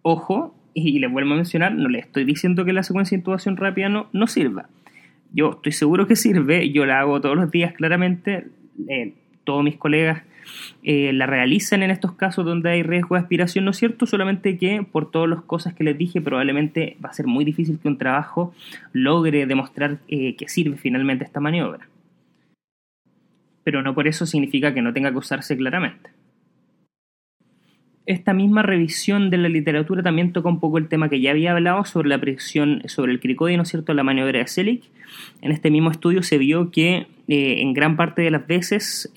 Ojo, 0.01 0.55
y 0.73 0.99
les 0.99 1.11
vuelvo 1.11 1.33
a 1.33 1.37
mencionar, 1.37 1.73
no 1.73 1.89
les 1.89 2.05
estoy 2.05 2.23
diciendo 2.23 2.63
que 2.63 2.73
la 2.73 2.83
secuencia 2.83 3.15
de 3.15 3.21
intubación 3.21 3.57
rápida 3.57 3.89
no, 3.89 4.07
no 4.13 4.27
sirva. 4.27 4.69
Yo 5.33 5.51
estoy 5.53 5.71
seguro 5.71 6.07
que 6.07 6.15
sirve, 6.15 6.71
yo 6.71 6.85
la 6.85 6.99
hago 6.99 7.19
todos 7.19 7.35
los 7.35 7.49
días 7.51 7.73
claramente, 7.73 8.47
eh, 8.87 9.13
todos 9.43 9.63
mis 9.63 9.77
colegas 9.77 10.23
eh, 10.83 11.11
la 11.13 11.25
realizan 11.25 11.83
en 11.83 11.91
estos 11.91 12.13
casos 12.13 12.45
donde 12.45 12.69
hay 12.69 12.83
riesgo 12.83 13.15
de 13.15 13.21
aspiración, 13.21 13.65
¿no 13.65 13.71
es 13.71 13.77
cierto? 13.77 14.05
Solamente 14.05 14.57
que 14.57 14.83
por 14.83 15.11
todas 15.11 15.29
las 15.29 15.41
cosas 15.41 15.73
que 15.73 15.83
les 15.83 15.97
dije, 15.97 16.21
probablemente 16.21 16.97
va 17.03 17.09
a 17.09 17.13
ser 17.13 17.27
muy 17.27 17.45
difícil 17.45 17.79
que 17.79 17.87
un 17.87 17.97
trabajo 17.97 18.53
logre 18.93 19.45
demostrar 19.45 19.97
eh, 20.07 20.35
que 20.35 20.47
sirve 20.47 20.77
finalmente 20.77 21.25
esta 21.25 21.39
maniobra. 21.39 21.87
Pero 23.63 23.81
no 23.81 23.93
por 23.93 24.07
eso 24.07 24.25
significa 24.25 24.73
que 24.73 24.81
no 24.81 24.93
tenga 24.93 25.11
que 25.11 25.17
usarse 25.17 25.57
claramente. 25.57 26.11
Esta 28.07 28.33
misma 28.33 28.61
revisión 28.61 29.29
de 29.29 29.37
la 29.37 29.49
literatura 29.49 30.01
también 30.01 30.31
toca 30.31 30.47
un 30.47 30.61
poco 30.61 30.77
el 30.77 30.87
tema 30.87 31.09
que 31.09 31.19
ya 31.19 31.31
había 31.31 31.51
hablado 31.51 31.83
sobre 31.83 32.07
la 32.07 32.17
presión 32.17 32.81
sobre 32.85 33.11
el 33.11 33.19
cricoide, 33.19 33.57
¿no 33.57 33.63
es 33.63 33.69
cierto?, 33.69 33.93
la 33.93 34.03
maniobra 34.03 34.39
de 34.39 34.47
Selig. 34.47 34.83
En 35.41 35.51
este 35.51 35.69
mismo 35.69 35.91
estudio 35.91 36.23
se 36.23 36.37
vio 36.37 36.71
que 36.71 37.07
eh, 37.27 37.59
en 37.59 37.73
gran 37.73 37.97
parte 37.97 38.21
de 38.21 38.31
las 38.31 38.47
veces 38.47 39.11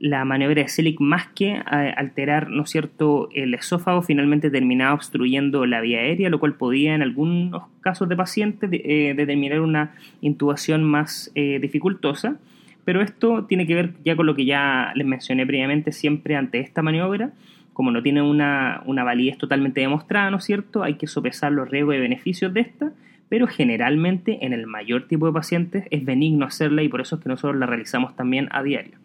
la 0.00 0.24
maniobra 0.24 0.62
de 0.62 0.68
Selig 0.68 0.98
más 0.98 1.28
que 1.28 1.50
eh, 1.52 1.62
alterar, 1.94 2.48
¿no 2.48 2.64
cierto?, 2.64 3.28
el 3.34 3.52
esófago 3.52 4.00
finalmente 4.00 4.50
terminaba 4.50 4.94
obstruyendo 4.94 5.66
la 5.66 5.82
vía 5.82 5.98
aérea, 5.98 6.30
lo 6.30 6.40
cual 6.40 6.54
podía 6.54 6.94
en 6.94 7.02
algunos 7.02 7.64
casos 7.82 8.08
de 8.08 8.16
pacientes 8.16 8.70
eh, 8.72 9.12
determinar 9.14 9.60
una 9.60 9.94
intubación 10.22 10.84
más 10.84 11.30
eh, 11.34 11.58
dificultosa. 11.60 12.38
Pero 12.86 13.02
esto 13.02 13.44
tiene 13.44 13.66
que 13.66 13.74
ver 13.74 13.92
ya 14.02 14.16
con 14.16 14.24
lo 14.24 14.34
que 14.34 14.46
ya 14.46 14.90
les 14.94 15.06
mencioné 15.06 15.46
previamente, 15.46 15.92
siempre 15.92 16.34
ante 16.34 16.60
esta 16.60 16.80
maniobra, 16.80 17.32
como 17.74 17.90
no 17.90 18.02
tiene 18.02 18.22
una, 18.22 18.82
una 18.86 19.04
validez 19.04 19.36
totalmente 19.36 19.82
demostrada, 19.82 20.30
¿no 20.30 20.38
es 20.38 20.44
cierto?, 20.44 20.82
hay 20.82 20.94
que 20.94 21.08
sopesar 21.08 21.52
los 21.52 21.68
riesgos 21.68 21.94
y 21.94 21.98
beneficios 21.98 22.54
de 22.54 22.60
esta, 22.60 22.92
pero 23.28 23.46
generalmente 23.46 24.46
en 24.46 24.54
el 24.54 24.66
mayor 24.66 25.08
tipo 25.08 25.26
de 25.26 25.32
pacientes 25.34 25.84
es 25.90 26.06
benigno 26.06 26.46
hacerla 26.46 26.82
y 26.82 26.88
por 26.88 27.02
eso 27.02 27.16
es 27.16 27.22
que 27.22 27.28
nosotros 27.28 27.60
la 27.60 27.66
realizamos 27.66 28.16
también 28.16 28.48
a 28.50 28.62
diario. 28.62 28.96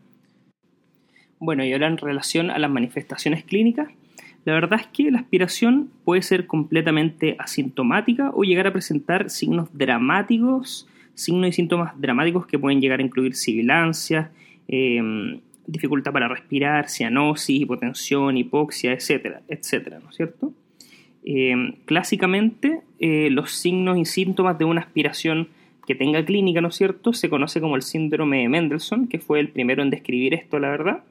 Bueno, 1.40 1.66
y 1.66 1.74
ahora 1.74 1.88
en 1.88 1.98
relación 1.98 2.50
a 2.50 2.60
las 2.60 2.72
manifestaciones 2.72 3.44
clínicas, 3.44 3.90
la 4.46 4.54
verdad 4.54 4.80
es 4.80 4.88
que 4.88 5.10
la 5.12 5.20
aspiración 5.20 5.90
puede 6.04 6.22
ser 6.22 6.46
completamente 6.46 7.36
asintomática 7.40 8.32
o 8.34 8.44
llegar 8.44 8.68
a 8.68 8.74
presentar 8.74 9.30
signos 9.30 9.70
dramáticos, 9.74 10.88
signos 11.16 11.50
y 11.50 11.52
síntomas 11.52 12.00
dramáticos 12.00 12.46
que 12.46 12.60
pueden 12.60 12.80
llegar 12.80 13.00
a 13.00 13.04
incluir 13.04 13.36
sibilancias, 13.36 14.30
em, 14.68 15.40
dificultad 15.66 16.12
para 16.14 16.28
respirar, 16.28 16.90
cianosis, 16.90 17.62
hipotensión, 17.62 18.38
hipoxia, 18.38 18.94
etcétera, 18.94 19.42
etcétera, 19.48 20.00
¿no 20.00 20.10
es 20.12 20.16
cierto? 20.16 20.54
Eh, 21.24 21.74
clásicamente, 21.86 22.82
eh, 23.00 23.30
los 23.32 23.52
signos 23.52 23.98
y 23.98 24.06
síntomas 24.06 24.60
de 24.60 24.66
una 24.66 24.82
aspiración 24.82 25.48
que 25.88 25.96
tenga 25.96 26.24
clínica, 26.24 26.62
¿no 26.62 26.68
es 26.68 26.76
cierto?, 26.76 27.14
se 27.14 27.30
conoce 27.30 27.60
como 27.62 27.76
el 27.76 27.82
síndrome 27.82 28.42
de 28.42 28.50
Mendelssohn, 28.50 29.08
que 29.08 29.18
fue 29.18 29.40
el 29.40 29.50
primero 29.50 29.82
en 29.82 29.90
describir 29.90 30.36
esto, 30.36 30.60
la 30.60 30.70
verdad, 30.70 31.04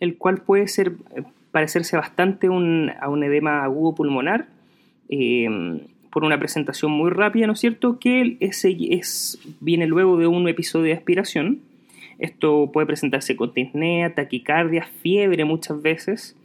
el 0.00 0.16
cual 0.16 0.38
puede 0.38 0.68
ser, 0.68 0.92
eh, 1.16 1.22
parecerse 1.50 1.96
bastante 1.96 2.46
a 2.48 2.50
un 2.50 3.22
edema 3.24 3.64
agudo 3.64 3.94
pulmonar, 3.94 4.46
por 6.10 6.24
una 6.24 6.38
presentación 6.38 6.90
muy 6.92 7.10
rápida, 7.10 7.46
¿no 7.46 7.54
es 7.54 7.60
cierto?, 7.60 7.98
que 7.98 8.36
ese 8.40 8.76
es, 8.90 9.38
viene 9.60 9.86
luego 9.86 10.16
de 10.16 10.26
un 10.26 10.48
episodio 10.48 10.86
de 10.86 10.92
aspiración. 10.92 11.60
Esto 12.18 12.70
puede 12.72 12.86
presentarse 12.86 13.36
con 13.36 13.52
disnea, 13.54 14.14
taquicardia, 14.14 14.88
fiebre 15.00 15.44
muchas 15.44 15.80
veces, 15.80 16.36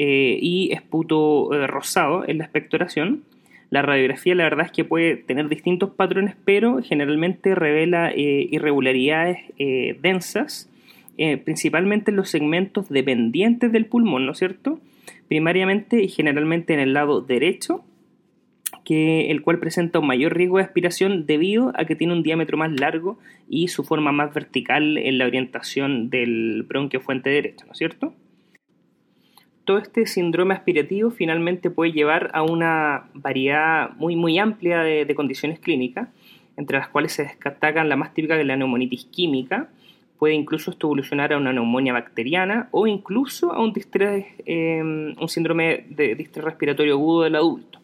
eh, 0.00 0.38
y 0.40 0.70
esputo 0.72 1.52
eh, 1.52 1.66
rosado 1.66 2.22
en 2.28 2.38
la 2.38 2.44
expectoración. 2.44 3.24
La 3.70 3.82
radiografía 3.82 4.36
la 4.36 4.44
verdad 4.44 4.66
es 4.66 4.72
que 4.72 4.84
puede 4.84 5.16
tener 5.16 5.48
distintos 5.48 5.90
patrones, 5.90 6.36
pero 6.44 6.80
generalmente 6.84 7.56
revela 7.56 8.12
eh, 8.12 8.46
irregularidades 8.48 9.40
densas, 10.00 10.70
principalmente 11.44 12.10
en 12.10 12.16
los 12.16 12.30
segmentos 12.30 12.88
dependientes 12.88 13.72
del 13.72 13.86
pulmón, 13.86 14.26
¿no 14.26 14.32
es 14.32 14.38
cierto? 14.38 14.80
Primariamente 15.28 16.02
y 16.02 16.08
generalmente 16.08 16.74
en 16.74 16.80
el 16.80 16.92
lado 16.92 17.20
derecho, 17.20 17.84
que, 18.84 19.30
el 19.30 19.42
cual 19.42 19.58
presenta 19.58 19.98
un 19.98 20.06
mayor 20.06 20.34
riesgo 20.34 20.58
de 20.58 20.64
aspiración 20.64 21.26
debido 21.26 21.72
a 21.76 21.84
que 21.84 21.96
tiene 21.96 22.12
un 22.12 22.22
diámetro 22.22 22.56
más 22.56 22.72
largo 22.72 23.18
y 23.48 23.68
su 23.68 23.84
forma 23.84 24.12
más 24.12 24.32
vertical 24.32 24.96
en 24.96 25.18
la 25.18 25.26
orientación 25.26 26.08
del 26.08 26.62
bronquio 26.62 27.00
fuente 27.00 27.30
derecho, 27.30 27.66
¿no 27.66 27.72
es 27.72 27.78
cierto? 27.78 28.14
todo 29.68 29.76
este 29.76 30.06
síndrome 30.06 30.54
aspirativo 30.54 31.10
finalmente 31.10 31.68
puede 31.68 31.92
llevar 31.92 32.30
a 32.32 32.40
una 32.40 33.10
variedad 33.12 33.90
muy, 33.96 34.16
muy 34.16 34.38
amplia 34.38 34.78
de, 34.78 35.14
condiciones 35.14 35.60
clínicas, 35.60 36.08
entre 36.56 36.78
las 36.78 36.88
cuales 36.88 37.12
se 37.12 37.24
destacan 37.24 37.90
la 37.90 37.96
más 37.96 38.14
típica 38.14 38.36
que 38.36 38.40
es 38.40 38.46
la 38.46 38.56
neumonitis 38.56 39.04
química, 39.04 39.68
puede 40.18 40.34
incluso 40.34 40.70
esto 40.70 40.88
evolucionar 40.88 41.32
a 41.32 41.36
una 41.36 41.52
neumonía 41.52 41.92
bacteriana 41.92 42.68
o 42.72 42.86
incluso 42.86 43.52
a 43.52 43.62
un, 43.62 43.72
em, 44.44 45.14
un 45.18 45.28
síndrome 45.28 45.84
de 45.88 46.14
distrés 46.14 46.44
respiratorio 46.44 46.94
agudo 46.94 47.22
del 47.22 47.36
adulto. 47.36 47.80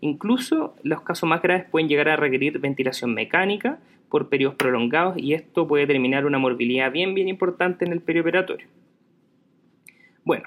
Incluso 0.00 0.76
los 0.82 1.02
casos 1.02 1.28
más 1.28 1.42
graves 1.42 1.64
pueden 1.70 1.88
llegar 1.88 2.08
a 2.08 2.16
requerir 2.16 2.58
ventilación 2.60 3.14
mecánica 3.14 3.78
por 4.08 4.28
periodos 4.28 4.56
prolongados 4.56 5.16
y 5.18 5.34
esto 5.34 5.66
puede 5.66 5.86
determinar 5.86 6.26
una 6.26 6.38
morbilidad 6.38 6.92
bien 6.92 7.14
bien 7.14 7.28
importante 7.28 7.84
en 7.84 7.92
el 7.92 8.00
perioperatorio. 8.00 8.66
Bueno, 10.24 10.44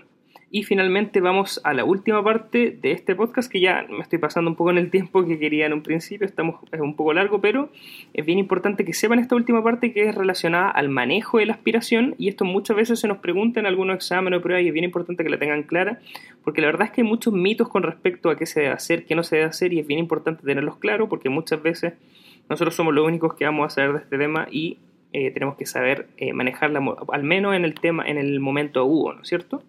y 0.56 0.64
finalmente 0.64 1.20
vamos 1.20 1.60
a 1.66 1.74
la 1.74 1.84
última 1.84 2.24
parte 2.24 2.78
de 2.82 2.93
este 2.93 3.14
podcast, 3.14 3.51
que 3.51 3.60
ya 3.60 3.86
me 3.89 3.99
estoy 3.99 4.20
pasando 4.20 4.49
un 4.49 4.56
poco 4.56 4.72
en 4.72 4.78
el 4.78 4.89
tiempo 4.89 5.26
que 5.26 5.38
quería 5.38 5.66
en 5.66 5.74
un 5.74 5.84
principio, 5.84 6.26
estamos, 6.26 6.62
es 6.72 6.80
un 6.80 6.95
poco 6.95 7.12
largo, 7.12 7.41
pero 7.41 7.74
es 8.14 8.26
bien 8.26 8.39
importante 8.39 8.86
que 8.86 8.93
sepan 8.93 9.20
esta 9.20 9.36
última 9.36 9.62
parte 9.62 9.91
que 9.91 10.08
es 10.08 10.16
relacionada 10.16 10.70
al 10.70 10.88
manejo 10.88 11.39
de 11.39 11.47
la 11.47 11.51
aspiración, 11.51 12.16
y 12.18 12.30
esto 12.30 12.45
muchas 12.45 12.78
veces 12.78 13.01
se 13.01 13.10
nos 13.10 13.18
pregunta 13.18 13.60
en 13.60 13.66
algunos 13.66 13.97
exámenes 13.97 14.39
o 14.39 14.41
pruebas, 14.41 14.64
y 14.64 14.70
es 14.70 14.74
bien 14.74 14.86
importante 14.86 15.26
que 15.26 15.30
la 15.30 15.38
tengan 15.38 15.64
clara, 15.64 15.99
porque 16.45 16.62
la 16.62 16.68
verdad 16.68 16.88
es 16.88 16.93
que 16.93 17.01
hay 17.01 17.08
muchos 17.08 17.34
mitos 17.34 17.68
con 17.68 17.84
respecto 17.84 18.30
a 18.30 18.38
qué 18.38 18.45
se 18.45 18.62
debe 18.62 18.72
hacer, 18.72 19.06
qué 19.06 19.14
no 19.14 19.24
se 19.24 19.36
debe 19.36 19.49
hacer, 19.49 19.74
y 19.74 19.80
es 19.80 19.88
bien 19.88 19.99
importante 19.99 20.43
tenerlos 20.43 20.78
claros, 20.78 21.10
porque 21.10 21.28
muchas 21.28 21.62
veces 21.62 21.95
nosotros 22.47 22.74
somos 22.74 22.93
los 22.93 23.06
únicos 23.06 23.34
que 23.34 23.43
vamos 23.43 23.66
a 23.66 23.70
saber 23.76 23.91
de 23.91 23.97
este 24.03 24.18
tema 24.18 24.47
y 24.49 24.78
eh, 25.12 25.32
tenemos 25.32 25.58
que 25.58 25.66
saber 25.66 26.08
eh, 26.16 26.32
manejarla, 26.32 26.82
al 27.12 27.24
menos 27.24 27.56
en 27.56 27.66
el 27.66 27.74
tema, 27.74 28.08
en 28.08 28.18
el 28.18 28.39
momento 28.39 28.80
agudo, 28.80 29.16
¿no 29.16 29.22
es 29.22 29.28
cierto? 29.28 29.62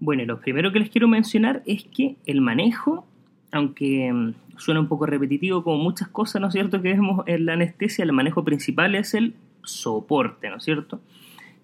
Bueno, 0.00 0.24
lo 0.24 0.40
primero 0.40 0.72
que 0.72 0.78
les 0.78 0.88
quiero 0.88 1.08
mencionar 1.08 1.62
es 1.66 1.84
que 1.84 2.16
el 2.24 2.40
manejo, 2.40 3.06
aunque 3.52 4.10
mm, 4.10 4.32
suena 4.56 4.80
un 4.80 4.88
poco 4.88 5.04
repetitivo 5.04 5.62
como 5.62 5.76
muchas 5.76 6.08
cosas, 6.08 6.40
¿no 6.40 6.48
es 6.48 6.54
cierto?, 6.54 6.80
que 6.80 6.88
vemos 6.94 7.22
en 7.26 7.44
la 7.44 7.52
anestesia, 7.52 8.02
el 8.04 8.12
manejo 8.12 8.42
principal 8.42 8.94
es 8.94 9.12
el 9.12 9.34
soporte, 9.62 10.48
¿no 10.48 10.56
es 10.56 10.64
cierto? 10.64 11.02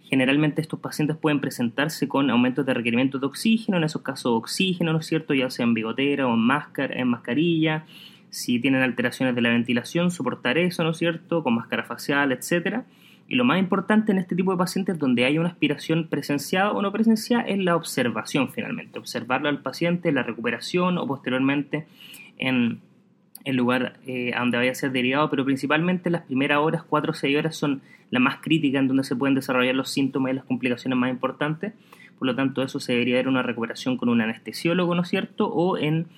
Generalmente 0.03 0.61
estos 0.61 0.79
pacientes 0.79 1.17
pueden 1.17 1.41
presentarse 1.41 2.09
con 2.09 2.31
aumentos 2.31 2.67
de 2.67 2.75
requerimiento 2.75 3.19
de 3.19 3.27
oxígeno, 3.27 3.79
en 3.79 3.85
esos 3.85 4.03
casos 4.03 4.33
oxígeno, 4.33 4.93
¿no 4.93 4.99
es 4.99 5.07
cierto?, 5.07 5.33
ya 5.33 5.49
sea 5.49 5.65
en 5.65 5.73
bigotera 5.73 6.27
o 6.27 6.35
en, 6.35 6.41
máscara, 6.41 6.95
en 6.95 7.09
mascarilla. 7.09 7.87
Si 8.29 8.61
tienen 8.61 8.83
alteraciones 8.83 9.35
de 9.35 9.41
la 9.41 9.49
ventilación, 9.49 10.11
soportar 10.11 10.59
eso, 10.59 10.85
¿no 10.85 10.91
es 10.91 10.99
cierto?, 10.99 11.43
con 11.43 11.55
máscara 11.55 11.85
facial, 11.85 12.33
etcétera 12.33 12.85
y 13.29 13.35
lo 13.35 13.45
más 13.45 13.59
importante 13.59 14.13
en 14.13 14.19
este 14.19 14.37
tipo 14.37 14.53
de 14.53 14.59
pacientes 14.59 14.99
donde 14.99 15.25
hay 15.25 15.39
una 15.39 15.49
aspiración 15.49 16.09
presenciada 16.09 16.73
o 16.73 16.81
no 16.81 16.93
presenciada 16.93 17.43
es 17.45 17.59
la 17.59 17.75
observación 17.75 18.51
finalmente, 18.53 18.99
observarlo 18.99 19.49
al 19.49 19.63
paciente, 19.63 20.13
la 20.13 20.23
recuperación 20.23 20.99
o 20.99 21.07
posteriormente 21.07 21.87
en 22.39 22.81
el 23.45 23.57
lugar 23.57 23.99
eh, 24.07 24.33
a 24.35 24.41
donde 24.41 24.59
vaya 24.59 24.73
a 24.73 24.75
ser 24.75 24.91
derivado, 24.91 25.31
pero 25.31 25.45
principalmente 25.45 26.11
las 26.11 26.23
primeras 26.23 26.59
horas, 26.59 26.83
4 26.83 27.11
o 27.13 27.15
6 27.15 27.39
horas, 27.39 27.57
son 27.57 27.81
las 28.11 28.21
más 28.21 28.39
críticas 28.39 28.81
en 28.81 28.89
donde 28.89 29.05
se 29.05 29.15
pueden 29.15 29.35
desarrollar 29.35 29.75
los 29.75 29.91
síntomas 29.91 30.33
y 30.33 30.35
las 30.35 30.45
complicaciones 30.45 30.99
más 30.99 31.11
importantes. 31.11 31.73
Por 32.19 32.27
lo 32.27 32.35
tanto, 32.35 32.63
eso 32.63 32.81
se 32.81 32.93
debería 32.93 33.17
dar 33.17 33.29
una 33.29 33.43
recuperación 33.43 33.97
con 33.99 34.09
un 34.09 34.21
anestesiólogo, 34.21 34.97
¿no 34.97 35.03
es 35.03 35.09
cierto? 35.09 35.47
O 35.47 35.79
en, 35.79 36.09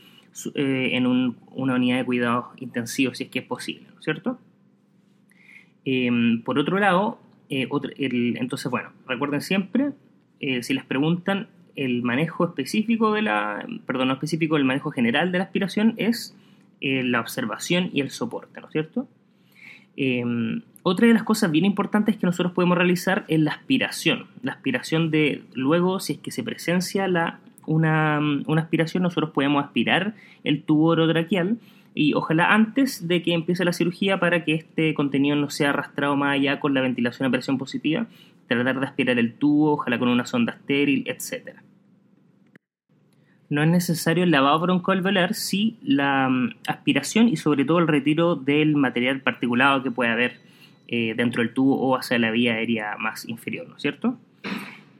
eh, 0.55 0.91
en 0.93 1.07
una 1.07 1.75
unidad 1.75 1.99
de 1.99 2.05
cuidados 2.05 2.47
intensivos, 2.57 3.19
si 3.19 3.25
es 3.25 3.31
que 3.31 3.41
es 3.41 3.45
posible, 3.45 3.89
¿no 3.93 3.99
es 3.99 4.05
cierto? 4.05 4.39
Em, 5.91 6.43
por 6.43 6.59
otro 6.59 6.79
lado, 6.79 7.19
eh, 7.49 7.67
entonces, 8.39 8.71
bueno, 8.71 8.91
recuerden 9.07 9.41
siempre, 9.41 9.93
eh, 10.39 10.63
si 10.63 10.75
les 10.75 10.85
preguntan, 10.85 11.49
el 11.77 12.03
manejo 12.03 12.45
específico 12.45 13.15
de 13.15 13.23
la, 13.23 13.67
perdón, 13.87 14.09
no 14.09 14.15
específico, 14.15 14.59
el 14.59 14.67
manejo 14.67 14.91
general 14.91 15.33
de 15.33 15.39
la 15.39 15.45
aspiración 15.45 15.95
es 15.97 16.37
eh, 16.83 17.03
la 17.05 17.21
observación 17.21 17.89
y 17.95 18.03
el 18.03 18.11
soporte, 18.11 18.61
¿no 18.61 18.67
es 18.67 18.73
cierto? 18.73 19.09
Em, 19.97 20.61
otra 20.83 21.07
de 21.07 21.15
las 21.15 21.23
cosas 21.23 21.51
bien 21.51 21.65
importantes 21.65 22.19
que 22.19 22.27
nosotros 22.27 22.53
podemos 22.53 22.77
realizar 22.77 23.25
es 23.29 23.41
la 23.41 23.53
aspiración. 23.53 24.27
La 24.43 24.53
aspiración 24.53 25.11
de, 25.11 25.45
luego, 25.55 26.01
si 26.01 26.15
es 26.15 26.19
que 26.19 26.33
se 26.33 26.43
presencia 26.43 27.07
una, 27.65 28.21
una 28.47 28.61
aspiración, 28.61 29.05
nosotros 29.05 29.31
podemos 29.31 29.65
aspirar 29.65 30.15
el 30.45 30.65
tubo 30.65 30.89
orotraqueal 30.89 31.57
y 32.01 32.15
ojalá 32.15 32.55
antes 32.55 33.09
de 33.09 33.23
que 33.23 33.35
empiece 33.35 33.65
la 33.65 33.73
cirugía 33.73 34.21
para 34.21 34.45
que 34.45 34.55
este 34.55 34.95
contenido 34.95 35.35
no 35.35 35.51
sea 35.51 35.71
arrastrado 35.71 36.15
más 36.15 36.35
allá 36.35 36.61
con 36.61 36.73
la 36.73 36.81
ventilación 36.81 37.27
a 37.27 37.31
presión 37.33 37.59
positiva, 37.59 38.07
tratar 38.47 38.79
de 38.79 38.87
aspirar 38.87 39.19
el 39.19 39.35
tubo, 39.35 39.73
ojalá 39.73 39.99
con 39.99 40.07
una 40.07 40.25
sonda 40.25 40.53
estéril, 40.53 41.03
etc. 41.09 41.57
No 43.51 43.65
es 43.65 43.69
necesario 43.69 44.23
el 44.23 44.31
lavado 44.31 44.61
broncoalveolar 44.61 45.35
si 45.35 45.77
la 45.83 46.29
mm, 46.29 46.51
aspiración 46.69 47.29
y 47.29 47.37
sobre 47.37 47.65
todo 47.65 47.81
el 47.81 47.89
retiro 47.89 48.37
del 48.37 48.77
material 48.77 49.21
particulado 49.23 49.83
que 49.83 49.91
puede 49.91 50.13
haber 50.13 50.39
eh, 50.87 51.15
dentro 51.17 51.43
del 51.43 51.53
tubo 51.53 51.81
o 51.81 51.97
hacia 51.97 52.17
la 52.21 52.31
vía 52.31 52.55
aérea 52.55 52.97
más 52.97 53.29
inferior, 53.29 53.69
¿no 53.69 53.75
es 53.75 53.83
cierto? 53.83 54.17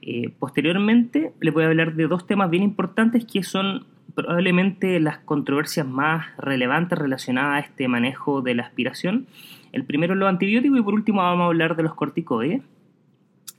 Eh, 0.01 0.33
posteriormente 0.37 1.31
le 1.39 1.51
voy 1.51 1.63
a 1.63 1.67
hablar 1.67 1.95
de 1.95 2.07
dos 2.07 2.27
temas 2.27 2.49
bien 2.49 2.63
importantes 2.63 3.23
que 3.23 3.41
son 3.41 3.85
probablemente 4.15 4.99
las 4.99 5.19
controversias 5.19 5.87
más 5.87 6.25
relevantes 6.37 6.97
relacionadas 6.97 7.63
a 7.63 7.65
este 7.65 7.87
manejo 7.87 8.41
de 8.41 8.55
la 8.55 8.63
aspiración. 8.63 9.27
El 9.71 9.83
primero 9.83 10.15
los 10.15 10.29
antibióticos 10.29 10.79
y 10.79 10.81
por 10.81 10.93
último 10.93 11.21
vamos 11.21 11.43
a 11.43 11.47
hablar 11.47 11.75
de 11.75 11.83
los 11.83 11.93
corticoides. 11.93 12.61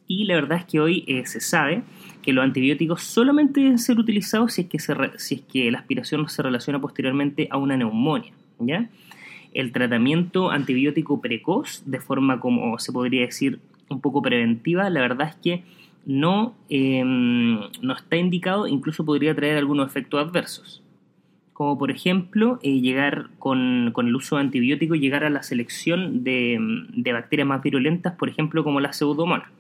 Y 0.07 0.25
la 0.25 0.35
verdad 0.35 0.59
es 0.59 0.65
que 0.65 0.81
hoy 0.81 1.05
eh, 1.07 1.25
se 1.27 1.41
sabe 1.41 1.83
que 2.23 2.33
los 2.33 2.45
antibióticos 2.45 3.03
solamente 3.03 3.61
deben 3.61 3.79
ser 3.79 3.99
utilizados 3.99 4.55
si 4.55 4.63
es, 4.63 4.69
que 4.69 4.79
si 5.19 5.35
es 5.37 5.41
que 5.43 5.71
la 5.71 5.79
aspiración 5.79 6.29
se 6.29 6.43
relaciona 6.43 6.81
posteriormente 6.81 7.47
a 7.51 7.57
una 7.59 7.77
neumonía. 7.77 8.33
¿ya? 8.59 8.89
El 9.53 9.71
tratamiento 9.73 10.51
antibiótico 10.51 11.21
precoz, 11.21 11.83
de 11.87 12.01
forma 12.01 12.41
como 12.41 12.79
se 12.79 12.93
podría 12.93 13.23
decir 13.23 13.61
un 13.89 14.01
poco 14.01 14.21
preventiva, 14.23 14.91
la 14.91 15.01
verdad 15.01 15.29
es 15.29 15.37
que 15.37 15.65
no, 16.07 16.55
em, 16.69 17.61
no 17.83 17.95
está 17.95 18.17
indicado, 18.17 18.67
incluso 18.67 19.05
podría 19.05 19.35
traer 19.35 19.57
algunos 19.59 19.87
efectos 19.87 20.27
adversos. 20.27 20.83
Como 21.53 21.79
por 21.79 21.91
ejemplo, 21.91 22.59
eh, 22.63 22.81
llegar 22.81 23.29
con, 23.39 23.93
el 23.97 24.17
uso 24.17 24.37
de 24.37 24.43
antibióticos, 24.43 24.99
llegar 24.99 25.25
a 25.25 25.31
la 25.31 25.43
selección 25.43 26.25
de, 26.25 26.59
de, 26.95 27.13
bacterias 27.13 27.47
más 27.47 27.63
virulentas, 27.63 28.15
por 28.15 28.29
ejemplo, 28.29 28.65
como 28.65 28.81
la 28.81 28.93
pseudomonas. 28.93 29.51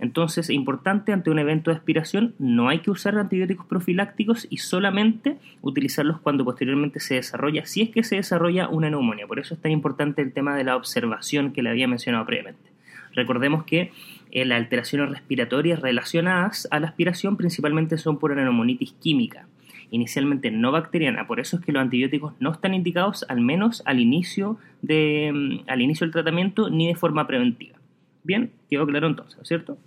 Entonces, 0.00 0.48
es 0.48 0.54
importante 0.54 1.12
ante 1.12 1.30
un 1.30 1.40
evento 1.40 1.72
de 1.72 1.76
aspiración, 1.76 2.34
no 2.38 2.68
hay 2.68 2.78
que 2.78 2.90
usar 2.92 3.18
antibióticos 3.18 3.66
profilácticos 3.66 4.46
y 4.48 4.58
solamente 4.58 5.38
utilizarlos 5.60 6.20
cuando 6.20 6.44
posteriormente 6.44 7.00
se 7.00 7.14
desarrolla, 7.14 7.66
si 7.66 7.82
es 7.82 7.90
que 7.90 8.04
se 8.04 8.14
desarrolla 8.14 8.68
una 8.68 8.90
neumonía. 8.90 9.26
Por 9.26 9.40
eso 9.40 9.54
es 9.54 9.60
tan 9.60 9.72
importante 9.72 10.22
el 10.22 10.32
tema 10.32 10.54
de 10.54 10.62
la 10.62 10.76
observación 10.76 11.52
que 11.52 11.62
le 11.62 11.70
había 11.70 11.88
mencionado 11.88 12.24
previamente. 12.26 12.77
Recordemos 13.14 13.64
que 13.64 13.92
eh, 14.30 14.44
las 14.44 14.58
alteraciones 14.58 15.10
respiratorias 15.10 15.80
relacionadas 15.80 16.68
a 16.70 16.80
la 16.80 16.88
aspiración 16.88 17.36
principalmente 17.36 17.98
son 17.98 18.18
por 18.18 18.32
una 18.32 18.44
neumonitis 18.44 18.92
química, 19.00 19.46
inicialmente 19.90 20.50
no 20.50 20.72
bacteriana. 20.72 21.26
Por 21.26 21.40
eso 21.40 21.56
es 21.56 21.64
que 21.64 21.72
los 21.72 21.82
antibióticos 21.82 22.34
no 22.40 22.52
están 22.52 22.74
indicados 22.74 23.24
al 23.28 23.40
menos 23.40 23.82
al 23.86 24.00
inicio, 24.00 24.58
de, 24.82 25.30
mm, 25.32 25.70
al 25.70 25.80
inicio 25.80 26.06
del 26.06 26.12
tratamiento 26.12 26.70
ni 26.70 26.86
de 26.88 26.94
forma 26.94 27.26
preventiva. 27.26 27.78
Bien, 28.24 28.50
quedó 28.68 28.86
claro 28.86 29.06
entonces, 29.06 29.38
¿cierto? 29.46 29.78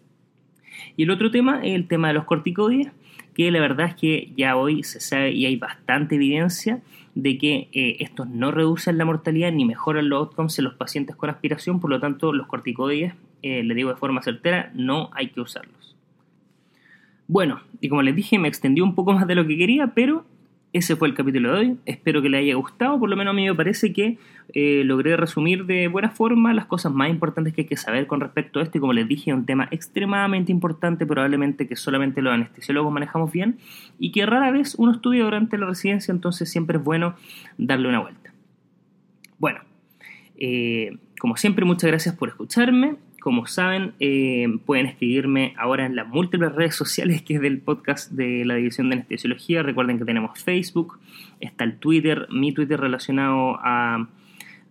Y 0.97 1.03
el 1.03 1.11
otro 1.11 1.31
tema 1.31 1.61
es 1.63 1.75
el 1.75 1.87
tema 1.87 2.07
de 2.07 2.15
los 2.15 2.25
corticoides, 2.25 2.91
que 3.33 3.51
la 3.51 3.59
verdad 3.59 3.87
es 3.87 3.95
que 3.95 4.31
ya 4.35 4.55
hoy 4.55 4.83
se 4.83 4.99
sabe 4.99 5.31
y 5.31 5.45
hay 5.45 5.55
bastante 5.55 6.15
evidencia 6.15 6.81
de 7.15 7.37
que 7.37 7.69
eh, 7.73 7.97
estos 7.99 8.29
no 8.29 8.51
reducen 8.51 8.97
la 8.97 9.05
mortalidad 9.05 9.51
ni 9.51 9.65
mejoran 9.65 10.09
los 10.09 10.19
outcomes 10.19 10.57
en 10.59 10.65
los 10.65 10.75
pacientes 10.75 11.15
con 11.15 11.29
aspiración, 11.29 11.79
por 11.79 11.89
lo 11.89 11.99
tanto 11.99 12.33
los 12.33 12.47
corticoides, 12.47 13.13
eh, 13.41 13.63
le 13.63 13.73
digo 13.75 13.89
de 13.89 13.95
forma 13.95 14.21
certera, 14.21 14.71
no 14.73 15.09
hay 15.13 15.29
que 15.29 15.41
usarlos. 15.41 15.95
Bueno, 17.27 17.61
y 17.79 17.89
como 17.89 18.01
les 18.01 18.15
dije, 18.15 18.37
me 18.39 18.47
extendí 18.47 18.81
un 18.81 18.95
poco 18.95 19.13
más 19.13 19.25
de 19.27 19.35
lo 19.35 19.47
que 19.47 19.57
quería, 19.57 19.87
pero 19.87 20.25
ese 20.73 20.95
fue 20.95 21.09
el 21.09 21.13
capítulo 21.13 21.53
de 21.53 21.59
hoy. 21.59 21.77
Espero 21.85 22.21
que 22.21 22.29
les 22.29 22.41
haya 22.41 22.55
gustado. 22.55 22.97
Por 22.97 23.09
lo 23.09 23.17
menos 23.17 23.31
a 23.31 23.35
mí 23.35 23.45
me 23.45 23.53
parece 23.53 23.91
que 23.91 24.17
eh, 24.53 24.83
logré 24.85 25.17
resumir 25.17 25.65
de 25.65 25.89
buena 25.89 26.11
forma 26.11 26.53
las 26.53 26.65
cosas 26.65 26.93
más 26.93 27.09
importantes 27.09 27.53
que 27.53 27.61
hay 27.61 27.67
que 27.67 27.75
saber 27.75 28.07
con 28.07 28.21
respecto 28.21 28.59
a 28.59 28.63
esto. 28.63 28.77
Y 28.77 28.81
como 28.81 28.93
les 28.93 29.07
dije, 29.07 29.31
es 29.31 29.37
un 29.37 29.45
tema 29.45 29.67
extremadamente 29.71 30.51
importante, 30.51 31.05
probablemente 31.05 31.67
que 31.67 31.75
solamente 31.75 32.21
los 32.21 32.33
anestesiólogos 32.33 32.93
manejamos 32.93 33.31
bien 33.33 33.57
y 33.99 34.11
que 34.11 34.25
rara 34.25 34.51
vez 34.51 34.75
uno 34.75 34.93
estudia 34.93 35.25
durante 35.25 35.57
la 35.57 35.65
residencia, 35.65 36.13
entonces 36.13 36.49
siempre 36.49 36.77
es 36.77 36.83
bueno 36.83 37.15
darle 37.57 37.89
una 37.89 37.99
vuelta. 37.99 38.33
Bueno, 39.39 39.59
eh, 40.37 40.97
como 41.19 41.35
siempre, 41.35 41.65
muchas 41.65 41.89
gracias 41.89 42.15
por 42.15 42.29
escucharme. 42.29 42.95
Como 43.21 43.45
saben, 43.45 43.93
eh, 43.99 44.47
pueden 44.65 44.87
escribirme 44.87 45.53
ahora 45.55 45.85
en 45.85 45.95
las 45.95 46.07
múltiples 46.07 46.53
redes 46.53 46.73
sociales 46.73 47.21
que 47.21 47.35
es 47.35 47.41
del 47.41 47.59
podcast 47.59 48.11
de 48.11 48.43
la 48.45 48.55
División 48.55 48.89
de 48.89 48.95
Anestesiología. 48.95 49.61
Recuerden 49.61 49.99
que 49.99 50.05
tenemos 50.05 50.43
Facebook, 50.43 50.97
está 51.39 51.63
el 51.63 51.77
Twitter, 51.77 52.27
mi 52.31 52.51
Twitter 52.51 52.79
relacionado 52.79 53.59
a 53.61 54.07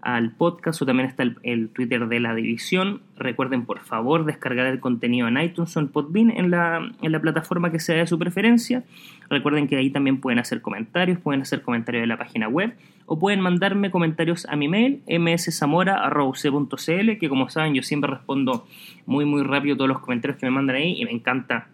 al 0.03 0.33
podcast 0.33 0.81
o 0.83 0.87
también 0.87 1.09
está 1.09 1.25
el, 1.43 1.69
Twitter 1.71 2.09
de 2.09 2.21
la 2.21 2.35
división. 2.35 3.03
Recuerden 3.17 3.65
por 3.65 3.81
favor 3.81 4.25
descargar 4.25 4.67
el 4.67 4.81
contenido 4.81 5.29
en 5.29 5.41
iTunes 5.41 5.77
o 5.77 5.81
en 5.81 5.89
Podbean 5.89 6.31
en 6.31 6.51
la, 6.51 6.91
en 7.03 7.13
la 7.13 7.21
plataforma 7.21 7.71
que 7.71 7.81
sea 7.81 7.97
de 7.97 8.07
su 8.07 8.19
preferencia. 8.19 8.85
Recuerden 9.29 9.69
que 9.69 9.77
ahí 9.77 9.91
también 9.91 10.21
pueden 10.21 10.39
hacer 10.39 10.63
comentarios, 10.63 11.19
pueden 11.19 11.43
hacer 11.43 11.63
comentarios 11.63 12.03
de 12.03 12.07
la 12.07 12.17
página 12.17 12.49
web 12.49 12.75
o 13.07 13.19
pueden 13.19 13.41
mandarme 13.41 13.91
comentarios 13.91 14.47
a 14.47 14.57
mi 14.57 14.69
mail 14.69 15.03
mszamora.uc.cl 15.09 17.19
que 17.19 17.29
como 17.29 17.49
saben 17.49 17.75
yo 17.75 17.83
siempre 17.83 18.11
respondo 18.11 18.67
muy 19.07 19.25
muy 19.25 19.43
rápido 19.43 19.77
todos 19.77 19.89
los 19.89 20.01
comentarios 20.01 20.39
que 20.39 20.47
me 20.47 20.53
mandan 20.53 20.77
ahí 20.77 21.01
y 21.01 21.05
me 21.05 21.13
encanta. 21.13 21.69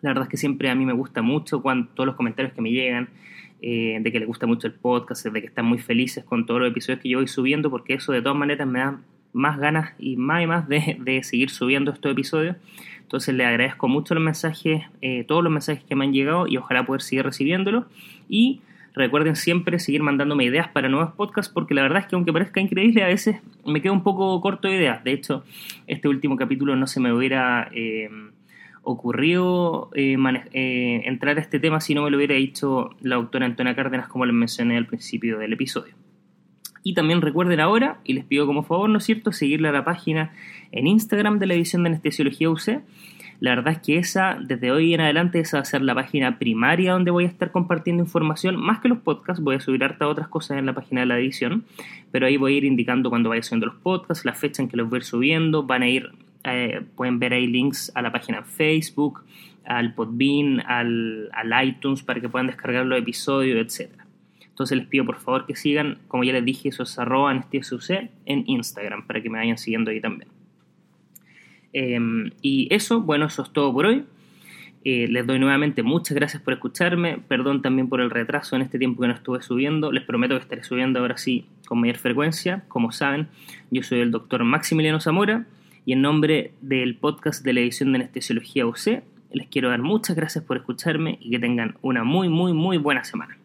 La 0.00 0.10
verdad 0.10 0.24
es 0.24 0.30
que 0.30 0.36
siempre 0.36 0.70
a 0.70 0.74
mí 0.74 0.86
me 0.86 0.94
gusta 0.94 1.22
mucho 1.22 1.60
cuando, 1.60 1.88
todos 1.94 2.06
los 2.06 2.16
comentarios 2.16 2.54
que 2.54 2.62
me 2.62 2.70
llegan 2.70 3.08
eh, 3.62 3.98
de 4.00 4.12
que 4.12 4.18
les 4.18 4.26
gusta 4.26 4.46
mucho 4.46 4.66
el 4.66 4.72
podcast, 4.72 5.26
de 5.26 5.40
que 5.40 5.46
están 5.46 5.66
muy 5.66 5.78
felices 5.78 6.24
con 6.24 6.46
todos 6.46 6.60
los 6.60 6.70
episodios 6.70 7.00
que 7.00 7.08
yo 7.08 7.18
voy 7.18 7.28
subiendo, 7.28 7.70
porque 7.70 7.94
eso 7.94 8.12
de 8.12 8.22
todas 8.22 8.38
maneras 8.38 8.66
me 8.66 8.78
da 8.78 9.00
más 9.32 9.58
ganas 9.58 9.92
y 9.98 10.16
más 10.16 10.42
y 10.42 10.46
más 10.46 10.68
de, 10.68 11.20
seguir 11.22 11.50
subiendo 11.50 11.90
estos 11.90 12.12
episodios. 12.12 12.56
Entonces 13.02 13.34
les 13.34 13.46
agradezco 13.46 13.88
mucho 13.88 14.14
los 14.14 14.22
mensajes, 14.22 14.82
eh, 15.02 15.24
todos 15.24 15.42
los 15.42 15.52
mensajes 15.52 15.84
que 15.84 15.96
me 15.96 16.04
han 16.04 16.12
llegado 16.12 16.46
y 16.46 16.56
ojalá 16.56 16.86
poder 16.86 17.02
seguir 17.02 17.24
recibiéndolos. 17.24 17.84
Y 18.28 18.60
recuerden 18.94 19.36
siempre 19.36 19.78
seguir 19.78 20.02
mandándome 20.02 20.44
ideas 20.44 20.68
para 20.68 20.88
nuevos 20.88 21.12
podcasts 21.12 21.52
porque 21.52 21.74
la 21.74 21.82
verdad 21.82 22.00
es 22.00 22.06
que 22.06 22.16
aunque 22.16 22.32
parezca 22.32 22.60
increíble 22.60 23.04
a 23.04 23.06
veces 23.06 23.36
me 23.64 23.80
quedo 23.80 23.92
un 23.92 24.02
poco 24.02 24.40
corto 24.40 24.68
de 24.68 24.76
ideas. 24.76 25.04
De 25.04 25.12
hecho, 25.12 25.44
este 25.86 26.08
último 26.08 26.36
capítulo 26.36 26.76
no 26.76 26.86
se 26.86 27.00
me 27.00 27.12
hubiera... 27.12 27.68
Eh, 27.72 28.08
ocurrió 28.82 29.90
eh, 29.94 30.16
eh, 30.52 31.02
entrar 31.04 31.36
a 31.38 31.40
este 31.40 31.60
tema 31.60 31.80
si 31.80 31.94
no 31.94 32.02
me 32.02 32.10
lo 32.10 32.16
hubiera 32.16 32.34
dicho 32.34 32.90
la 33.00 33.16
doctora 33.16 33.46
Antonia 33.46 33.74
Cárdenas 33.74 34.08
como 34.08 34.26
les 34.26 34.34
mencioné 34.34 34.76
al 34.76 34.86
principio 34.86 35.38
del 35.38 35.52
episodio. 35.52 35.94
Y 36.82 36.94
también 36.94 37.20
recuerden 37.20 37.60
ahora, 37.60 37.98
y 38.04 38.14
les 38.14 38.24
pido 38.24 38.46
como 38.46 38.62
favor, 38.62 38.88
¿no 38.88 38.98
es 38.98 39.04
cierto?, 39.04 39.32
seguirle 39.32 39.68
a 39.68 39.72
la 39.72 39.84
página 39.84 40.32
en 40.72 40.86
Instagram 40.86 41.38
de 41.38 41.46
la 41.46 41.54
edición 41.54 41.82
de 41.82 41.90
Anestesiología 41.90 42.48
UC. 42.48 42.80
La 43.38 43.54
verdad 43.54 43.74
es 43.74 43.78
que 43.80 43.98
esa, 43.98 44.38
desde 44.40 44.70
hoy 44.70 44.94
en 44.94 45.00
adelante, 45.00 45.40
esa 45.40 45.58
va 45.58 45.62
a 45.62 45.66
ser 45.66 45.82
la 45.82 45.94
página 45.94 46.38
primaria 46.38 46.92
donde 46.92 47.10
voy 47.10 47.24
a 47.24 47.28
estar 47.28 47.50
compartiendo 47.52 48.02
información, 48.02 48.56
más 48.56 48.80
que 48.80 48.88
los 48.88 48.98
podcasts, 48.98 49.42
voy 49.42 49.56
a 49.56 49.60
subir 49.60 49.82
harta 49.82 50.06
otras 50.06 50.28
cosas 50.28 50.58
en 50.58 50.66
la 50.66 50.74
página 50.74 51.00
de 51.00 51.06
la 51.06 51.18
edición, 51.18 51.64
pero 52.10 52.26
ahí 52.26 52.36
voy 52.36 52.54
a 52.54 52.56
ir 52.58 52.64
indicando 52.64 53.08
cuando 53.08 53.30
vaya 53.30 53.42
subiendo 53.42 53.66
los 53.66 53.76
podcasts, 53.76 54.24
la 54.24 54.34
fecha 54.34 54.62
en 54.62 54.68
que 54.68 54.76
los 54.76 54.88
voy 54.88 54.96
a 54.96 55.00
ir 55.00 55.04
subiendo, 55.04 55.62
van 55.62 55.82
a 55.82 55.88
ir 55.88 56.10
eh, 56.44 56.82
pueden 56.96 57.18
ver 57.18 57.32
ahí 57.32 57.46
links 57.46 57.92
a 57.94 58.02
la 58.02 58.12
página 58.12 58.42
Facebook, 58.42 59.24
al 59.64 59.94
Podbean, 59.94 60.60
al, 60.66 61.30
iTunes 61.64 62.02
para 62.02 62.20
que 62.20 62.28
puedan 62.28 62.46
descargar 62.46 62.86
los 62.86 62.98
episodios, 62.98 63.58
etc. 63.58 63.90
Entonces 64.48 64.76
les 64.76 64.86
pido 64.86 65.04
por 65.04 65.18
favor 65.18 65.46
que 65.46 65.56
sigan, 65.56 65.98
como 66.08 66.24
ya 66.24 66.32
les 66.32 66.44
dije, 66.44 66.68
eso 66.68 66.82
es 66.82 66.98
arroba 66.98 67.32
en 67.32 68.44
Instagram 68.46 69.06
para 69.06 69.22
que 69.22 69.30
me 69.30 69.38
vayan 69.38 69.58
siguiendo 69.58 69.90
ahí 69.90 70.00
también. 70.00 70.28
Em, 71.72 72.30
y 72.42 72.68
eso, 72.74 73.00
bueno, 73.00 73.26
eso 73.26 73.42
es 73.42 73.50
todo 73.50 73.72
por 73.72 73.86
hoy. 73.86 74.04
Eh, 74.82 75.08
les 75.08 75.26
doy 75.26 75.38
nuevamente 75.38 75.82
muchas 75.82 76.14
gracias 76.14 76.42
por 76.42 76.54
escucharme. 76.54 77.18
Perdón 77.28 77.62
también 77.62 77.88
por 77.88 78.00
el 78.00 78.10
retraso 78.10 78.56
en 78.56 78.62
este 78.62 78.78
tiempo 78.78 79.02
que 79.02 79.08
no 79.08 79.14
estuve 79.14 79.42
subiendo. 79.42 79.92
Les 79.92 80.04
prometo 80.04 80.34
que 80.34 80.42
estaré 80.42 80.64
subiendo 80.64 81.00
ahora 81.00 81.16
sí 81.16 81.46
con 81.66 81.80
mayor 81.80 81.98
frecuencia. 81.98 82.64
Como 82.68 82.90
saben, 82.92 83.28
yo 83.70 83.82
soy 83.82 84.00
el 84.00 84.10
doctor 84.10 84.42
Maximiliano 84.44 85.00
Zamora 85.00 85.46
y 85.90 85.92
en 85.92 86.02
nombre 86.02 86.52
del 86.60 86.94
podcast 86.94 87.44
de 87.44 87.52
la 87.52 87.58
edición 87.58 87.90
de 87.90 87.96
Anestesiología 87.96 88.64
UC, 88.64 89.02
les 89.32 89.48
quiero 89.48 89.70
dar 89.70 89.82
muchas 89.82 90.14
gracias 90.14 90.44
por 90.44 90.56
escucharme 90.56 91.18
y 91.20 91.30
que 91.30 91.40
tengan 91.40 91.78
una 91.82 92.04
muy, 92.04 92.28
muy, 92.28 92.52
muy 92.52 92.78
buena 92.78 93.02
semana. 93.02 93.39